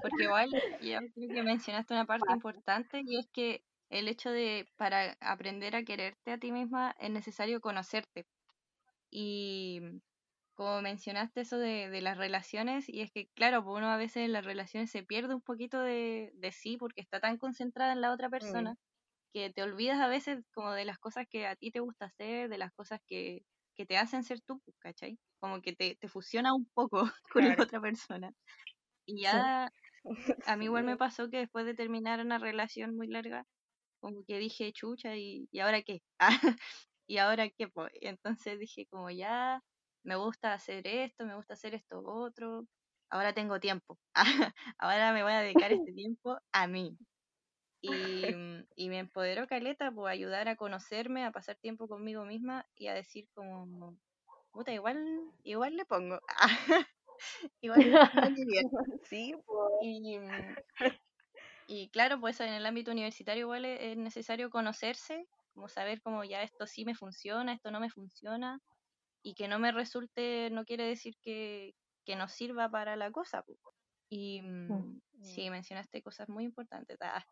Porque 0.00 0.24
igual 0.24 0.50
yo 0.78 0.98
creo 1.14 1.30
que 1.32 1.42
mencionaste 1.42 1.94
una 1.94 2.06
parte 2.06 2.32
importante 2.32 3.02
y 3.04 3.18
es 3.18 3.26
que 3.32 3.64
el 3.90 4.08
hecho 4.08 4.30
de 4.30 4.66
para 4.76 5.16
aprender 5.20 5.76
a 5.76 5.84
quererte 5.84 6.32
a 6.32 6.38
ti 6.38 6.52
misma 6.52 6.94
es 6.98 7.10
necesario 7.10 7.60
conocerte. 7.60 8.26
Y 9.10 9.80
como 10.54 10.82
mencionaste 10.82 11.42
eso 11.42 11.58
de, 11.58 11.90
de 11.90 12.02
las 12.02 12.18
relaciones, 12.18 12.88
y 12.88 13.02
es 13.02 13.12
que 13.12 13.28
claro, 13.34 13.64
pues 13.64 13.78
uno 13.78 13.88
a 13.90 13.96
veces 13.98 14.18
en 14.24 14.32
las 14.32 14.44
relaciones 14.46 14.90
se 14.90 15.04
pierde 15.04 15.34
un 15.34 15.42
poquito 15.42 15.80
de, 15.82 16.32
de 16.34 16.52
sí 16.52 16.76
porque 16.78 17.00
está 17.02 17.20
tan 17.20 17.38
concentrada 17.38 17.92
en 17.92 18.00
la 18.02 18.12
otra 18.12 18.30
Mm. 18.40 18.68
persona 18.68 18.76
que 19.34 19.50
te 19.52 19.62
olvidas 19.62 20.00
a 20.00 20.08
veces 20.08 20.44
como 20.54 20.72
de 20.72 20.84
las 20.86 20.98
cosas 20.98 21.26
que 21.30 21.46
a 21.46 21.56
ti 21.56 21.70
te 21.72 21.80
gusta 21.80 22.06
hacer, 22.06 22.48
de 22.50 22.58
las 22.58 22.72
cosas 22.72 23.00
que, 23.06 23.44
que 23.74 23.86
te 23.86 23.98
hacen 23.98 24.24
ser 24.24 24.40
tú, 24.42 24.60
pues, 24.64 24.76
¿cachai? 24.78 25.18
Como 25.40 25.60
que 25.62 25.74
te, 25.74 25.96
te 25.96 26.08
fusiona 26.08 26.54
un 26.54 26.66
poco 26.74 27.02
con 27.32 27.48
la 27.48 27.56
otra 27.58 27.80
persona. 27.80 28.32
Y 29.06 29.22
Sí. 29.22 29.44
ya 29.44 29.72
a 30.44 30.56
mí 30.56 30.66
igual 30.66 30.84
me 30.84 30.96
pasó 30.96 31.30
que 31.30 31.38
después 31.38 31.66
de 31.66 31.74
terminar 31.74 32.20
una 32.20 32.38
relación 32.38 32.96
muy 32.96 33.08
larga, 33.08 33.46
como 34.00 34.24
que 34.26 34.38
dije, 34.38 34.72
chucha, 34.72 35.16
¿y, 35.16 35.48
y 35.52 35.60
ahora 35.60 35.82
qué? 35.82 36.02
¿Y 37.08 37.18
ahora 37.18 37.50
qué? 37.50 37.68
po?". 37.68 37.86
Y 37.94 38.08
entonces 38.08 38.58
dije 38.60 38.86
como 38.90 39.10
ya, 39.10 39.62
me 40.04 40.16
gusta 40.16 40.54
hacer 40.54 40.86
esto, 40.88 41.26
me 41.26 41.36
gusta 41.36 41.54
hacer 41.54 41.74
esto 41.74 42.02
otro, 42.06 42.66
ahora 43.10 43.34
tengo 43.34 43.60
tiempo, 43.60 43.98
ahora 44.78 45.12
me 45.12 45.22
voy 45.24 45.32
a 45.32 45.40
dedicar 45.42 45.72
este 45.72 45.92
tiempo 45.92 46.38
a 46.52 46.66
mí. 46.68 46.98
Y, 47.86 48.32
mm, 48.34 48.66
y 48.76 48.88
me 48.88 48.98
empoderó 49.00 49.46
Caleta, 49.46 49.92
pues 49.92 50.12
ayudar 50.12 50.48
a 50.48 50.56
conocerme, 50.56 51.24
a 51.24 51.32
pasar 51.32 51.56
tiempo 51.56 51.88
conmigo 51.88 52.24
misma 52.24 52.66
y 52.74 52.86
a 52.88 52.94
decir 52.94 53.28
como, 53.34 53.98
puta, 54.52 54.72
igual, 54.72 55.32
igual 55.44 55.76
le 55.76 55.84
pongo, 55.86 56.20
igual, 57.62 57.84
me 58.12 58.30
divierto". 58.30 58.78
Sí, 59.04 59.34
po. 59.46 59.70
Y, 59.80 60.18
mm, 60.18 60.56
y 61.66 61.88
claro, 61.90 62.20
pues 62.20 62.40
en 62.40 62.52
el 62.52 62.66
ámbito 62.66 62.90
universitario 62.92 63.42
igual 63.42 63.64
es, 63.64 63.80
es 63.80 63.96
necesario 63.96 64.50
conocerse, 64.50 65.26
como 65.54 65.68
saber 65.68 66.02
como 66.02 66.24
ya 66.24 66.42
esto 66.42 66.66
sí 66.66 66.84
me 66.84 66.94
funciona, 66.94 67.52
esto 67.54 67.70
no 67.70 67.80
me 67.80 67.90
funciona, 67.90 68.60
y 69.22 69.34
que 69.34 69.48
no 69.48 69.58
me 69.60 69.72
resulte, 69.72 70.50
no 70.52 70.64
quiere 70.66 70.84
decir 70.86 71.16
que, 71.22 71.74
que 72.06 72.16
no 72.16 72.28
sirva 72.28 72.70
para 72.70 72.96
la 72.96 73.12
cosa. 73.12 73.44
Y 74.10 74.42
mm, 74.42 74.84
sí, 75.22 75.50
mencionaste 75.50 76.02
cosas 76.02 76.28
muy 76.30 76.44
importantes. 76.44 76.98
ah, 77.02 77.24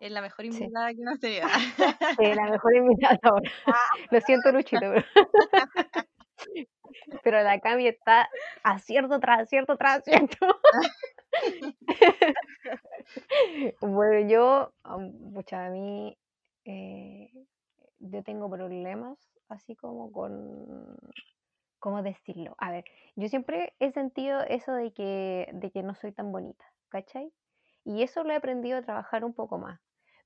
es 0.00 0.10
la 0.10 0.20
mejor 0.20 0.44
Sí. 0.46 0.50
invitada 0.62 0.92
que 0.94 1.00
hemos 1.02 1.20
tenido. 1.20 1.46
Sí, 2.20 2.34
la 2.34 2.50
mejor 2.50 2.76
invitada 2.76 3.18
ahora. 3.22 3.50
Lo 4.10 4.20
siento, 4.20 4.52
Luchito, 4.52 4.80
pero, 4.80 5.04
pero 7.22 7.42
la 7.42 7.58
Cami 7.60 7.86
está 7.88 8.28
acierto 8.62 9.18
tras 9.20 9.40
acierto 9.40 9.76
tras 9.76 9.98
acierto. 9.98 10.46
Bueno, 13.80 14.28
yo, 14.28 14.72
pucha, 15.34 15.66
a 15.66 15.70
mí, 15.70 16.16
eh, 16.64 17.30
yo 17.98 18.22
tengo 18.22 18.50
problemas 18.50 19.18
así 19.48 19.74
como 19.76 20.12
con, 20.12 20.96
¿cómo 21.78 22.02
decirlo? 22.02 22.54
A 22.58 22.70
ver, 22.70 22.84
yo 23.16 23.28
siempre 23.28 23.74
he 23.78 23.90
sentido 23.92 24.40
eso 24.42 24.72
de 24.72 24.92
que, 24.92 25.48
de 25.52 25.70
que 25.70 25.82
no 25.82 25.94
soy 25.94 26.12
tan 26.12 26.32
bonita, 26.32 26.64
¿cachai? 26.88 27.32
Y 27.84 28.02
eso 28.02 28.24
lo 28.24 28.32
he 28.32 28.36
aprendido 28.36 28.78
a 28.78 28.82
trabajar 28.82 29.24
un 29.24 29.32
poco 29.34 29.58
más. 29.58 29.80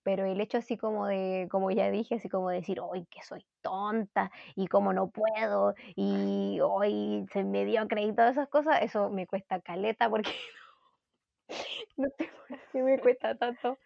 Pero 0.05 0.25
el 0.25 0.41
hecho 0.41 0.59
así 0.59 0.77
como 0.77 1.07
de, 1.07 1.49
como 1.51 1.71
ya 1.71 1.91
dije, 1.91 2.17
así 2.17 2.29
como 2.29 2.51
decir, 2.51 2.81
hoy 2.81 3.07
que 3.07 3.23
soy 3.23 3.47
tonta 3.63 4.31
y 4.57 4.67
como 4.69 4.93
no 4.93 5.11
puedo 5.11 5.75
y 5.97 6.59
hoy 6.63 7.27
soy 7.33 7.45
mediocre 7.45 8.03
y 8.03 8.15
todas 8.15 8.33
esas 8.33 8.49
cosas, 8.49 8.83
eso 8.83 9.11
me 9.11 9.27
cuesta 9.27 9.61
caleta 9.61 10.11
porque 10.11 10.31
no 11.97 12.09
sé 12.19 12.31
por 12.49 12.59
qué 12.73 12.83
me 12.83 12.99
cuesta 12.99 13.37
tanto. 13.37 13.79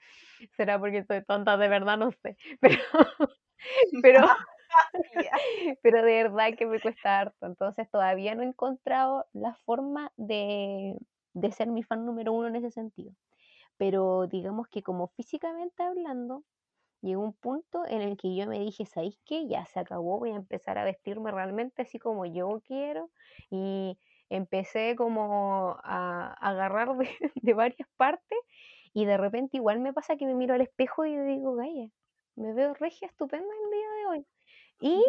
Será 0.56 0.78
porque 0.78 1.04
soy 1.04 1.24
tonta, 1.24 1.56
de 1.56 1.68
verdad 1.68 1.98
no 1.98 2.10
sé. 2.12 2.36
Pero, 2.60 2.78
pero, 4.02 4.20
Ya. 5.14 5.32
pero 5.82 5.98
de 6.02 6.24
verdad 6.24 6.50
que 6.58 6.66
me 6.66 6.80
cuesta 6.80 7.20
harto. 7.20 7.46
Entonces 7.46 7.90
todavía 7.90 8.34
no 8.34 8.42
he 8.42 8.46
encontrado 8.46 9.26
la 9.32 9.54
forma 9.66 10.12
de, 10.16 10.96
de 11.34 11.52
ser 11.52 11.68
mi 11.68 11.82
fan 11.82 12.06
número 12.06 12.32
uno 12.32 12.48
en 12.48 12.56
ese 12.56 12.70
sentido. 12.70 13.12
Pero 13.78 14.26
digamos 14.26 14.68
que 14.68 14.82
como 14.82 15.08
físicamente 15.08 15.82
hablando, 15.82 16.44
llegó 17.02 17.22
un 17.22 17.34
punto 17.34 17.84
en 17.86 18.02
el 18.02 18.16
que 18.16 18.34
yo 18.34 18.46
me 18.46 18.58
dije, 18.58 18.86
¿sabéis 18.86 19.18
qué? 19.24 19.46
Ya 19.46 19.66
se 19.66 19.80
acabó, 19.80 20.18
voy 20.18 20.30
a 20.30 20.36
empezar 20.36 20.78
a 20.78 20.84
vestirme 20.84 21.30
realmente 21.30 21.82
así 21.82 21.98
como 21.98 22.26
yo 22.26 22.60
quiero. 22.66 23.10
Y 23.50 23.98
empecé 24.28 24.96
como 24.96 25.76
a, 25.84 26.34
agarrar 26.40 26.96
de, 26.96 27.08
varias 27.54 27.88
partes 27.96 28.38
y 28.92 29.04
de 29.04 29.16
repente 29.16 29.58
igual 29.58 29.80
me 29.80 29.92
pasa 29.92 30.16
que 30.16 30.26
me 30.26 30.34
miro 30.34 30.54
al 30.54 30.62
espejo 30.62 31.04
y 31.04 31.16
digo, 31.16 31.54
Gaya, 31.54 31.88
me 32.34 32.52
veo 32.54 32.74
regia 32.74 33.08
estupenda 33.08 33.46
el 33.64 33.70
día 33.70 33.90
de 33.90 34.06
hoy. 34.06 34.26
Y. 34.80 35.04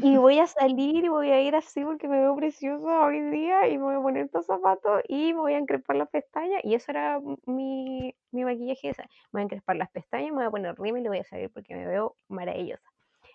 y 0.00 0.16
voy 0.16 0.38
a 0.38 0.46
salir 0.46 1.04
y 1.04 1.08
voy 1.08 1.30
a 1.30 1.40
ir 1.42 1.54
así 1.56 1.84
porque 1.84 2.08
me 2.08 2.18
veo 2.20 2.36
preciosa 2.36 3.06
hoy 3.06 3.20
día 3.30 3.68
y 3.68 3.78
me 3.78 3.84
voy 3.84 3.94
a 3.96 4.00
poner 4.02 4.24
estos 4.26 4.46
zapatos 4.46 5.02
y 5.08 5.32
me 5.34 5.40
voy 5.40 5.54
a 5.54 5.58
encrespar 5.58 5.96
las 5.96 6.08
pestañas. 6.10 6.60
Y 6.64 6.74
eso 6.74 6.90
era 6.92 7.20
mi, 7.46 8.14
mi 8.32 8.44
maquillaje. 8.44 8.90
esa. 8.90 9.02
Me 9.04 9.08
voy 9.32 9.40
a 9.42 9.44
encrespar 9.44 9.76
las 9.76 9.90
pestañas, 9.90 10.30
me 10.30 10.36
voy 10.38 10.44
a 10.46 10.50
poner 10.50 10.74
rímel 10.78 11.04
y 11.04 11.08
voy 11.08 11.18
a 11.18 11.24
salir 11.24 11.50
porque 11.52 11.74
me 11.74 11.86
veo 11.86 12.16
maravillosa. 12.28 12.88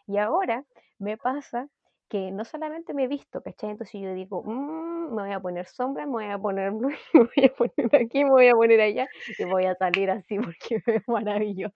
Y 0.08 0.18
ahora 0.18 0.66
me 1.00 1.18
pasa 1.18 1.70
que 2.10 2.32
no 2.32 2.46
solamente 2.46 2.94
me 2.94 3.06
he 3.06 3.08
visto, 3.08 3.42
¿cachai? 3.42 3.72
Entonces 3.72 4.02
yo 4.02 4.14
digo, 4.14 4.44
"Mm, 4.44 5.16
me 5.16 5.24
voy 5.24 5.32
a 5.32 5.40
poner 5.40 5.66
sombra, 5.68 6.06
me 6.06 6.12
voy 6.12 6.26
a 6.26 6.38
poner 6.40 6.72
me 6.74 6.98
voy 7.14 7.46
a 7.46 7.54
poner 7.56 7.96
aquí, 7.96 8.24
me 8.26 8.32
voy 8.32 8.48
a 8.50 8.56
poner 8.56 8.82
allá 8.82 9.10
y 9.38 9.44
voy 9.46 9.66
a 9.66 9.76
salir 9.76 10.12
así 10.12 10.38
porque 10.40 10.82
me 10.86 10.94
veo 10.94 11.04
maravillosa. 11.08 11.76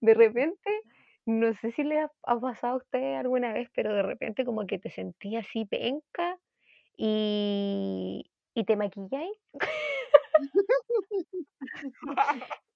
De 0.00 0.14
repente, 0.14 0.70
no 1.26 1.52
sé 1.54 1.72
si 1.72 1.84
le 1.84 2.00
ha, 2.00 2.10
ha 2.24 2.40
pasado 2.40 2.74
a 2.74 2.76
usted 2.78 3.14
alguna 3.16 3.52
vez, 3.52 3.68
pero 3.74 3.94
de 3.94 4.02
repente 4.02 4.44
como 4.44 4.66
que 4.66 4.78
te 4.78 4.90
sentí 4.90 5.36
así 5.36 5.64
penca 5.66 6.38
y, 6.96 8.30
y 8.54 8.64
te 8.64 8.76
maquilláis 8.76 9.32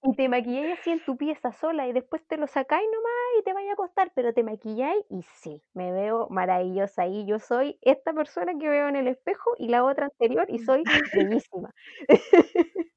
y 0.03 0.15
te 0.15 0.29
maquilláis 0.29 0.79
así 0.79 0.91
en 0.91 1.05
tu 1.05 1.17
pieza 1.17 1.53
sola 1.53 1.89
y 1.89 1.93
después 1.93 2.25
te 2.27 2.37
lo 2.37 2.47
sacáis 2.47 2.87
nomás 2.93 3.41
y 3.41 3.43
te 3.45 3.53
vais 3.53 3.69
a 3.69 3.73
acostar, 3.73 4.13
pero 4.15 4.33
te 4.33 4.43
maquilláis 4.45 5.05
y 5.11 5.23
sí, 5.23 5.63
me 5.75 5.91
veo 5.93 6.29
maravillosa 6.31 7.07
y 7.07 7.27
yo 7.27 7.39
soy 7.39 7.79
esta 7.83 8.13
persona 8.13 8.53
que 8.59 8.69
veo 8.69 8.89
en 8.89 8.97
el 8.97 9.09
espejo 9.09 9.51
y 9.59 9.69
la 9.69 9.85
otra 9.85 10.07
anterior 10.07 10.47
y 10.49 10.55
soy 10.59 10.89
bellísima. 11.13 11.71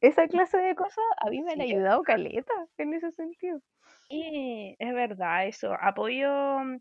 Esa 0.00 0.28
clase 0.28 0.58
de 0.58 0.74
cosas 0.74 1.04
a 1.24 1.30
mí 1.30 1.42
me 1.42 1.52
han 1.52 1.60
ayudado 1.60 2.02
caleta 2.02 2.52
en 2.78 2.94
ese 2.94 3.10
sentido. 3.12 3.60
Sí, 4.10 4.74
es 4.78 4.94
verdad 4.94 5.46
eso. 5.46 5.74
Apoyo, 5.78 6.30
mm, 6.60 6.78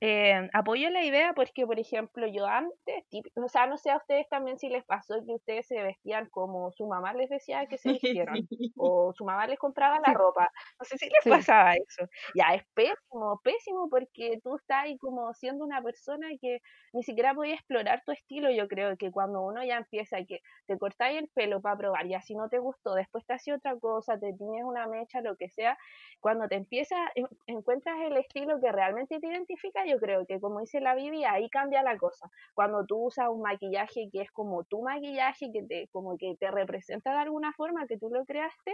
eh, 0.00 0.48
apoyo 0.52 0.90
la 0.90 1.04
idea 1.04 1.32
porque, 1.34 1.66
por 1.66 1.78
ejemplo, 1.80 2.26
yo 2.26 2.46
antes, 2.46 3.04
tip- 3.10 3.30
o 3.36 3.48
sea, 3.48 3.66
no 3.66 3.78
sé 3.78 3.90
a 3.90 3.96
ustedes 3.98 4.28
también 4.28 4.58
si 4.58 4.68
les 4.68 4.84
pasó 4.84 5.14
que 5.26 5.32
ustedes 5.34 5.66
se 5.66 5.82
vestían 5.82 6.28
como 6.30 6.70
su 6.72 6.86
mamá 6.86 7.14
les 7.14 7.30
decía 7.30 7.66
que 7.66 7.78
se 7.78 7.90
vistieran 7.90 8.42
o 8.76 9.12
su 9.14 9.24
mamá 9.24 9.46
les 9.46 9.58
compraba 9.58 9.98
la 10.00 10.12
ropa. 10.12 10.50
No 10.78 10.84
sé 10.84 10.98
si 10.98 11.06
les 11.06 11.24
sí, 11.24 11.28
pasaba 11.28 11.74
eso. 11.74 12.04
Ya, 12.34 12.54
es 12.54 12.62
pésimo, 12.74 13.40
pésimo 13.42 13.88
porque 13.90 14.38
tú 14.42 14.56
estás 14.56 14.84
ahí 14.84 14.98
como 14.98 15.32
siendo 15.34 15.64
una 15.64 15.82
persona 15.82 16.28
que 16.40 16.60
ni 16.92 17.02
siquiera 17.02 17.34
podía 17.34 17.54
explorar 17.54 18.02
tu 18.04 18.12
estilo. 18.12 18.50
Yo 18.50 18.68
creo 18.68 18.96
que 18.98 19.10
cuando 19.10 19.42
uno 19.42 19.64
ya 19.64 19.78
empieza 19.78 20.18
que 20.28 20.40
te 20.66 20.78
cortáis 20.78 21.18
el 21.18 21.28
pelo 21.34 21.60
para 21.62 21.76
probar, 21.78 22.06
ya 22.08 22.20
si 22.22 22.34
no 22.34 22.48
te 22.48 22.58
gustó, 22.58 22.94
después 22.94 23.24
te 23.26 23.34
hace 23.34 23.52
otra 23.54 23.76
cosa, 23.78 24.18
te 24.18 24.32
tienes 24.34 24.64
una 24.64 24.86
mecha, 24.88 25.20
lo 25.22 25.36
que 25.36 25.48
sea, 25.48 25.78
cuando 26.20 26.48
te 26.48 26.56
empiezas, 26.56 26.98
en- 27.14 27.26
encuentras 27.46 27.96
el 28.00 28.16
estilo 28.16 28.60
que 28.60 28.72
realmente 28.72 29.18
te 29.20 29.26
identifica, 29.28 29.84
yo 29.88 29.98
creo 29.98 30.26
que 30.26 30.40
como 30.40 30.60
dice 30.60 30.80
la 30.80 30.94
Bibi, 30.94 31.24
ahí 31.24 31.48
cambia 31.50 31.82
la 31.82 31.96
cosa. 31.96 32.30
Cuando 32.54 32.84
tú 32.84 33.06
usas 33.06 33.28
un 33.28 33.42
maquillaje 33.42 34.08
que 34.12 34.22
es 34.22 34.30
como 34.30 34.64
tu 34.64 34.82
maquillaje, 34.82 35.50
que 35.52 35.62
te, 35.62 35.88
como 35.92 36.16
que 36.18 36.36
te 36.38 36.50
representa 36.50 37.12
de 37.12 37.18
alguna 37.18 37.52
forma, 37.52 37.86
que 37.86 37.98
tú 37.98 38.08
lo 38.10 38.24
creaste, 38.24 38.72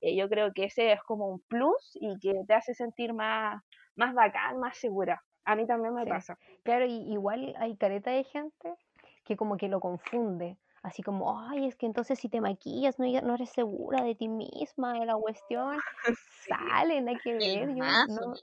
eh, 0.00 0.16
yo 0.16 0.28
creo 0.28 0.52
que 0.52 0.64
ese 0.64 0.92
es 0.92 1.02
como 1.02 1.28
un 1.28 1.40
plus 1.48 1.96
y 2.00 2.18
que 2.18 2.34
te 2.46 2.54
hace 2.54 2.74
sentir 2.74 3.14
más, 3.14 3.62
más 3.96 4.14
bacán, 4.14 4.58
más 4.58 4.76
segura. 4.76 5.22
A 5.44 5.56
mí 5.56 5.66
también 5.66 5.94
me 5.94 6.04
sí. 6.04 6.10
pasa. 6.10 6.38
Claro, 6.62 6.86
y 6.86 7.12
igual 7.12 7.54
hay 7.58 7.76
careta 7.76 8.10
de 8.10 8.24
gente 8.24 8.74
que 9.24 9.36
como 9.36 9.56
que 9.56 9.68
lo 9.68 9.80
confunde. 9.80 10.56
Así 10.82 11.02
como, 11.02 11.38
ay, 11.38 11.66
es 11.68 11.76
que 11.76 11.86
entonces 11.86 12.18
si 12.18 12.28
te 12.28 12.40
maquillas 12.40 12.98
no, 12.98 13.06
no 13.22 13.34
eres 13.34 13.50
segura 13.50 14.02
de 14.02 14.16
ti 14.16 14.28
misma, 14.28 14.94
de 14.94 15.06
la 15.06 15.14
cuestión. 15.14 15.78
Sí. 16.42 16.50
Sale, 16.50 17.00
nada 17.00 17.20
que 17.22 17.34
ver, 17.34 17.68
yo 17.68 17.84
no, 18.08 18.34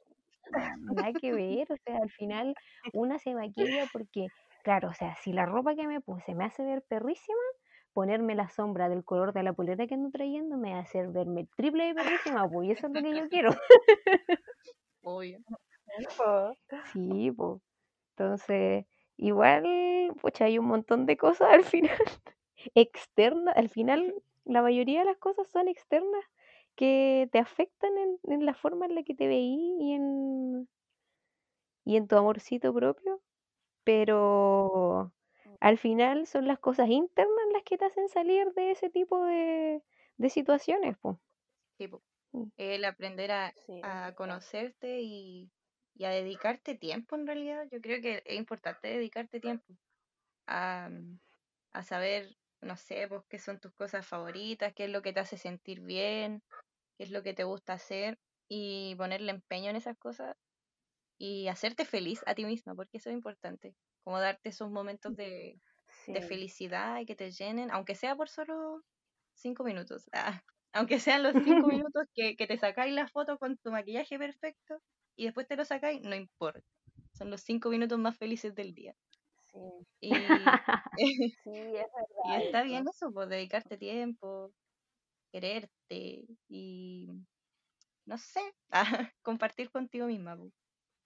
nada 0.81 1.13
que 1.13 1.33
ver, 1.33 1.71
o 1.71 1.77
sea, 1.77 1.97
al 1.97 2.09
final 2.09 2.55
una 2.93 3.19
se 3.19 3.33
maquilla 3.33 3.87
porque, 3.91 4.27
claro, 4.63 4.89
o 4.89 4.93
sea, 4.93 5.15
si 5.15 5.33
la 5.33 5.45
ropa 5.45 5.75
que 5.75 5.87
me 5.87 6.01
puse 6.01 6.35
me 6.35 6.45
hace 6.45 6.63
ver 6.63 6.83
perrísima, 6.83 7.37
ponerme 7.93 8.35
la 8.35 8.49
sombra 8.49 8.89
del 8.89 9.03
color 9.03 9.33
de 9.33 9.43
la 9.43 9.53
polera 9.53 9.87
que 9.87 9.95
ando 9.95 10.09
trayendo 10.11 10.57
me 10.57 10.71
va 10.73 10.79
a 10.79 10.81
hacer 10.81 11.07
verme 11.09 11.47
triple 11.55 11.85
de 11.85 11.95
perrísima, 11.95 12.49
pues, 12.49 12.67
y 12.69 12.71
eso 12.71 12.87
es 12.87 12.93
lo 12.93 13.01
que 13.01 13.15
yo 13.15 13.29
quiero. 13.29 13.49
Obvio. 15.03 15.39
Sí, 16.93 17.31
pues. 17.31 17.61
Entonces, 18.17 18.85
igual, 19.17 20.13
pucha, 20.21 20.45
hay 20.45 20.59
un 20.59 20.65
montón 20.67 21.05
de 21.05 21.17
cosas 21.17 21.49
al 21.51 21.63
final 21.63 21.97
externas, 22.75 23.55
al 23.57 23.69
final 23.69 24.15
la 24.45 24.61
mayoría 24.61 24.99
de 24.99 25.05
las 25.05 25.17
cosas 25.17 25.47
son 25.49 25.67
externas 25.67 26.23
que 26.79 27.29
te 27.31 27.39
afectan 27.39 27.91
en, 27.97 28.19
en 28.33 28.45
la 28.47 28.55
forma 28.55 28.85
en 28.87 28.95
la 28.95 29.03
que 29.03 29.15
te 29.15 29.27
veí 29.27 29.77
y 29.81 29.93
en, 29.93 30.69
y 31.85 31.95
en 31.97 32.07
tu 32.07 32.15
amorcito 32.17 32.73
propio, 32.73 33.21
pero 33.83 35.13
al 35.59 35.77
final 35.79 36.27
son 36.27 36.47
las 36.47 36.59
cosas 36.59 36.89
internas 36.89 37.45
las 37.53 37.63
que 37.63 37.77
te 37.77 37.85
hacen 37.85 38.09
salir 38.09 38.53
de 38.53 38.71
ese 38.71 38.89
tipo 38.91 39.23
de, 39.25 39.83
de 40.17 40.29
situaciones. 40.29 40.97
Sí, 41.77 41.87
po. 41.87 42.03
Mm. 42.33 42.49
El 42.57 42.85
aprender 42.85 43.31
a, 43.31 43.57
Sí, 43.65 43.81
a 43.81 44.13
conocerte 44.15 45.01
y, 45.01 45.51
y 45.95 46.05
a 46.05 46.09
dedicarte 46.11 46.75
tiempo 46.75 47.15
en 47.15 47.27
realidad. 47.27 47.67
Yo 47.71 47.81
creo 47.81 48.01
que 48.01 48.23
es 48.25 48.37
importante 48.37 48.89
dedicarte 48.89 49.39
tiempo 49.41 49.77
a, 50.47 50.89
a 51.73 51.83
saber, 51.83 52.37
no 52.61 52.77
sé, 52.77 53.07
pues 53.09 53.23
qué 53.29 53.39
son 53.39 53.59
tus 53.59 53.73
cosas 53.73 54.07
favoritas, 54.07 54.73
qué 54.75 54.85
es 54.85 54.91
lo 54.91 55.01
que 55.03 55.13
te 55.13 55.21
hace 55.21 55.37
sentir 55.37 55.81
bien, 55.81 56.43
qué 56.99 57.05
es 57.05 57.11
lo 57.11 57.23
que 57.23 57.35
te 57.35 57.45
gusta 57.45 57.75
hacer 57.75 58.19
y 58.49 58.95
ponerle 58.97 59.31
empeño 59.33 59.71
en 59.71 59.77
esas 59.77 59.97
cosas 59.99 60.37
y 61.17 61.47
hacerte 61.47 61.85
feliz 61.85 62.21
a 62.27 62.35
ti 62.35 62.45
misma, 62.45 62.75
porque 62.75 62.97
eso 62.97 63.09
es 63.09 63.15
importante, 63.15 63.75
como 64.03 64.19
darte 64.19 64.49
esos 64.49 64.71
momentos 64.71 65.15
de, 65.15 65.61
de 66.13 66.21
felicidad 66.21 66.99
y 66.99 67.05
que 67.05 67.15
te 67.15 67.31
llenen, 67.31 67.71
aunque 67.71 67.95
sea 67.95 68.15
por 68.15 68.29
solo 68.29 68.83
cinco 69.35 69.63
minutos, 69.63 70.09
ah, 70.13 70.41
aunque 70.73 70.99
sean 70.99 71.23
los 71.23 71.37
cinco 71.43 71.67
minutos 71.69 72.05
que, 72.13 72.35
que 72.35 72.47
te 72.47 72.57
sacáis 72.57 72.93
la 72.93 73.07
foto 73.07 73.37
con 73.39 73.57
tu 73.57 73.71
maquillaje 73.71 74.17
perfecto 74.19 74.79
y 75.17 75.25
después 75.25 75.47
te 75.47 75.57
lo 75.57 75.65
sacáis, 75.65 76.01
no 76.03 76.15
importa, 76.15 76.67
son 77.13 77.31
los 77.31 77.41
cinco 77.41 77.69
minutos 77.69 77.99
más 77.99 78.17
felices 78.17 78.55
del 78.55 78.73
día. 78.73 78.95
sí, 79.37 79.57
Y, 80.01 80.59
sí, 81.43 81.51
es 81.77 81.87
y 82.23 82.35
verdad 82.35 82.35
está 82.35 82.63
bien 82.63 82.87
eso. 82.87 82.89
eso, 82.89 83.11
pues 83.13 83.29
dedicarte 83.29 83.77
tiempo, 83.77 84.53
quererte 85.31 86.25
y, 86.47 87.09
no 88.05 88.17
sé, 88.17 88.41
compartir 89.23 89.71
contigo 89.71 90.07
misma, 90.07 90.37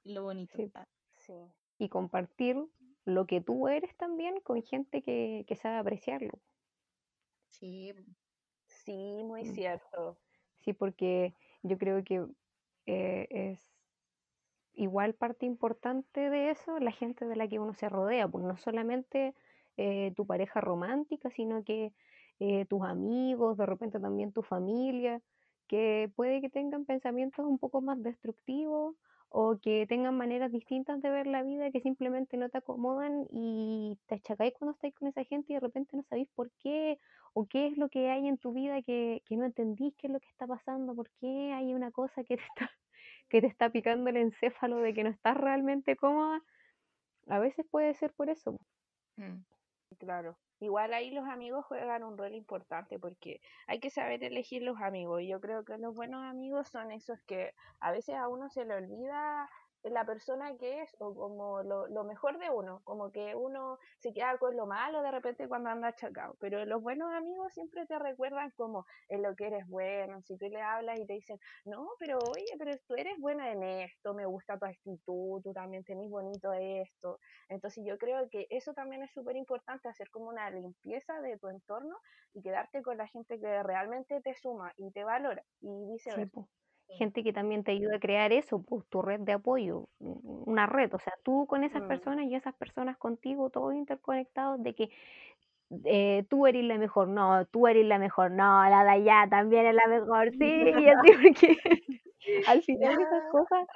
lo 0.04 0.24
bonito. 0.24 0.58
Sí. 0.58 0.72
ah. 0.76 0.86
Sí, 1.12 1.34
Y 1.78 1.90
compartir 1.90 2.58
lo 3.06 3.28
que 3.28 3.40
tú 3.42 3.68
eres 3.68 3.96
también 3.96 4.40
con 4.42 4.64
gente 4.64 5.04
que, 5.04 5.46
que 5.48 5.56
sabe 5.56 5.78
apreciarlo. 5.78 6.42
Sí, 7.48 7.94
sí, 8.68 9.24
muy 9.24 9.46
Mm. 9.46 9.46
cierto. 9.46 10.20
Sí, 10.60 10.74
porque 10.74 11.36
yo 11.64 11.78
creo 11.78 12.04
que 12.04 12.26
eh, 12.86 13.28
es 13.30 13.74
igual 14.74 15.14
parte 15.16 15.46
importante 15.46 16.30
de 16.30 16.52
eso 16.52 16.80
la 16.80 16.92
gente 16.92 17.26
de 17.26 17.36
la 17.36 17.48
que 17.48 17.60
uno 17.60 17.74
se 17.74 17.90
rodea, 17.90 18.28
pues 18.28 18.44
no 18.46 18.58
solamente 18.58 19.36
eh, 19.78 20.14
tu 20.16 20.26
pareja 20.28 20.62
romántica, 20.62 21.30
sino 21.32 21.64
que 21.64 21.94
eh, 22.40 22.66
tus 22.66 22.82
amigos, 22.84 23.58
de 23.58 23.66
repente 23.66 24.00
también 24.00 24.34
tu 24.34 24.44
familia, 24.44 25.22
que 25.68 26.12
puede 26.16 26.42
que 26.42 26.50
tengan 26.50 26.86
pensamientos 26.86 27.46
un 27.46 27.60
poco 27.60 27.82
más 27.82 28.02
destructivos 28.04 28.96
o 29.30 29.58
que 29.62 29.88
tengan 29.88 30.16
maneras 30.16 30.52
distintas 30.52 31.02
de 31.02 31.10
ver 31.10 31.26
la 31.28 31.42
vida 31.44 31.72
que 31.72 31.82
simplemente 31.82 32.38
no 32.38 32.50
te 32.50 32.60
acomodan 32.60 33.26
y 33.32 33.98
te 34.08 34.16
achacáis 34.16 34.54
cuando 34.58 34.74
estáis 34.74 34.94
con 34.94 35.08
esa 35.08 35.24
gente 35.24 35.54
y 35.54 35.56
de 35.56 35.60
repente 35.62 35.98
no 35.98 36.04
sabéis 36.04 36.30
por 36.36 36.52
qué 36.60 37.00
o 37.34 37.48
qué 37.48 37.68
es 37.68 37.78
lo 37.78 37.90
que 37.90 38.10
hay 38.10 38.28
en 38.28 38.38
tu 38.38 38.54
vida 38.54 38.82
que, 38.84 39.24
que 39.26 39.38
no 39.38 39.46
entendís 39.46 39.96
qué 39.98 40.08
es 40.08 40.14
lo 40.14 40.20
que 40.20 40.30
está 40.30 40.46
pasando, 40.46 40.96
por 40.96 41.10
qué 41.20 41.52
hay 41.54 41.74
una 41.74 41.92
cosa 41.92 42.24
que 42.24 42.38
te 42.38 42.44
está 42.44 42.70
que 43.30 43.42
te 43.42 43.48
está 43.48 43.72
picando 43.72 44.10
el 44.10 44.18
encéfalo 44.18 44.78
de 44.78 44.94
que 44.94 45.04
no 45.04 45.10
estás 45.10 45.36
realmente 45.38 45.96
cómoda, 45.96 46.42
a 47.28 47.40
veces 47.40 47.66
puede 47.70 47.94
ser 47.96 48.14
por 48.14 48.30
eso. 48.30 48.58
mm, 49.18 49.44
Claro. 50.00 50.40
Igual 50.64 50.94
ahí 50.94 51.12
los 51.12 51.28
amigos 51.28 51.66
juegan 51.66 52.04
un 52.04 52.18
rol 52.18 52.34
importante 52.34 52.98
porque 52.98 53.42
hay 53.68 53.80
que 53.80 53.90
saber 53.90 54.24
elegir 54.24 54.64
los 54.64 54.80
amigos. 54.80 55.22
Y 55.22 55.28
yo 55.28 55.42
creo 55.42 55.66
que 55.66 55.78
los 55.78 55.94
buenos 55.94 56.24
amigos 56.24 56.70
son 56.70 56.92
esos 56.92 57.20
que 57.24 57.54
a 57.80 57.92
veces 57.92 58.16
a 58.16 58.28
uno 58.30 58.50
se 58.50 58.64
le 58.66 58.76
olvida 58.76 59.50
la 59.84 60.06
persona 60.06 60.56
que 60.58 60.82
es 60.82 60.96
o 61.00 61.14
como 61.14 61.62
lo, 61.64 61.88
lo 61.88 62.04
mejor 62.04 62.38
de 62.40 62.50
uno, 62.50 62.82
como 62.84 63.12
que 63.12 63.36
uno 63.36 63.78
se 64.00 64.14
queda 64.14 64.38
con 64.38 64.56
lo 64.56 64.66
malo 64.66 65.02
de 65.02 65.12
repente 65.12 65.48
cuando 65.48 65.70
anda 65.70 65.90
achacado. 65.90 66.36
Pero 66.40 66.66
los 66.66 66.82
buenos 66.82 67.12
amigos 67.14 67.54
siempre 67.54 67.86
te 67.86 68.00
recuerdan 68.00 68.52
como 68.56 68.86
en 69.10 69.22
lo 69.22 69.36
que 69.36 69.48
eres 69.48 69.68
bueno, 69.68 70.22
si 70.24 70.38
tú 70.38 70.48
le 70.48 70.62
hablas 70.62 71.00
y 71.00 71.06
te 71.06 71.14
dicen, 71.14 71.38
no, 71.66 71.88
pero 72.00 72.18
oye, 72.32 72.46
pero 72.58 72.76
tú 72.88 72.96
eres 72.96 73.18
buena 73.20 73.52
en 73.52 73.64
esto, 73.64 74.14
me 74.14 74.26
gusta 74.26 74.58
tu 74.58 74.66
actitud, 74.66 75.42
tú 75.44 75.54
también 75.54 75.84
tenés 75.84 76.10
bonito 76.10 76.52
esto. 76.54 77.20
Entonces 77.50 77.84
yo 77.86 77.98
creo 77.98 78.30
que 78.30 78.48
eso 78.50 78.74
también 78.74 79.04
es 79.04 79.12
súper 79.12 79.36
importante, 79.36 79.90
hacer 79.90 80.10
como 80.10 80.30
una 80.30 80.50
limpieza 80.50 81.20
de 81.22 81.38
tu 81.38 81.48
entorno 81.50 81.96
y 82.34 82.42
quedarte 82.42 82.82
con 82.82 82.98
la 82.98 83.08
gente 83.08 83.40
que 83.40 83.64
realmente 83.64 84.22
te 84.22 84.34
suma 84.36 84.74
y 84.78 84.92
te 84.92 85.04
valora 85.04 85.44
y 85.62 85.86
viceversa. 85.92 86.42
sí. 86.42 86.63
Gente 86.90 87.24
que 87.24 87.34
también 87.34 87.64
te 87.64 87.72
ayuda 87.72 87.96
a 87.98 88.00
crear 88.00 88.32
eso, 88.34 88.62
pues 88.62 88.86
tu 88.88 89.02
red 89.02 89.22
de 89.22 89.34
apoyo, 89.34 89.90
una 90.00 90.68
red, 90.68 90.94
o 90.94 91.00
sea, 91.00 91.14
tú 91.24 91.48
con 91.48 91.64
esas 91.64 91.82
Mm, 91.82 91.86
personas 91.86 92.26
y 92.26 92.36
esas 92.36 92.54
personas 92.56 92.98
contigo, 92.98 93.50
todos 93.50 93.74
interconectados, 93.74 94.62
de 94.62 94.76
que 94.76 94.90
eh, 95.86 96.26
tú 96.30 96.46
eres 96.48 96.64
la 96.66 96.78
mejor, 96.78 97.08
no, 97.08 97.46
tú 97.48 97.68
eres 97.68 97.86
la 97.86 97.98
mejor, 98.00 98.32
no, 98.32 98.64
la 98.70 98.84
de 98.84 98.92
allá 98.92 99.28
también 99.30 99.66
es 99.66 99.76
la 99.76 99.88
mejor, 99.88 100.32
sí, 100.38 100.46
y 100.46 100.88
así, 100.90 101.08
porque 101.24 101.58
al 102.46 102.62
final 102.64 103.00
esas 103.00 103.24
cosas 103.28 103.68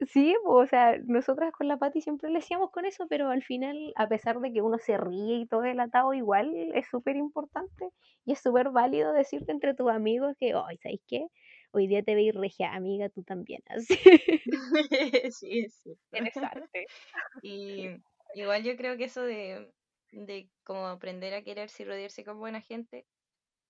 Sí, 0.00 0.34
pues, 0.44 0.66
o 0.66 0.68
sea, 0.68 0.98
nosotras 1.06 1.52
con 1.52 1.68
la 1.68 1.78
Pati 1.78 2.00
siempre 2.00 2.28
le 2.30 2.40
decíamos 2.40 2.70
con 2.72 2.84
eso, 2.84 3.06
pero 3.08 3.30
al 3.30 3.42
final, 3.42 3.92
a 3.96 4.08
pesar 4.08 4.40
de 4.40 4.52
que 4.52 4.62
uno 4.62 4.78
se 4.78 4.96
ríe 4.98 5.36
y 5.38 5.46
todo 5.46 5.64
el 5.64 5.80
atado, 5.80 6.14
igual 6.14 6.52
es 6.74 6.88
súper 6.88 7.16
importante 7.16 7.90
y 8.24 8.32
es 8.32 8.40
súper 8.40 8.70
válido 8.70 9.12
decirte 9.12 9.52
entre 9.52 9.74
tus 9.74 9.90
amigos 9.90 10.34
que, 10.38 10.52
ay, 10.54 10.78
¿sabes 10.78 11.00
qué? 11.08 11.28
Hoy 11.74 11.88
día 11.88 12.02
te 12.04 12.14
veis 12.14 12.34
regia, 12.34 12.72
amiga, 12.74 13.08
tú 13.08 13.22
también, 13.24 13.60
así. 13.66 13.98
Sí, 15.32 15.66
interesante. 16.12 16.86
Y 17.42 17.90
igual 18.34 18.62
yo 18.64 18.76
creo 18.76 18.96
que 18.96 19.04
eso 19.04 19.22
de, 19.22 19.72
de 20.12 20.50
como 20.64 20.86
aprender 20.88 21.34
a 21.34 21.42
quererse 21.42 21.82
y 21.82 21.86
rodearse 21.86 22.24
con 22.24 22.38
buena 22.38 22.60
gente, 22.60 23.06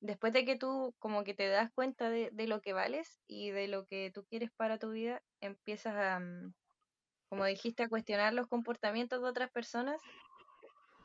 después 0.01 0.33
de 0.33 0.45
que 0.47 0.57
tú 0.59 0.95
como 1.01 1.25
que 1.25 1.35
te 1.35 1.49
das 1.49 1.71
cuenta 1.75 2.11
de, 2.11 2.31
de 2.33 2.49
lo 2.49 2.61
que 2.63 2.75
vales 2.75 3.21
y 3.29 3.51
de 3.51 3.69
lo 3.69 3.87
que 3.87 4.11
tú 4.15 4.27
quieres 4.27 4.51
para 4.57 4.79
tu 4.79 4.91
vida, 4.93 5.23
empiezas 5.41 5.95
a, 5.97 6.21
mm, 6.21 6.55
como 7.31 7.47
dijiste, 7.47 7.85
a 7.85 7.91
cuestionar 7.91 8.35
los 8.35 8.49
comportamientos 8.49 9.23
de 9.23 9.29
otras 9.31 9.51
personas 9.53 9.99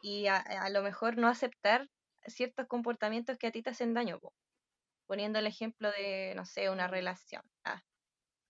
y 0.01 0.27
a, 0.27 0.37
a 0.37 0.69
lo 0.69 0.81
mejor 0.81 1.17
no 1.17 1.27
aceptar 1.29 1.87
ciertos 2.25 2.67
comportamientos 2.67 3.37
que 3.37 3.47
a 3.47 3.51
ti 3.51 3.61
te 3.63 3.69
hacen 3.69 3.93
daño, 3.93 4.19
po. 4.19 4.33
Poniendo 5.09 5.39
el 5.39 5.47
ejemplo 5.47 5.89
de, 5.91 6.33
no 6.35 6.45
sé, 6.45 6.69
una 6.69 6.87
relación. 6.87 7.41
Ah, 7.65 7.83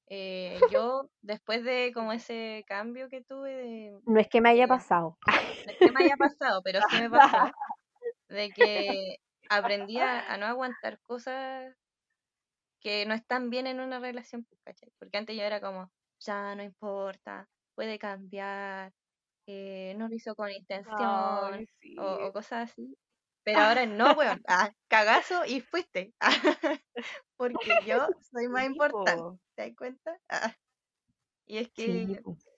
eh, 0.08 0.60
yo, 0.70 1.10
después 1.22 1.64
de 1.64 1.92
como 1.94 2.12
ese 2.12 2.66
cambio 2.68 3.08
que 3.08 3.22
tuve 3.22 3.56
de, 3.56 4.00
No 4.06 4.20
es 4.20 4.28
que 4.28 4.42
me 4.42 4.50
haya 4.50 4.68
pasado. 4.68 5.18
no 5.66 5.72
es 5.72 5.78
que 5.78 5.92
me 5.94 6.04
haya 6.04 6.18
pasado, 6.18 6.62
pero 6.62 6.82
sí 6.90 6.98
me 7.00 7.10
pasó, 7.10 7.38
de 8.28 8.50
que 8.50 9.20
aprendí 9.50 10.00
a, 10.00 10.34
a 10.34 10.36
no 10.36 10.48
aguantar 10.48 11.00
cosas 11.00 11.74
que 12.82 13.06
no 13.06 13.14
están 13.14 13.50
bien 13.50 13.66
en 13.66 13.80
una 13.80 14.00
relación, 14.00 14.44
pues, 14.44 14.60
¿cachai? 14.66 14.92
Porque 15.00 15.18
antes 15.18 15.38
yo 15.38 15.44
era 15.44 15.62
como, 15.62 15.90
ya 16.20 16.56
no 16.56 16.64
importa, 16.64 17.48
puede 17.74 17.98
cambiar, 17.98 18.92
eh, 19.48 19.94
no 19.98 20.10
lo 20.10 20.16
hizo 20.16 20.36
con 20.36 20.52
intención, 20.52 21.54
Ay, 21.54 21.68
o, 21.98 22.34
cosas 22.34 22.70
así. 22.70 22.98
Pero 23.44 23.62
ahora 23.64 23.86
no, 23.86 24.14
weón, 24.14 24.42
ah, 24.48 24.72
cagazo 24.88 25.46
y 25.46 25.62
fuiste. 25.62 26.14
Porque 27.38 27.80
yo 27.84 28.10
soy 28.32 28.48
más 28.50 28.66
importante, 28.66 29.28
po. 29.28 29.40
¿te 29.56 29.64
das 29.70 29.76
cuenta? 29.78 30.20
Ah, 30.30 30.56
y 31.46 31.58
es 31.58 31.70
que. 31.72 32.08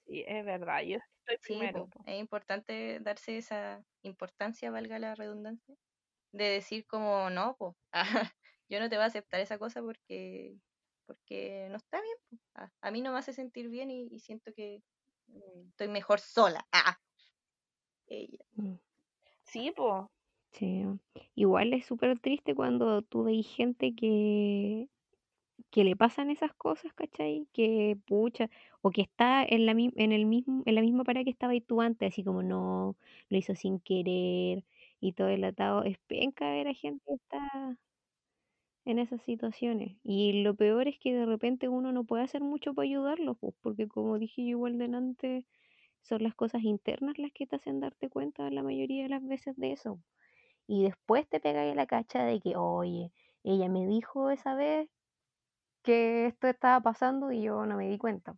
Sí, 0.06 0.24
es 0.28 0.46
verdad, 0.46 0.82
yo 0.84 0.98
estoy 0.98 1.38
primero. 1.42 1.86
po, 1.86 1.90
po. 1.90 2.06
es 2.06 2.20
importante 2.20 3.00
darse 3.02 3.38
esa 3.38 3.84
importancia, 4.04 4.72
valga 4.72 5.00
la 5.00 5.16
redundancia, 5.16 5.76
de 6.34 6.46
decir 6.46 6.86
como 6.88 7.30
no, 7.32 7.56
pues, 7.58 7.76
yo 8.70 8.80
no 8.80 8.90
te 8.90 8.98
voy 8.98 9.04
a 9.04 9.08
aceptar 9.08 9.42
esa 9.42 9.60
cosa 9.60 9.82
porque 9.82 10.58
porque 11.08 11.68
no 11.72 11.78
está 11.78 12.02
bien. 12.02 12.18
po. 12.30 12.38
Ah, 12.56 12.72
a 12.82 12.92
mí 12.92 13.02
no 13.02 13.14
me 13.14 13.20
hace 13.20 13.34
sentir 13.34 13.70
bien 13.70 13.92
y, 13.92 14.08
y 14.12 14.20
siento 14.22 14.54
que 14.56 14.84
Mm, 15.30 15.70
estoy 15.72 15.88
mejor 15.90 16.20
sola. 16.22 16.68
Ah, 16.74 17.00
ella. 18.08 18.46
Mm, 18.58 18.78
Sí, 19.46 19.72
po. 19.76 20.12
Sí. 20.52 20.84
Igual 21.36 21.74
es 21.74 21.86
súper 21.86 22.20
triste 22.20 22.56
cuando 22.56 23.02
tú 23.02 23.24
veis 23.24 23.48
gente 23.48 23.96
que, 23.96 24.90
que 25.72 25.84
le 25.86 25.96
pasan 25.98 26.32
esas 26.32 26.54
cosas, 26.56 26.94
¿cachai? 26.94 27.48
Que 27.54 27.98
pucha, 28.06 28.50
o 28.82 28.92
que 28.92 29.02
está 29.04 29.44
en 29.46 29.66
la, 29.68 29.74
en 29.74 30.12
el 30.14 30.26
mismo, 30.28 30.64
en 30.66 30.76
la 30.76 30.82
misma 30.82 31.04
parada 31.06 31.26
que 31.26 31.32
estaba 31.32 31.54
ahí 31.54 31.62
tú 31.62 31.82
antes, 31.82 32.14
así 32.14 32.24
como 32.24 32.44
no, 32.44 32.98
lo 33.30 33.38
hizo 33.38 33.56
sin 33.56 33.80
querer 33.82 34.66
y 35.02 35.14
todo 35.14 35.30
el 35.30 35.44
atado. 35.46 35.84
Es 35.84 35.98
penca 36.08 36.50
ver 36.52 36.68
a 36.70 36.74
gente 36.76 37.04
que 37.08 37.16
está 37.16 37.78
en 38.86 39.00
esas 39.00 39.22
situaciones. 39.24 39.98
Y 40.04 40.44
lo 40.44 40.56
peor 40.56 40.88
es 40.88 41.00
que 41.00 41.14
de 41.14 41.26
repente 41.26 41.68
uno 41.70 41.92
no 41.92 42.04
puede 42.06 42.24
hacer 42.24 42.42
mucho 42.42 42.74
para 42.76 42.86
ayudarlos, 42.88 43.38
pues, 43.40 43.54
porque 43.62 43.88
como 43.88 44.18
dije 44.20 44.44
yo 44.44 44.50
igual 44.50 44.78
delante, 44.78 45.46
son 46.02 46.24
las 46.24 46.36
cosas 46.36 46.64
internas 46.64 47.18
las 47.20 47.32
que 47.34 47.48
te 47.48 47.56
hacen 47.58 47.80
darte 47.82 48.10
cuenta 48.10 48.50
la 48.52 48.64
mayoría 48.64 49.04
de 49.04 49.10
las 49.10 49.24
veces 49.26 49.56
de 49.58 49.74
eso. 49.74 50.00
Y 50.72 50.84
después 50.86 51.28
te 51.28 51.42
pegáis 51.42 51.76
la 51.76 51.86
cacha 51.86 52.24
de 52.24 52.40
que, 52.40 52.56
oye, 52.56 53.12
ella 53.44 53.68
me 53.68 53.86
dijo 53.86 54.30
esa 54.30 54.56
vez 54.56 54.88
que 55.84 56.28
esto 56.28 56.48
estaba 56.48 56.80
pasando 56.80 57.34
y 57.34 57.42
yo 57.42 57.66
no 57.66 57.76
me 57.76 57.90
di 57.90 57.98
cuenta. 57.98 58.38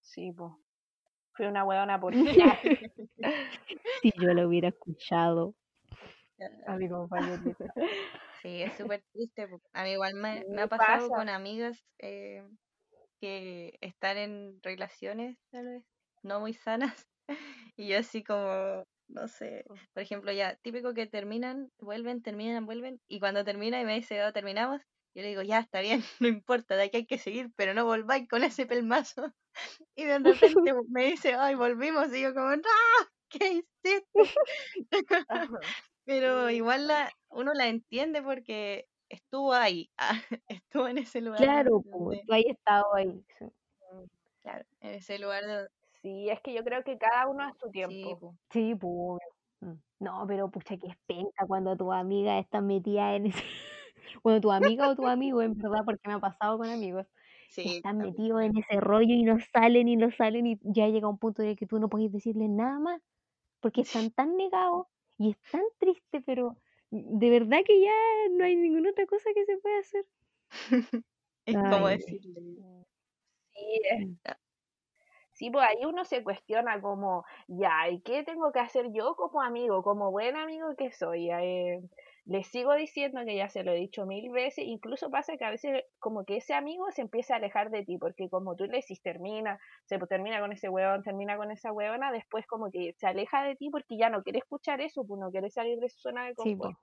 Sí, 0.00 0.32
pues. 0.32 0.52
Fui 1.34 1.44
una 1.44 1.64
huevona 1.64 2.00
por 2.00 2.14
si 4.00 4.10
yo 4.18 4.32
lo 4.32 4.48
hubiera 4.48 4.68
escuchado. 4.68 5.54
A 6.66 6.76
mi 6.78 6.88
compañerita. 6.88 7.74
Sí, 8.40 8.62
es 8.62 8.74
súper 8.78 9.04
triste. 9.12 9.46
A 9.74 9.84
mí 9.84 9.90
igual 9.90 10.14
me, 10.14 10.46
me 10.48 10.62
ha 10.62 10.68
pasado 10.68 11.10
con 11.10 11.28
amigas 11.28 11.84
eh, 11.98 12.42
que 13.20 13.76
están 13.82 14.16
en 14.16 14.62
relaciones, 14.62 15.36
tal 15.50 15.66
vez, 15.66 15.84
no 16.22 16.40
muy 16.40 16.54
sanas. 16.54 17.06
Y 17.76 17.88
yo 17.88 17.98
así 17.98 18.24
como, 18.24 18.86
no 19.08 19.28
sé, 19.28 19.64
por 19.92 20.02
ejemplo, 20.02 20.32
ya, 20.32 20.56
típico 20.56 20.94
que 20.94 21.06
terminan, 21.06 21.70
vuelven, 21.78 22.22
terminan, 22.22 22.66
vuelven. 22.66 23.00
Y 23.08 23.20
cuando 23.20 23.44
termina 23.44 23.80
y 23.80 23.84
me 23.84 23.94
dice, 23.94 24.22
oh, 24.24 24.32
terminamos, 24.32 24.82
yo 25.14 25.22
le 25.22 25.28
digo, 25.28 25.42
ya, 25.42 25.60
está 25.60 25.80
bien, 25.80 26.02
no 26.20 26.28
importa, 26.28 26.76
de 26.76 26.84
aquí 26.84 26.98
hay 26.98 27.06
que 27.06 27.18
seguir, 27.18 27.50
pero 27.56 27.74
no 27.74 27.84
volváis 27.84 28.28
con 28.28 28.44
ese 28.44 28.66
pelmazo. 28.66 29.32
Y 29.96 30.04
de 30.04 30.18
repente 30.18 30.74
me 30.90 31.06
dice, 31.06 31.34
ay, 31.34 31.54
volvimos, 31.54 32.12
y 32.14 32.20
yo 32.20 32.34
como, 32.34 32.50
no, 32.56 32.62
¿qué 33.30 33.62
hiciste? 33.84 34.04
pero 36.04 36.50
igual 36.50 36.86
la, 36.86 37.10
uno 37.30 37.54
la 37.54 37.68
entiende 37.68 38.22
porque 38.22 38.86
estuvo 39.08 39.54
ahí, 39.54 39.90
estuvo 40.48 40.88
en 40.88 40.98
ese 40.98 41.22
lugar. 41.22 41.40
Claro, 41.42 41.80
pues, 41.80 42.20
tú 42.26 42.32
ahí 42.34 42.44
estado 42.48 42.94
ahí. 42.94 43.24
sí. 43.38 43.46
Claro, 44.42 44.64
en 44.80 44.94
ese 44.94 45.18
lugar. 45.18 45.70
Sí, 46.06 46.30
es 46.30 46.40
que 46.40 46.54
yo 46.54 46.62
creo 46.62 46.84
que 46.84 46.96
cada 46.98 47.26
uno 47.26 47.42
a 47.42 47.52
su 47.60 47.68
tiempo. 47.68 48.16
po. 48.20 48.34
Sí, 48.52 48.76
pues. 48.76 49.20
No, 49.98 50.24
pero 50.28 50.48
pucha 50.52 50.76
que 50.76 50.86
es 50.86 50.96
penca 51.06 51.46
cuando 51.48 51.76
tu 51.76 51.92
amiga 51.92 52.38
está 52.38 52.60
metida 52.60 53.16
en 53.16 53.26
ese. 53.26 53.42
Bueno, 54.22 54.40
tu 54.40 54.52
amiga 54.52 54.88
o 54.88 54.94
tu 54.94 55.04
amigo, 55.08 55.42
en 55.42 55.54
verdad, 55.58 55.80
porque 55.84 56.06
me 56.08 56.14
ha 56.14 56.20
pasado 56.20 56.58
con 56.58 56.68
amigos, 56.70 57.06
que 57.54 57.62
están 57.78 57.98
también. 57.98 58.12
metidos 58.14 58.42
en 58.42 58.56
ese 58.56 58.80
rollo 58.80 59.12
y 59.14 59.24
no 59.24 59.36
salen 59.52 59.88
y 59.88 59.96
no 59.96 60.10
salen 60.12 60.46
y 60.46 60.58
ya 60.62 60.86
llega 60.88 61.08
un 61.08 61.18
punto 61.18 61.42
en 61.42 61.48
el 61.48 61.56
que 61.56 61.66
tú 61.66 61.80
no 61.80 61.88
puedes 61.88 62.12
decirles 62.12 62.48
nada 62.48 62.78
más, 62.78 63.02
porque 63.60 63.80
están 63.80 64.10
tan 64.14 64.36
negados 64.36 64.86
y 65.18 65.30
es 65.30 65.36
tan 65.50 65.62
triste, 65.78 66.20
pero 66.20 66.56
de 66.90 67.30
verdad 67.30 67.58
que 67.66 67.80
ya 67.80 67.92
no 68.30 68.44
hay 68.44 68.54
ninguna 68.54 68.90
otra 68.90 69.06
cosa 69.06 69.28
que 69.34 69.44
se 69.44 69.58
pueda 69.58 69.78
hacer. 69.80 70.06
Es 71.46 71.56
como 71.56 71.88
decirle. 71.88 72.40
Sí, 73.54 73.80
es- 73.90 74.06
Mm. 74.06 74.16
Sí, 75.36 75.50
pues 75.50 75.64
ahí 75.68 75.84
uno 75.84 76.04
se 76.04 76.24
cuestiona 76.24 76.80
como, 76.80 77.24
ya, 77.48 77.88
¿y 77.90 78.00
qué 78.02 78.24
tengo 78.24 78.52
que 78.52 78.60
hacer 78.60 78.86
yo 78.92 79.14
como 79.16 79.42
amigo, 79.42 79.82
como 79.82 80.10
buen 80.10 80.36
amigo 80.36 80.74
que 80.76 80.92
soy? 80.92 81.30
Eh, 81.30 81.80
le 82.24 82.42
sigo 82.44 82.74
diciendo 82.74 83.20
que 83.24 83.36
ya 83.36 83.48
se 83.48 83.62
lo 83.62 83.72
he 83.72 83.76
dicho 83.76 84.04
mil 84.06 84.30
veces, 84.32 84.64
incluso 84.66 85.10
pasa 85.10 85.36
que 85.36 85.44
a 85.44 85.50
veces 85.50 85.84
como 86.00 86.24
que 86.24 86.38
ese 86.38 86.54
amigo 86.54 86.90
se 86.90 87.02
empieza 87.02 87.34
a 87.34 87.36
alejar 87.38 87.70
de 87.70 87.84
ti, 87.84 87.98
porque 87.98 88.28
como 88.28 88.56
tú 88.56 88.64
le 88.66 88.78
decís, 88.78 89.00
termina, 89.02 89.60
se 89.84 89.98
termina 90.00 90.40
con 90.40 90.52
ese 90.52 90.68
huevón, 90.68 91.02
termina 91.02 91.36
con 91.36 91.50
esa 91.52 91.72
huevona, 91.72 92.10
después 92.12 92.46
como 92.46 92.70
que 92.72 92.94
se 92.98 93.06
aleja 93.06 93.44
de 93.44 93.54
ti 93.56 93.70
porque 93.70 93.96
ya 93.98 94.10
no 94.10 94.22
quiere 94.22 94.40
escuchar 94.40 94.80
eso, 94.80 95.04
pues 95.06 95.20
no 95.20 95.30
quiere 95.30 95.50
salir 95.50 95.78
de 95.78 95.88
su 95.88 96.00
zona 96.00 96.26
de 96.26 96.34
Sí, 96.34 96.56
confort. 96.56 96.76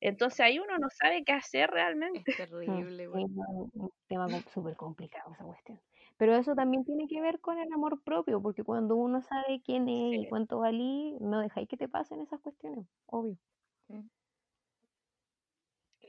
Entonces 0.00 0.40
ahí 0.40 0.58
uno 0.58 0.78
no 0.78 0.88
sabe 0.90 1.24
qué 1.24 1.32
hacer 1.32 1.70
Es 2.12 2.26
realmente. 2.26 2.32
Mm, 2.66 2.82
terrible, 2.82 3.06
sí, 3.06 3.08
güey. 3.08 3.24
es 3.24 3.30
un 3.30 3.70
un 3.74 3.90
tema 4.08 4.28
súper 4.52 4.76
complicado 4.76 5.32
esa 5.34 5.44
cuestión. 5.44 5.80
Pero 6.18 6.34
eso 6.36 6.54
también 6.54 6.84
tiene 6.84 7.06
que 7.08 7.20
ver 7.20 7.40
con 7.40 7.58
el 7.58 7.72
amor 7.72 8.02
propio, 8.02 8.42
porque 8.42 8.64
cuando 8.64 8.96
uno 8.96 9.22
sabe 9.22 9.62
quién 9.64 9.88
es 9.88 10.20
y 10.20 10.28
cuánto 10.28 10.58
valí, 10.58 11.16
no 11.20 11.40
dejáis 11.40 11.68
que 11.68 11.76
te 11.76 11.88
pasen 11.88 12.20
esas 12.20 12.40
cuestiones, 12.40 12.86
obvio. 13.06 13.38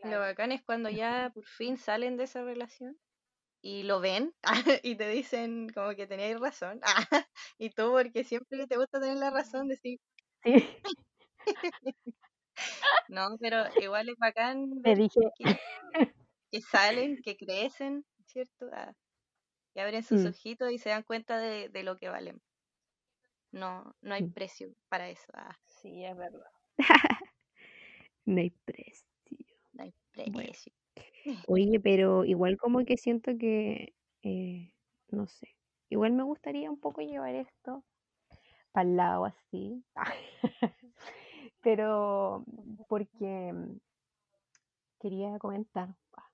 Lo 0.04 0.20
bacán 0.20 0.52
es 0.52 0.64
cuando 0.64 0.90
ya 0.90 1.32
por 1.34 1.46
fin 1.46 1.78
salen 1.78 2.18
de 2.18 2.24
esa 2.24 2.44
relación 2.44 2.98
y 3.62 3.84
lo 3.84 4.00
ven 4.00 4.34
y 4.84 4.96
te 4.96 5.10
dicen 5.10 5.70
como 5.70 5.96
que 5.96 6.08
teníais 6.08 6.40
razón. 6.40 6.80
y 7.60 7.70
tú, 7.70 7.92
porque 7.92 8.24
siempre 8.24 8.66
te 8.68 8.78
gusta 8.78 9.00
tener 9.00 9.18
la 9.18 9.30
razón, 9.30 9.68
decir, 9.68 10.00
Sí, 10.44 10.54
no, 13.10 13.38
pero 13.40 13.66
igual 13.82 14.10
es 14.10 14.16
bacán 14.18 14.70
te 14.82 14.90
ver 14.90 14.98
dije, 14.98 15.20
que, 15.38 15.58
que 16.52 16.62
salen, 16.62 17.18
que 17.22 17.36
crecen, 17.36 18.06
¿cierto? 18.26 18.70
Ah, 18.72 18.94
que 19.80 19.84
abren 19.86 20.04
sus 20.04 20.26
Mm. 20.26 20.34
ojitos 20.36 20.72
y 20.72 20.78
se 20.78 20.90
dan 20.90 21.04
cuenta 21.04 21.38
de, 21.40 21.70
de 21.70 21.84
lo 21.84 21.98
que 21.98 22.10
valen. 22.10 22.42
No, 23.52 23.96
no 24.02 24.16
hay 24.16 24.24
Mm. 24.24 24.34
precio 24.34 24.74
para 24.90 25.08
eso. 25.10 25.32
ah, 25.36 25.56
Sí, 25.68 26.04
es 26.04 26.18
verdad. 26.18 26.50
no 28.26 28.40
hay 28.42 28.52
precio. 28.66 29.06
no 29.74 29.84
hay 29.84 29.94
Bueno. 30.26 30.54
precio. 30.54 30.74
Oye, 31.48 31.80
pero 31.82 32.26
igual 32.26 32.58
como 32.58 32.86
que 32.86 32.98
siento 32.98 33.34
que, 33.40 33.96
eh, 34.24 34.74
no 35.10 35.28
sé, 35.28 35.58
igual 35.90 36.14
me 36.14 36.24
gustaría 36.24 36.72
un 36.72 36.80
poco 36.80 37.02
llevar 37.02 37.36
esto 37.36 37.86
para 38.74 38.90
el 38.90 38.98
lado 38.98 39.26
así, 39.26 39.86
pero 41.62 42.44
porque 42.88 43.54
quería 45.00 45.38
comentar 45.40 45.90
ah, 46.18 46.28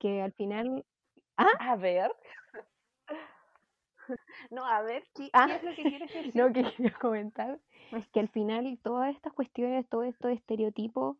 que 0.00 0.22
al 0.22 0.32
final, 0.34 0.86
ah, 1.38 1.60
A 1.60 1.76
ver. 1.76 2.10
No, 4.50 4.64
a 4.64 4.82
ver, 4.82 5.04
¿qué, 5.14 5.30
Ah, 5.32 5.46
qué 5.46 5.56
es 5.56 5.62
lo 5.62 5.74
que 5.74 5.82
quieres 5.82 6.12
decir? 6.12 6.36
no 6.36 6.52
que 6.52 6.62
quería 6.64 6.92
comentar 6.92 7.60
que 8.12 8.20
al 8.20 8.28
final 8.28 8.78
todas 8.82 9.14
estas 9.14 9.32
cuestiones, 9.32 9.88
todos 9.88 10.06
estos 10.06 10.30
estereotipos 10.32 11.16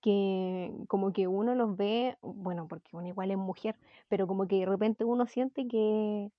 que 0.00 0.70
como 0.86 1.14
que 1.14 1.26
uno 1.28 1.54
los 1.54 1.76
ve, 1.76 2.18
bueno, 2.20 2.68
porque 2.68 2.90
uno 2.92 3.08
igual 3.08 3.30
es 3.30 3.38
mujer, 3.38 3.76
pero 4.08 4.26
como 4.26 4.46
que 4.46 4.56
de 4.56 4.66
repente 4.66 5.04
uno 5.04 5.26
siente 5.26 5.66
que, 5.66 6.30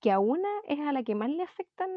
que 0.00 0.10
a 0.10 0.18
una 0.18 0.48
es 0.66 0.80
a 0.80 0.92
la 0.92 1.04
que 1.04 1.14
más 1.14 1.30
le 1.30 1.44
afectan 1.44 1.90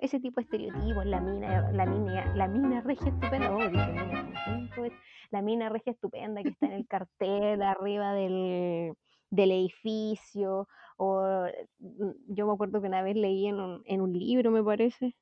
ese 0.00 0.18
tipo 0.18 0.40
de 0.40 0.44
estereotipos, 0.44 1.04
la 1.04 1.20
mina, 1.20 1.70
la 1.72 1.84
mina, 1.84 2.34
la 2.34 2.48
mina 2.48 2.80
regia 2.80 3.08
estupenda, 3.08 3.54
oh, 3.54 3.68
dije 3.68 3.92
mina, 3.92 4.98
la 5.30 5.42
mina 5.42 5.68
regia 5.68 5.92
estupenda 5.92 6.42
que 6.42 6.48
está 6.48 6.66
en 6.66 6.72
el 6.72 6.86
cartel 6.86 7.60
arriba 7.60 8.14
del, 8.14 8.94
del 9.30 9.52
edificio, 9.52 10.68
o 11.02 11.48
mm, 11.78 12.10
yo 12.28 12.46
me 12.46 12.52
acuerdo 12.52 12.82
que 12.82 12.88
una 12.88 13.02
vez 13.02 13.16
leí 13.16 13.46
en 13.46 13.58
un, 13.58 13.82
en 13.86 14.02
un 14.02 14.12
libro, 14.12 14.50
me 14.50 14.62
parece, 14.62 15.16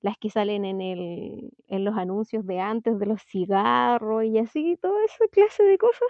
las 0.00 0.18
que 0.18 0.28
salen 0.28 0.64
en 0.64 0.80
el, 0.80 1.52
en 1.68 1.84
los 1.84 1.96
anuncios 1.96 2.44
de 2.46 2.58
antes 2.60 2.98
de 2.98 3.06
los 3.06 3.22
cigarros 3.22 4.24
y 4.24 4.38
así, 4.38 4.76
toda 4.82 5.04
esa 5.04 5.28
clase 5.28 5.62
de 5.62 5.78
cosas. 5.78 6.08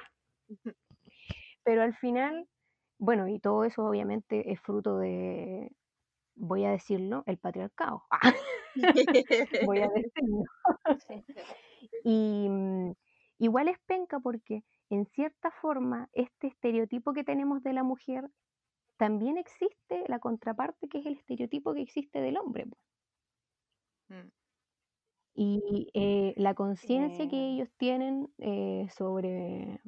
Pero 1.65 1.83
al 1.83 1.95
final, 1.97 2.49
bueno, 2.99 3.29
y 3.29 3.39
todo 3.41 3.65
eso 3.65 3.85
obviamente 3.85 4.53
es 4.53 4.61
fruto 4.61 4.97
de, 4.97 5.71
voy 6.35 6.65
a 6.65 6.71
decirlo, 6.71 7.23
el 7.27 7.37
patriarcado. 7.37 8.05
voy 9.67 9.81
a 9.81 9.89
decirlo. 9.95 10.45
Y 12.05 12.49
mm, 12.49 12.93
igual 13.39 13.69
es 13.69 13.79
penca 13.87 14.21
porque 14.21 14.63
en 14.89 15.05
cierta 15.07 15.51
forma 15.51 16.09
este 16.13 16.47
estereotipo 16.47 17.13
que 17.13 17.25
tenemos 17.25 17.63
de 17.63 17.75
la 17.75 17.83
mujer 17.83 18.31
también 19.01 19.39
existe 19.39 20.05
la 20.09 20.19
contraparte 20.19 20.87
que 20.87 20.99
es 20.99 21.07
el 21.07 21.15
estereotipo 21.15 21.73
que 21.73 21.81
existe 21.81 22.21
del 22.21 22.37
hombre. 22.37 22.67
Mm. 24.09 24.29
Y 25.33 25.91
eh, 25.95 26.35
la 26.37 26.55
conciencia 26.55 27.27
que 27.27 27.49
ellos 27.49 27.71
tienen 27.79 28.31
eh, 28.37 28.89
sobre, 28.95 29.81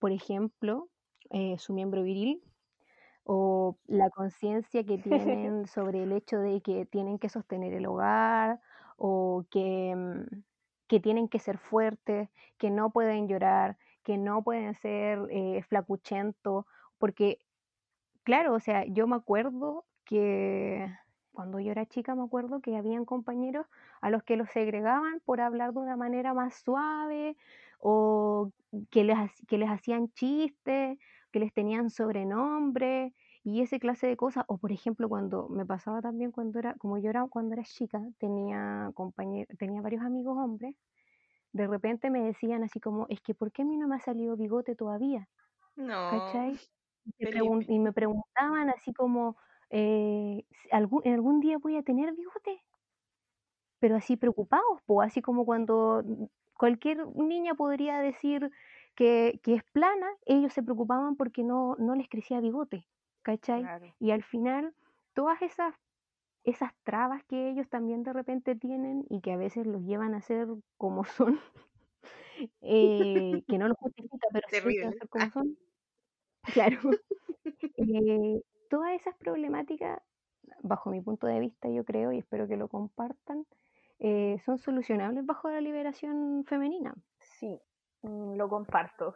por 0.00 0.10
ejemplo, 0.10 0.88
eh, 1.30 1.56
su 1.56 1.72
miembro 1.72 2.02
viril, 2.02 2.42
o 3.22 3.78
la 3.86 4.10
conciencia 4.10 4.82
que 4.82 4.98
tienen 5.44 5.68
sobre 5.68 6.02
el 6.02 6.10
hecho 6.10 6.40
de 6.40 6.60
que 6.62 6.84
tienen 6.84 7.20
que 7.20 7.28
sostener 7.28 7.72
el 7.72 7.86
hogar, 7.86 8.60
o 8.96 9.44
que, 9.52 9.94
mm, 9.94 10.42
que 10.88 10.98
tienen 10.98 11.28
que 11.28 11.38
ser 11.38 11.58
fuertes, 11.58 12.28
que 12.58 12.70
no 12.70 12.90
pueden 12.90 13.28
llorar, 13.28 13.78
que 14.02 14.18
no 14.18 14.42
pueden 14.42 14.74
ser 14.74 15.28
flacuchentos, 15.68 16.64
porque, 16.98 17.38
claro, 18.24 18.54
o 18.54 18.60
sea, 18.60 18.84
yo 18.86 19.06
me 19.06 19.16
acuerdo 19.16 19.84
que 20.04 20.88
cuando 21.32 21.60
yo 21.60 21.72
era 21.72 21.86
chica 21.86 22.14
me 22.14 22.22
acuerdo 22.24 22.60
que 22.60 22.76
habían 22.76 23.04
compañeros 23.04 23.66
a 24.00 24.10
los 24.10 24.22
que 24.22 24.36
los 24.36 24.50
segregaban 24.50 25.20
por 25.24 25.40
hablar 25.40 25.72
de 25.72 25.80
una 25.80 25.96
manera 25.96 26.34
más 26.34 26.56
suave 26.56 27.36
o 27.78 28.50
que 28.90 29.04
les, 29.04 29.16
que 29.48 29.58
les 29.58 29.70
hacían 29.70 30.12
chistes, 30.12 30.98
que 31.32 31.40
les 31.40 31.52
tenían 31.52 31.90
sobrenombre 31.90 33.14
y 33.44 33.62
ese 33.62 33.80
clase 33.80 34.06
de 34.06 34.16
cosas. 34.16 34.44
O 34.48 34.58
por 34.58 34.72
ejemplo, 34.72 35.08
cuando 35.08 35.48
me 35.48 35.66
pasaba 35.66 36.00
también 36.02 36.32
cuando 36.32 36.58
era, 36.58 36.74
como 36.74 36.98
yo 36.98 37.10
era 37.10 37.26
cuando 37.28 37.54
era 37.54 37.64
chica, 37.64 38.02
tenía 38.18 38.90
compañeros, 38.94 39.56
tenía 39.58 39.80
varios 39.82 40.02
amigos 40.04 40.36
hombres, 40.38 40.76
de 41.52 41.66
repente 41.66 42.10
me 42.10 42.22
decían 42.22 42.62
así 42.64 42.80
como, 42.80 43.06
es 43.08 43.20
que 43.20 43.34
¿por 43.34 43.52
qué 43.52 43.62
a 43.62 43.64
mí 43.64 43.76
no 43.76 43.88
me 43.88 43.96
ha 43.96 44.00
salido 44.00 44.36
bigote 44.36 44.74
todavía? 44.76 45.28
No, 45.76 45.94
¿Cachai? 46.10 46.58
Y, 47.04 47.12
me 47.18 47.30
Felipe. 47.30 47.38
pregun- 47.40 47.64
y 47.68 47.78
me 47.78 47.92
preguntaban 47.92 48.70
así 48.70 48.92
como, 48.92 49.36
eh, 49.70 50.44
algún, 50.70 51.02
¿en 51.04 51.14
algún 51.14 51.40
día 51.40 51.58
voy 51.58 51.76
a 51.76 51.82
tener 51.82 52.12
bigote? 52.14 52.62
pero 53.78 53.96
así 53.96 54.16
preocupados, 54.16 54.80
po, 54.86 55.02
así 55.02 55.22
como 55.22 55.44
cuando 55.44 56.02
mm, 56.04 56.24
cualquier 56.56 57.06
niña 57.16 57.54
podría 57.54 57.98
decir 57.98 58.50
que, 58.94 59.40
que 59.42 59.54
es 59.56 59.64
plana, 59.72 60.06
ellos 60.26 60.52
se 60.52 60.62
preocupaban 60.62 61.16
porque 61.16 61.42
no, 61.42 61.76
no 61.78 61.94
les 61.96 62.08
crecía 62.08 62.40
bigote, 62.40 62.86
¿cachai? 63.22 63.62
Claro. 63.62 63.96
Y 63.98 64.10
al 64.12 64.22
final, 64.22 64.74
todas 65.14 65.42
esas, 65.42 65.74
esas 66.44 66.72
trabas 66.84 67.24
que 67.24 67.50
ellos 67.50 67.68
también 67.68 68.02
de 68.04 68.12
repente 68.12 68.54
tienen 68.56 69.04
y 69.10 69.20
que 69.20 69.32
a 69.32 69.36
veces 69.36 69.66
los 69.66 69.82
llevan 69.82 70.14
a 70.14 70.22
ser 70.22 70.48
como 70.76 71.04
son, 71.04 71.40
eh, 72.62 73.42
que 73.48 73.58
no 73.58 73.68
los 73.68 73.78
justifica, 73.78 74.28
pero 74.32 74.46
sí 74.50 74.56
los 74.64 74.74
llevan 74.74 74.94
a 74.94 74.94
Terrible. 74.94 74.98
ser 74.98 75.08
como 75.08 75.30
son, 75.30 75.58
claro. 76.42 76.78
Eh, 77.76 78.42
todas 78.70 78.92
esas 78.92 79.16
problemáticas, 79.16 80.00
bajo 80.62 80.90
mi 80.90 81.00
punto 81.00 81.26
de 81.26 81.40
vista, 81.40 81.68
yo 81.68 81.84
creo, 81.84 82.12
y 82.12 82.18
espero 82.18 82.46
que 82.46 82.56
lo 82.56 82.68
compartan, 82.68 83.46
eh, 83.98 84.38
son 84.44 84.58
solucionables 84.58 85.24
bajo 85.26 85.50
la 85.50 85.60
liberación 85.60 86.44
femenina. 86.46 86.94
Sí, 87.18 87.60
mm, 88.02 88.34
lo 88.36 88.48
comparto. 88.48 89.14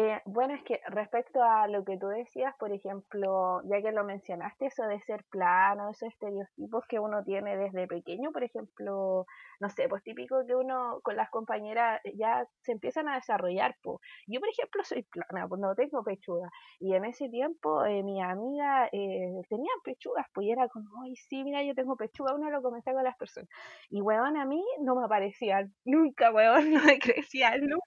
Eh, 0.00 0.20
bueno, 0.26 0.54
es 0.54 0.62
que 0.62 0.80
respecto 0.90 1.42
a 1.42 1.66
lo 1.66 1.84
que 1.84 1.96
tú 1.98 2.06
decías, 2.06 2.54
por 2.60 2.70
ejemplo, 2.72 3.60
ya 3.64 3.82
que 3.82 3.90
lo 3.90 4.04
mencionaste, 4.04 4.66
eso 4.66 4.84
de 4.84 5.00
ser 5.00 5.24
plano, 5.28 5.90
esos 5.90 6.10
estereotipos 6.10 6.84
que 6.88 7.00
uno 7.00 7.24
tiene 7.24 7.56
desde 7.56 7.88
pequeño, 7.88 8.30
por 8.30 8.44
ejemplo, 8.44 9.26
no 9.58 9.70
sé, 9.70 9.88
pues 9.88 10.04
típico 10.04 10.36
que 10.46 10.54
uno 10.54 11.00
con 11.02 11.16
las 11.16 11.28
compañeras 11.30 12.00
ya 12.14 12.46
se 12.62 12.72
empiezan 12.72 13.08
a 13.08 13.16
desarrollar, 13.16 13.74
pues. 13.82 13.98
Yo, 14.28 14.38
por 14.38 14.48
ejemplo, 14.50 14.84
soy 14.84 15.02
plana, 15.02 15.48
pues 15.48 15.60
no 15.60 15.74
tengo 15.74 16.04
pechuga, 16.04 16.48
y 16.78 16.94
en 16.94 17.04
ese 17.04 17.28
tiempo 17.28 17.84
eh, 17.84 18.04
mi 18.04 18.22
amiga 18.22 18.86
eh, 18.92 19.32
tenía 19.48 19.72
pechugas, 19.82 20.26
pues 20.32 20.46
y 20.46 20.52
era 20.52 20.68
como, 20.68 21.02
ay, 21.02 21.16
sí, 21.16 21.42
mira, 21.42 21.64
yo 21.64 21.74
tengo 21.74 21.96
pechuga, 21.96 22.34
uno 22.34 22.50
lo 22.50 22.62
comenta 22.62 22.92
con 22.92 23.02
las 23.02 23.16
personas, 23.16 23.48
y 23.90 24.00
weón, 24.00 24.36
a 24.36 24.44
mí 24.46 24.62
no 24.80 24.94
me 24.94 25.04
aparecían 25.06 25.74
nunca, 25.84 26.30
weón, 26.30 26.70
no 26.72 26.84
me 26.84 26.98
crecían 27.00 27.60
nunca. 27.62 27.84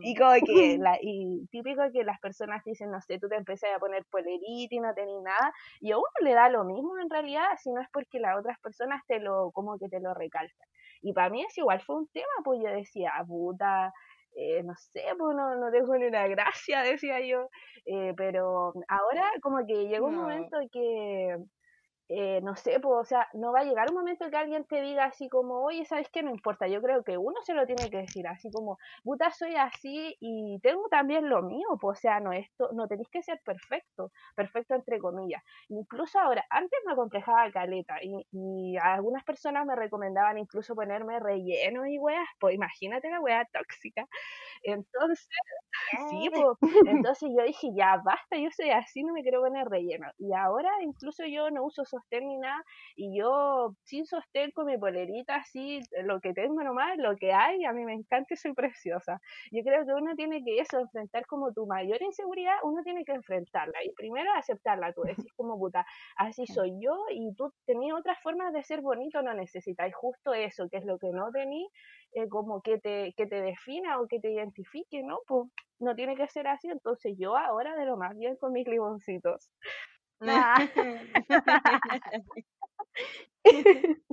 Y 0.00 0.14
como 0.14 0.34
que, 0.44 0.78
la, 0.78 0.98
y 1.00 1.46
típico 1.50 1.82
que 1.92 2.04
las 2.04 2.20
personas 2.20 2.62
dicen, 2.64 2.90
no 2.90 3.00
sé, 3.00 3.18
tú 3.18 3.28
te 3.28 3.36
empecé 3.36 3.72
a 3.72 3.78
poner 3.78 4.04
polerita 4.10 4.74
y 4.74 4.80
no 4.80 4.94
tenés 4.94 5.22
nada, 5.22 5.52
y 5.80 5.92
a 5.92 5.98
uno 5.98 6.06
le 6.20 6.34
da 6.34 6.48
lo 6.48 6.64
mismo 6.64 6.98
en 6.98 7.10
realidad, 7.10 7.46
si 7.58 7.70
no 7.72 7.80
es 7.80 7.88
porque 7.92 8.20
las 8.20 8.38
otras 8.38 8.58
personas 8.60 9.02
te 9.06 9.20
lo, 9.20 9.50
como 9.52 9.78
que 9.78 9.88
te 9.88 10.00
lo 10.00 10.14
recalcan. 10.14 10.68
Y 11.02 11.12
para 11.12 11.30
mí 11.30 11.42
es 11.42 11.56
igual, 11.58 11.80
fue 11.82 11.96
un 11.96 12.08
tema, 12.08 12.26
pues 12.44 12.60
yo 12.62 12.70
decía, 12.70 13.12
puta, 13.26 13.92
eh, 14.34 14.62
no 14.62 14.74
sé, 14.76 15.02
pues 15.18 15.36
no, 15.36 15.56
no 15.56 15.70
tengo 15.70 15.96
ni 15.96 16.06
una 16.06 16.26
gracia, 16.28 16.82
decía 17.00 17.20
yo, 17.20 17.48
eh, 17.86 18.12
pero 18.16 18.72
ahora 18.88 19.30
como 19.42 19.66
que 19.66 19.88
llegó 19.88 20.06
un 20.06 20.16
momento 20.16 20.58
que, 20.72 21.36
eh, 22.08 22.40
no 22.42 22.54
sé, 22.56 22.78
pues, 22.80 22.94
o 23.00 23.04
sea, 23.04 23.28
no 23.34 23.52
va 23.52 23.60
a 23.60 23.64
llegar 23.64 23.88
un 23.90 23.96
momento 23.96 24.30
que 24.30 24.36
alguien 24.36 24.64
te 24.64 24.80
diga 24.80 25.04
así 25.06 25.28
como, 25.28 25.62
oye, 25.64 25.84
¿sabes 25.84 26.08
qué? 26.10 26.22
No 26.22 26.30
importa, 26.30 26.68
yo 26.68 26.80
creo 26.80 27.02
que 27.02 27.18
uno 27.18 27.40
se 27.42 27.54
lo 27.54 27.66
tiene 27.66 27.90
que 27.90 27.98
decir 27.98 28.26
así 28.28 28.50
como, 28.50 28.78
puta, 29.02 29.30
soy 29.32 29.56
así 29.56 30.16
y 30.20 30.58
tengo 30.62 30.88
también 30.88 31.28
lo 31.28 31.42
mío, 31.42 31.66
pues, 31.80 31.98
o 31.98 32.00
sea, 32.00 32.20
no, 32.20 32.32
esto, 32.32 32.70
no 32.74 32.86
tenéis 32.88 33.08
que 33.10 33.22
ser 33.22 33.40
perfecto, 33.44 34.12
perfecto 34.36 34.74
entre 34.74 34.98
comillas. 35.00 35.42
Incluso 35.68 36.18
ahora, 36.20 36.44
antes 36.50 36.78
me 36.86 36.92
acomplejaba 36.92 37.50
caleta 37.50 37.96
y, 38.02 38.26
y 38.32 38.76
algunas 38.78 39.24
personas 39.24 39.66
me 39.66 39.74
recomendaban 39.76 40.38
incluso 40.38 40.74
ponerme 40.74 41.18
relleno 41.20 41.86
y 41.86 41.98
weas, 41.98 42.28
pues 42.38 42.54
imagínate 42.54 43.10
la 43.10 43.20
wea 43.20 43.44
tóxica. 43.52 44.06
Entonces, 44.62 45.28
sí, 46.08 46.28
pues, 46.32 46.58
entonces 47.06 47.30
yo 47.36 47.44
dije, 47.44 47.68
ya 47.76 47.96
basta, 48.04 48.36
yo 48.38 48.50
soy 48.50 48.70
así, 48.70 49.02
no 49.02 49.12
me 49.12 49.22
quiero 49.22 49.40
poner 49.42 49.66
relleno. 49.68 50.08
Y 50.18 50.32
ahora 50.34 50.70
incluso 50.82 51.24
yo 51.26 51.50
no 51.50 51.64
uso 51.64 51.84
sostén 51.96 52.28
ni 52.28 52.38
nada, 52.38 52.62
y 52.96 53.18
yo 53.18 53.74
sin 53.84 54.06
sostén 54.06 54.50
con 54.52 54.66
mi 54.66 54.78
polerita, 54.78 55.36
así, 55.36 55.80
lo 56.04 56.20
que 56.20 56.32
tengo 56.32 56.62
nomás, 56.62 56.96
lo 56.98 57.16
que 57.16 57.32
hay, 57.32 57.64
a 57.64 57.72
mí 57.72 57.84
me 57.84 57.94
encanta 57.94 58.34
y 58.34 58.36
soy 58.36 58.52
preciosa. 58.54 59.20
Yo 59.50 59.62
creo 59.62 59.84
que 59.86 59.92
uno 59.92 60.14
tiene 60.14 60.42
que 60.44 60.58
eso, 60.58 60.78
enfrentar 60.80 61.26
como 61.26 61.52
tu 61.52 61.66
mayor 61.66 62.00
inseguridad, 62.02 62.56
uno 62.62 62.82
tiene 62.82 63.04
que 63.04 63.12
enfrentarla. 63.12 63.84
Y 63.84 63.92
primero 63.92 64.30
aceptarla, 64.32 64.92
tú 64.92 65.02
decís 65.02 65.32
como 65.36 65.58
puta, 65.58 65.84
así 66.16 66.46
soy 66.46 66.72
yo, 66.80 66.94
y 67.10 67.34
tú 67.34 67.52
tenías 67.66 67.98
otras 67.98 68.20
formas 68.22 68.52
de 68.52 68.62
ser 68.62 68.80
bonito, 68.80 69.22
no 69.22 69.34
necesitáis 69.34 69.94
justo 69.94 70.34
eso, 70.34 70.68
que 70.70 70.78
es 70.78 70.84
lo 70.84 70.98
que 70.98 71.10
no 71.10 71.30
tenéis, 71.30 71.68
eh, 72.12 72.28
como 72.28 72.62
que 72.62 72.78
te, 72.78 73.12
que 73.16 73.26
te 73.26 73.42
defina 73.42 74.00
o 74.00 74.06
que 74.06 74.20
te 74.20 74.30
identifique, 74.30 75.02
¿no? 75.02 75.18
Pues 75.26 75.48
no 75.78 75.94
tiene 75.94 76.16
que 76.16 76.28
ser 76.28 76.46
así, 76.48 76.68
entonces 76.68 77.14
yo 77.18 77.36
ahora 77.36 77.76
de 77.76 77.84
lo 77.84 77.96
más 77.96 78.16
bien 78.16 78.36
con 78.36 78.52
mis 78.52 78.66
limoncitos. 78.66 79.50
Ah. 80.20 80.68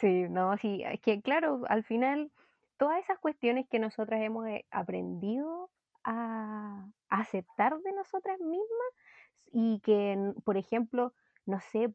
Sí, 0.00 0.26
no, 0.28 0.56
sí, 0.58 0.82
es 0.84 1.00
que 1.00 1.22
claro, 1.22 1.62
al 1.68 1.82
final 1.82 2.30
todas 2.76 2.98
esas 3.02 3.18
cuestiones 3.18 3.66
que 3.68 3.78
nosotras 3.78 4.20
hemos 4.20 4.46
eh, 4.46 4.66
aprendido 4.70 5.70
a, 6.04 6.86
aceptar 7.08 7.78
de 7.78 7.92
nosotras 7.92 8.38
mismas 8.40 8.90
y 9.52 9.80
que, 9.80 10.34
por 10.44 10.58
ejemplo, 10.58 11.14
no 11.46 11.60
sé, 11.60 11.88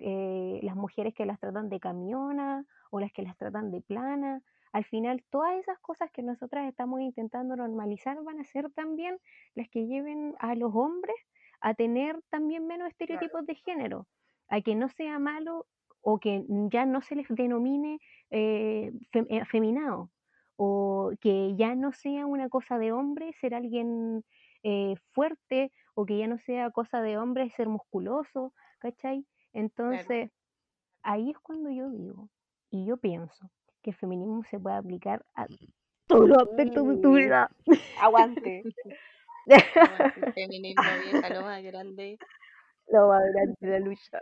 eh, 0.00 0.60
las 0.62 0.76
mujeres 0.76 1.14
que 1.14 1.26
las 1.26 1.40
tratan 1.40 1.68
de 1.68 1.80
camiona 1.80 2.64
o 2.90 3.00
las 3.00 3.12
que 3.12 3.22
las 3.22 3.36
tratan 3.36 3.72
de 3.72 3.80
plana, 3.80 4.42
al 4.72 4.84
final 4.84 5.24
todas 5.30 5.58
esas 5.58 5.78
cosas 5.80 6.10
que 6.12 6.22
nosotras 6.22 6.68
estamos 6.68 7.00
intentando 7.00 7.56
normalizar 7.56 8.22
van 8.22 8.38
a 8.38 8.44
ser 8.44 8.70
también 8.70 9.18
las 9.54 9.68
que 9.68 9.86
lleven 9.86 10.36
a 10.38 10.54
los 10.54 10.72
hombres 10.74 11.16
a 11.60 11.74
tener 11.74 12.20
también 12.30 12.66
menos 12.66 12.88
estereotipos 12.88 13.46
de 13.46 13.54
género, 13.56 14.06
a 14.48 14.60
que 14.60 14.74
no 14.74 14.88
sea 14.88 15.18
malo 15.18 15.66
o 16.00 16.18
que 16.18 16.44
ya 16.70 16.86
no 16.86 17.02
se 17.02 17.16
les 17.16 17.28
denomine 17.28 17.98
eh, 18.30 18.92
fem- 19.12 19.26
eh, 19.28 19.42
o 20.56 21.12
que 21.20 21.54
ya 21.56 21.74
no 21.74 21.92
sea 21.92 22.26
una 22.26 22.48
cosa 22.48 22.78
de 22.78 22.92
hombre 22.92 23.32
ser 23.40 23.54
alguien 23.54 24.24
eh, 24.62 24.94
fuerte, 25.12 25.70
o 25.94 26.04
que 26.04 26.18
ya 26.18 26.26
no 26.26 26.38
sea 26.38 26.70
cosa 26.70 27.00
de 27.00 27.16
hombre 27.16 27.50
ser 27.50 27.68
musculoso, 27.68 28.52
¿cachai? 28.78 29.24
Entonces, 29.52 30.30
ahí 31.02 31.30
es 31.30 31.38
cuando 31.38 31.70
yo 31.70 31.90
digo, 31.90 32.28
y 32.70 32.84
yo 32.86 32.96
pienso, 32.96 33.50
que 33.82 33.90
el 33.90 33.96
feminismo 33.96 34.42
se 34.44 34.58
puede 34.58 34.76
aplicar 34.76 35.24
a 35.34 35.46
todos 36.08 36.28
los 36.28 36.38
aspectos 36.38 36.88
de 36.88 36.96
tu 36.98 37.10
Mm. 37.10 37.14
vida. 37.14 37.50
Aguante. 38.00 38.62
Aguante 39.80 40.20
el 40.20 40.26
feminismo, 40.34 40.96
vieja, 40.98 41.30
lo 41.30 41.42
más 41.42 41.62
grande. 41.62 42.18
Lo 42.90 43.08
más 43.08 43.22
grande 43.32 43.54
de 43.60 43.68
la 43.70 43.78
lucha. 43.80 44.18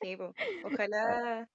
Sí. 0.00 0.16
Ojalá, 0.62 1.48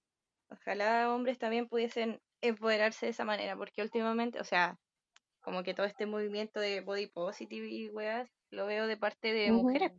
ojalá 0.50 1.14
hombres 1.14 1.38
también 1.40 1.68
pudiesen 1.68 2.20
empoderarse 2.42 3.06
de 3.08 3.12
esa 3.12 3.26
manera, 3.26 3.56
porque 3.56 3.82
últimamente, 3.84 4.40
o 4.40 4.44
sea, 4.44 4.78
como 5.42 5.64
que 5.64 5.74
todo 5.74 5.86
este 5.86 6.06
movimiento 6.06 6.60
de 6.60 6.82
body 6.82 7.08
positive 7.08 7.68
y 7.68 7.90
weas, 7.90 8.30
lo 8.52 8.66
veo 8.68 8.88
de 8.88 8.98
parte 8.98 9.34
de 9.34 9.52
mujeres, 9.52 9.92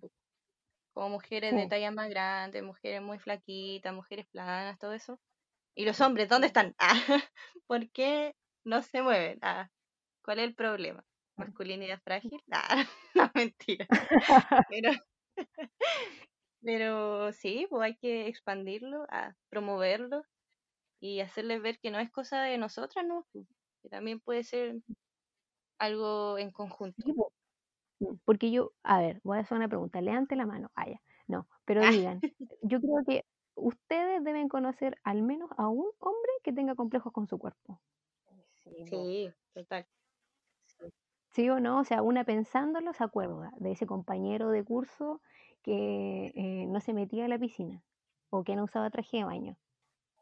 como 0.95 1.11
mujeres 1.11 1.55
de 1.55 1.63
Sí. 1.63 1.69
tallas 1.69 1.93
más 1.95 2.09
grandes, 2.11 2.63
mujeres 2.63 3.03
muy 3.03 3.19
flaquitas, 3.19 3.95
mujeres 3.95 4.27
planas, 4.33 4.79
todo 4.79 4.93
eso. 4.93 5.19
¿Y 5.77 5.85
los 5.87 6.01
hombres 6.01 6.29
dónde 6.29 6.49
están? 6.49 6.75
Ah, 6.79 6.95
¿por 7.67 7.91
qué 7.93 8.35
no 8.65 8.83
se 8.83 9.03
mueven? 9.03 9.39
Ah, 9.43 9.71
¿cuál 10.25 10.41
es 10.41 10.47
el 10.47 10.55
problema? 10.55 11.05
¿Masculinidad 11.47 12.01
frágil? 12.03 12.43
Ah, 12.53 12.85
no, 13.15 13.31
mentira. 13.35 13.87
Pero, 14.69 14.91
pero 16.63 17.33
sí, 17.33 17.67
pues 17.71 17.83
hay 17.83 17.97
que 17.97 18.29
expandirlo, 18.29 19.05
a 19.11 19.35
promoverlo 19.49 20.23
y 21.01 21.21
hacerles 21.21 21.63
ver 21.63 21.79
que 21.81 21.91
no 21.91 22.01
es 22.01 22.11
cosa 22.13 22.43
de 22.43 22.59
nosotras, 22.59 23.07
¿no? 23.07 23.27
Pues, 23.33 23.47
Que 23.83 23.91
también 23.91 24.21
puede 24.21 24.45
ser 24.45 24.77
algo 25.79 26.39
en 26.39 26.51
conjunto. 26.51 27.05
Mm, 28.01 28.17
Porque 28.25 28.51
yo, 28.51 28.73
a 28.83 29.01
ver, 29.01 29.21
voy 29.25 29.39
a 29.39 29.41
hacer 29.41 29.57
una 29.59 29.69
pregunta. 29.69 30.01
Levante 30.01 30.37
la 30.37 30.47
mano. 30.47 30.71
Ah, 30.75 30.87
ya. 30.89 31.01
No, 31.27 31.49
pero 31.65 31.83
Ah. 31.83 31.91
digan, 31.91 32.25
yo 32.63 32.81
creo 32.81 33.05
que 33.07 33.25
ustedes 33.55 34.25
deben 34.25 34.49
conocer 34.49 34.99
al 35.05 35.23
menos 35.23 35.51
a 35.57 35.69
un 35.69 35.87
hombre 35.99 36.33
que 36.43 36.53
tenga 36.53 36.75
complejos 36.75 37.13
con 37.13 37.27
su 37.29 37.39
cuerpo. 37.39 37.81
Sí, 38.65 38.71
po. 38.91 39.07
Sí, 39.07 39.33
total. 39.55 39.87
¿Sí 41.35 41.49
o 41.51 41.59
no? 41.61 41.81
O 41.81 41.85
sea, 41.85 42.03
una 42.03 42.25
pensándolo 42.25 42.93
se 42.93 43.03
acuerda 43.05 43.53
de 43.59 43.73
ese 43.73 43.87
compañero 43.87 44.51
de 44.51 44.65
curso 44.65 45.21
que 45.63 46.27
eh, 46.35 46.67
no 46.69 46.81
se 46.81 46.93
metía 46.95 47.25
a 47.25 47.29
la 47.29 47.39
piscina 47.39 47.83
o 48.31 48.45
que 48.45 48.55
no 48.57 48.65
usaba 48.65 48.91
traje 48.91 49.19
de 49.19 49.25
baño. 49.25 49.57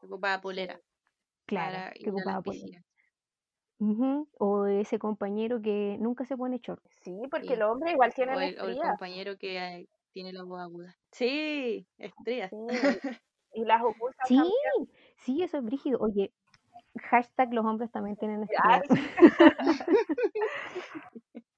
Ocupaba 0.05 0.43
polera 0.45 0.77
Claro, 1.51 1.81
que 2.01 2.09
ocupaba 2.11 2.39
la 2.39 2.43
polera. 2.43 2.71
piscina. 2.71 2.81
Ujú, 3.81 4.29
O 4.39 4.67
ese 4.67 4.99
compañero 4.99 5.61
que 5.63 5.97
nunca 6.01 6.25
se 6.27 6.37
pone 6.37 6.59
short. 6.63 6.85
Sí, 7.03 7.13
porque 7.31 7.55
Sí. 7.55 7.55
el 7.55 7.63
hombre 7.63 7.93
igual 7.93 8.13
tiene 8.15 8.35
O 8.35 8.41
el, 8.41 8.59
o 8.61 8.69
el 8.69 8.79
estrías. 8.79 8.79
compañero 8.79 9.37
que 9.39 9.59
eh, 9.59 9.89
tiene 10.13 10.33
la 10.33 10.45
voz 10.45 10.61
aguda. 10.61 10.97
Sí, 11.13 11.89
estrías. 11.99 12.51
Sí, 12.51 12.57
y 13.55 13.65
las 13.65 13.83
ocultan 13.83 14.29
Sí, 14.29 14.37
también. 14.37 14.91
sí, 15.17 15.43
eso 15.43 15.59
es 15.59 15.65
brígido. 15.65 15.99
Oye, 16.01 16.35
hashtag 16.99 17.55
los 17.55 17.65
hombres 17.65 17.91
también 17.91 18.17
tienen 18.17 18.43
estrías. 18.43 18.83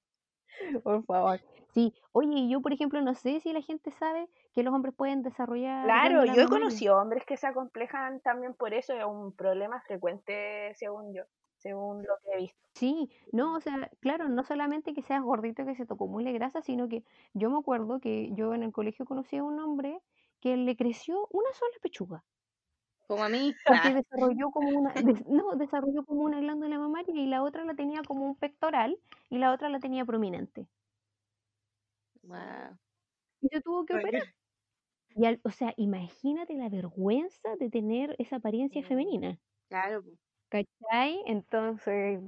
Por 0.83 1.05
favor. 1.05 1.41
Sí, 1.73 1.95
oye, 2.13 2.49
yo, 2.49 2.61
por 2.61 2.73
ejemplo, 2.73 3.01
no 3.01 3.15
sé 3.15 3.41
si 3.41 3.53
la 3.53 3.63
gente 3.63 3.91
sabe 3.91 4.29
que 4.53 4.63
los 4.63 4.75
hombres 4.75 4.95
pueden 4.95 5.23
desarrollar 5.23 5.85
Claro, 5.85 6.25
yo 6.27 6.43
he 6.43 6.47
conocido 6.47 6.99
hombres 6.99 7.25
que 7.25 7.37
se 7.37 7.47
acomplejan 7.47 8.21
también 8.21 8.55
por 8.55 8.75
eso, 8.75 8.93
es 8.93 9.05
un 9.05 9.33
problema 9.33 9.81
frecuente 9.81 10.75
según 10.75 11.15
yo, 11.15 11.23
según 11.57 12.03
lo 12.03 12.15
que 12.23 12.33
he 12.33 12.37
visto. 12.37 12.59
Sí, 12.75 13.11
no, 13.33 13.55
o 13.55 13.61
sea, 13.61 13.91
claro, 14.01 14.29
no 14.29 14.45
solamente 14.45 14.95
que 14.95 15.03
seas 15.03 15.23
gordito 15.23 15.65
que 15.65 15.75
se 15.75 15.87
te 15.87 15.95
acumule 15.95 16.33
grasa, 16.33 16.63
sino 16.63 16.89
que 16.89 17.05
yo 17.33 17.51
me 17.51 17.59
acuerdo 17.59 18.01
que 18.01 18.31
yo 18.35 18.55
en 18.55 18.63
el 18.63 18.73
colegio 18.73 19.07
conocí 19.07 19.39
a 19.39 19.45
un 19.45 19.59
hombre 19.59 20.01
que 20.41 20.57
le 20.57 20.77
creció 20.77 21.27
una 21.31 21.53
sola 21.55 21.77
pechuga, 21.81 22.25
Como 23.09 23.25
a 23.25 23.29
mí. 23.29 23.55
porque 23.65 23.93
desarrolló 23.95 24.51
como 24.51 24.71
una, 24.71 24.93
des- 25.05 25.27
no, 25.27 25.55
desarrolló 25.57 26.05
como 26.05 26.23
una 26.23 26.41
glándula 26.41 26.79
mamaria 26.79 27.15
y 27.15 27.27
la 27.27 27.43
otra 27.43 27.65
la 27.65 27.75
tenía 27.75 28.03
como 28.05 28.27
un 28.27 28.37
pectoral 28.37 28.99
y 29.31 29.39
la 29.39 29.53
otra 29.53 29.69
la 29.69 29.81
tenía 29.81 30.05
prominente. 30.05 30.69
wow. 32.23 32.77
Y 33.43 33.49
se 33.49 33.61
tuvo 33.63 33.85
que 33.87 33.95
operar. 33.97 34.23
Y 35.15 35.25
al- 35.27 35.41
o 35.45 35.51
sea, 35.51 35.73
imagínate 35.79 36.55
la 36.57 36.69
vergüenza 36.69 37.57
de 37.57 37.71
tener 37.71 38.15
esa 38.19 38.37
apariencia 38.37 38.83
Mm. 38.83 38.85
femenina, 38.85 39.41
Claro. 39.69 40.05
¿cachai? 40.51 41.23
Entonces, 41.27 42.21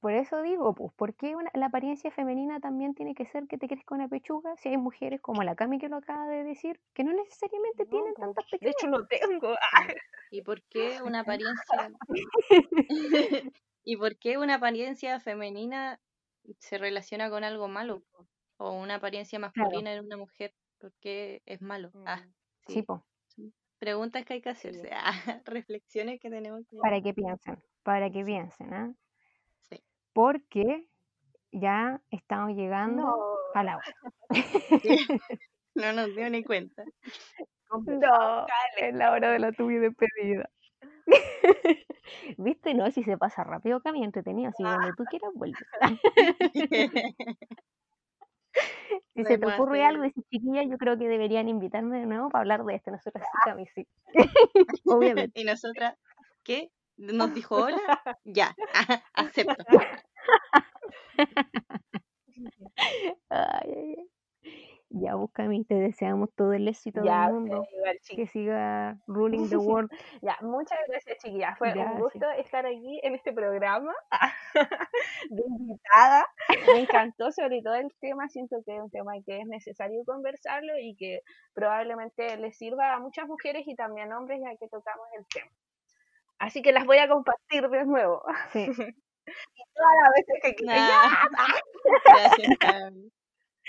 por 0.00 0.12
eso 0.12 0.42
digo, 0.42 0.74
pues, 0.74 0.92
¿por 0.94 1.14
qué 1.16 1.34
una- 1.36 1.50
la 1.54 1.66
apariencia 1.66 2.10
femenina 2.10 2.60
también 2.60 2.94
tiene 2.94 3.14
que 3.14 3.26
ser 3.26 3.46
que 3.48 3.58
te 3.58 3.68
crezca 3.68 3.94
una 3.94 4.08
pechuga 4.08 4.56
si 4.56 4.68
hay 4.70 4.76
mujeres 4.78 5.20
como 5.20 5.42
la 5.42 5.56
Cami 5.56 5.78
que 5.78 5.88
lo 5.88 5.96
acaba 5.96 6.26
de 6.28 6.44
decir, 6.44 6.80
que 6.94 7.04
no 7.04 7.12
necesariamente 7.12 7.86
No, 7.86 7.86
tienen 7.86 8.14
tantas 8.14 8.46
De 8.60 8.70
pechugas? 8.70 8.70
hecho 8.70 8.88
no 8.88 9.06
tengo. 9.06 9.54
¿Y 10.30 10.42
por 10.42 10.62
qué 10.64 11.00
una 11.02 11.20
apariencia 11.20 11.90
¿Y 13.84 13.96
por 13.96 14.18
qué 14.18 14.38
una 14.38 14.56
apariencia 14.56 15.20
femenina 15.20 16.00
se 16.60 16.78
relaciona 16.78 17.30
con 17.30 17.44
algo 17.44 17.68
malo? 17.68 18.04
O 18.58 18.72
una 18.72 18.96
apariencia 18.96 19.38
Claro, 19.52 19.80
masculina 19.80 19.94
en 19.94 20.04
una 20.06 20.16
mujer, 20.16 20.54
¿por 20.78 20.92
qué 21.00 21.42
es 21.46 21.60
malo? 21.62 21.92
Ah, 22.04 22.26
Mm, 22.26 22.32
sí, 22.66 22.82
pues, 22.82 23.00
Preguntas 23.78 24.24
que 24.24 24.34
hay 24.34 24.42
que 24.42 24.50
hacerse, 24.50 24.90
sí. 24.90 24.92
ah, 24.92 25.42
reflexiones 25.44 26.20
que 26.20 26.30
tenemos 26.30 26.62
que... 26.70 26.76
para 26.80 27.00
que 27.00 27.14
piensen, 27.14 27.62
para 27.84 28.10
que 28.10 28.24
piensen, 28.24 28.74
¿ah? 28.74 28.92
Porque 30.18 30.84
ya 31.52 32.00
estamos 32.10 32.56
llegando 32.56 33.02
No, 33.02 33.16
a 33.54 33.62
la 33.62 33.76
hora. 33.76 33.94
No 35.76 35.92
nos 35.92 36.12
dio 36.16 36.28
ni 36.28 36.42
cuenta. 36.42 36.82
No, 37.70 38.44
es 38.78 38.94
la 38.96 39.12
hora 39.12 39.30
de 39.30 39.38
la 39.38 39.52
tuya 39.52 39.78
despedida. 39.78 40.50
¿Viste? 42.36 42.74
No, 42.74 42.90
si 42.90 43.04
se 43.04 43.16
pasa 43.16 43.44
rápido, 43.44 43.80
Cami, 43.80 44.02
entretenido, 44.02 44.48
así 44.48 44.64
cuando 44.64 44.92
tú 44.96 45.04
quieras 45.04 45.30
vuelves. 45.36 45.62
Si 49.14 49.24
se 49.24 49.38
te 49.38 49.46
ocurre 49.46 49.84
algo, 49.84 50.02
dices, 50.02 50.24
chiquilla, 50.30 50.64
yo 50.64 50.78
creo 50.78 50.98
que 50.98 51.06
deberían 51.06 51.48
invitarme 51.48 52.00
de 52.00 52.06
nuevo 52.06 52.28
para 52.28 52.40
hablar 52.40 52.64
de 52.64 52.74
esto. 52.74 52.90
Nosotros 52.90 53.22
sí, 53.24 53.38
Cami, 53.44 53.66
sí. 53.66 53.86
Obviamente. 54.84 55.40
Y 55.40 55.44
nosotras, 55.44 55.94
¿qué? 56.42 56.72
¿Nos 56.96 57.32
dijo 57.32 57.54
hola? 57.54 58.00
Ya, 58.24 58.56
acepto. 59.14 59.54
Ay, 63.30 63.72
ay, 63.76 63.94
ay. 63.98 64.08
Ya, 64.90 65.12
pues, 65.14 65.30
Cami, 65.32 65.64
te 65.64 65.74
deseamos 65.74 66.30
todo 66.34 66.54
el 66.54 66.66
éxito 66.66 67.02
del 67.02 67.12
mundo. 67.32 67.66
igual, 67.76 67.98
Que 68.08 68.26
siga 68.26 68.98
ruling 69.06 69.48
the 69.50 69.58
world. 69.58 69.90
Ya, 70.22 70.38
muchas 70.40 70.78
gracias, 70.88 71.18
chiquillas. 71.18 71.58
Fue 71.58 71.72
un 71.74 71.98
gusto 71.98 72.26
estar 72.38 72.64
aquí 72.64 72.98
en 73.02 73.14
este 73.14 73.32
programa 73.32 73.92
de 75.30 75.42
invitada. 75.46 76.26
Me 76.72 76.80
encantó 76.80 77.30
sobre 77.32 77.60
todo 77.62 77.74
el 77.74 77.92
tema. 78.00 78.28
Siento 78.28 78.56
que 78.64 78.76
es 78.76 78.80
un 78.80 78.90
tema 78.90 79.12
que 79.26 79.40
es 79.40 79.46
necesario 79.46 80.02
conversarlo 80.06 80.72
y 80.80 80.96
que 80.96 81.20
probablemente 81.52 82.38
les 82.38 82.56
sirva 82.56 82.94
a 82.94 82.98
muchas 82.98 83.26
mujeres 83.28 83.64
y 83.66 83.74
también 83.74 84.12
hombres 84.12 84.40
ya 84.42 84.56
que 84.56 84.68
tocamos 84.68 85.06
el 85.18 85.26
tema. 85.26 85.50
Así 86.38 86.62
que 86.62 86.72
las 86.72 86.86
voy 86.86 86.98
a 86.98 87.08
compartir 87.08 87.68
de 87.68 87.84
nuevo. 87.84 88.22
Sí. 88.52 88.70
Y 89.54 89.62
todas 89.74 89.94
las 90.02 90.12
veces 90.16 90.56
que. 90.56 90.64
Nah, 90.64 91.26
Gracias, 92.04 92.58
Cami. 92.58 93.12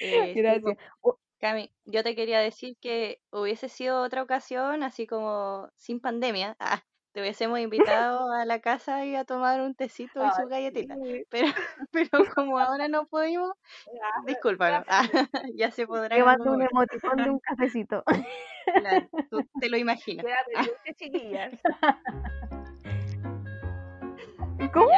Eh, 0.02 0.34
Gracias. 0.34 0.78
Oh, 1.02 1.18
Cami, 1.40 1.72
yo 1.86 2.04
te 2.04 2.16
quería 2.16 2.40
decir 2.40 2.76
que 2.82 3.22
hubiese 3.32 3.70
sido 3.70 4.02
otra 4.02 4.24
ocasión, 4.24 4.84
así 4.84 5.08
como 5.08 5.70
sin 5.76 6.00
pandemia, 6.02 6.56
ah, 6.60 6.82
te 7.14 7.22
hubiésemos 7.22 7.60
invitado 7.60 8.32
a 8.32 8.46
la 8.46 8.60
casa 8.60 9.06
y 9.06 9.16
a 9.16 9.24
tomar 9.26 9.62
un 9.62 9.74
tecito 9.74 10.20
y 10.22 10.26
Ay, 10.26 10.32
su 10.38 10.48
galletita. 10.48 10.96
sí. 11.04 11.24
Pero, 11.30 11.48
pero 11.92 12.10
como 12.36 12.60
ahora 12.60 12.88
no 12.88 13.08
pudimos, 13.08 13.52
Ya, 13.88 14.26
discúlpanos, 14.26 14.86
ah, 14.90 15.04
ya 15.56 15.72
se 15.72 15.88
podrá 15.88 16.16
te 16.16 16.24
mando 16.24 16.52
un 16.52 16.62
emoticón 16.62 17.18
de 17.18 17.30
un 17.30 17.40
cafecito. 17.40 18.04
Claro, 18.66 19.08
tú 19.30 19.42
te 19.60 19.70
lo 19.70 19.78
imaginas. 19.78 20.26
queda 20.26 20.38
pendiente, 20.46 20.94
chiquillas. 20.96 21.54
¿Cómo? 24.74 24.90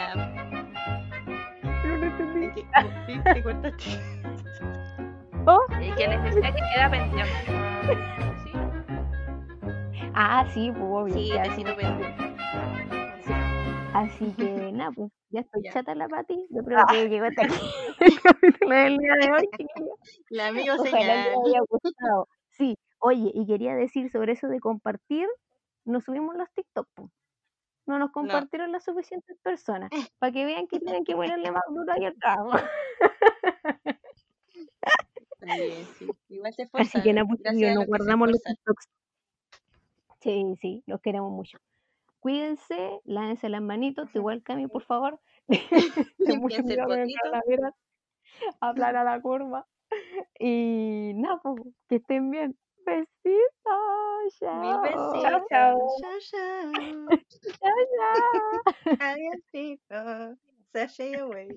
No 1.63 1.97
lo 1.97 2.05
entendí. 2.05 2.45
es 2.45 2.53
que- 2.55 2.61
oh, 2.77 3.05
sí, 3.07 3.19
te 3.23 3.43
cortaste. 3.43 3.85
Oh, 5.45 5.61
Y 5.81 5.91
que 5.95 6.07
decía 6.07 6.51
que 6.53 6.61
queda 6.75 6.89
pendiente. 6.91 7.31
Sí. 8.43 8.51
Ah, 10.13 10.45
sí, 10.53 10.71
pues 10.71 10.83
obvio. 10.83 11.13
Sí, 11.13 11.29
ya, 11.29 11.43
tecito 11.43 11.75
pendiente. 11.75 12.15
sí. 13.25 13.33
Así 13.93 14.33
que 14.37 14.43
nada, 14.73 14.91
pues 14.91 15.11
ya 15.29 15.39
estoy 15.41 15.63
Ya. 15.63 15.71
chata 15.73 15.95
la 15.95 16.07
Pati. 16.07 16.47
Yo 16.49 16.63
creo 16.63 16.79
que 16.89 17.09
llegó 17.09 17.25
hasta 17.25 17.43
aquí 17.43 17.55
el 17.99 18.21
capítulo 18.21 18.75
del 18.75 18.97
día 18.97 19.13
de 19.21 19.31
hoy. 19.31 19.49
La 20.29 20.47
amigo 20.47 20.75
Ojalá 20.77 21.15
les 21.25 21.37
haya 21.37 21.59
gustado. 21.69 22.27
Sí, 22.49 22.77
oye, 22.99 23.31
y 23.33 23.45
quería 23.47 23.75
decir 23.75 24.11
sobre 24.11 24.33
eso 24.33 24.47
de 24.47 24.59
compartir, 24.59 25.27
nos 25.85 26.03
subimos 26.03 26.35
los 26.35 26.49
TikTok, 26.53 26.87
po. 26.93 27.09
No 27.85 27.99
nos 27.99 28.09
No, 28.09 28.11
compartieron 28.11 28.71
las 28.71 28.83
suficientes 28.83 29.37
personas, 29.39 29.89
para 30.19 30.31
que 30.31 30.45
vean 30.45 30.67
que 30.67 30.79
tienen 30.79 31.03
que 31.03 31.15
ponerle 31.15 31.51
más 31.51 31.63
duro 31.69 31.91
ahí 31.93 32.05
al 32.05 32.15
trabajo. 32.15 32.57
está 35.39 35.55
bien, 35.55 35.85
sí. 35.97 36.07
Igual 36.29 36.53
se 36.53 36.69
Así 36.73 37.01
que 37.01 37.13
nada, 37.13 37.27
pues 37.27 37.41
a 37.45 37.73
nos 37.73 37.85
guardamos 37.85 38.29
los. 38.29 38.41
TikToks. 38.41 38.89
Sí, 40.21 40.55
sí, 40.59 40.83
los 40.85 41.01
queremos 41.01 41.31
mucho. 41.31 41.57
Cuídense, 42.19 43.01
lávense 43.03 43.49
las 43.49 43.63
manitos, 43.63 44.13
igual 44.13 44.43
Cami, 44.43 44.67
por 44.67 44.83
favor. 44.83 45.19
Mucho 46.39 46.61
cuidado 46.61 46.89
calaveras, 47.23 47.73
aplana 48.59 49.03
la 49.03 49.19
curva. 49.19 49.67
Y 50.39 51.13
nada, 51.15 51.39
pues, 51.41 51.61
que 51.89 51.95
estén 51.95 52.29
bien. 52.29 52.57
Besitos, 52.85 54.41
Mil 54.41 54.71
chao. 54.71 54.81
besitos. 54.81 55.47
chao. 55.49 55.77
Chao, 56.01 56.19
chao. 56.31 56.71
Chao, 57.59 57.79
chao. 57.97 58.97
Adiósito. 58.99 60.37
Sashay 60.73 61.15
away. 61.15 61.49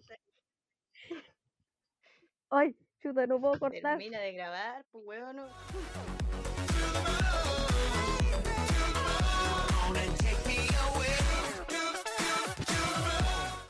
Ay, 2.51 2.75
chuta, 3.01 3.27
no 3.27 3.41
puedo 3.41 3.59
cortar. 3.59 3.99
Termina 3.99 4.21
de 4.21 4.33
grabar, 4.33 4.85
pues 4.91 5.05
huevo, 5.07 5.33
no. 5.33 5.47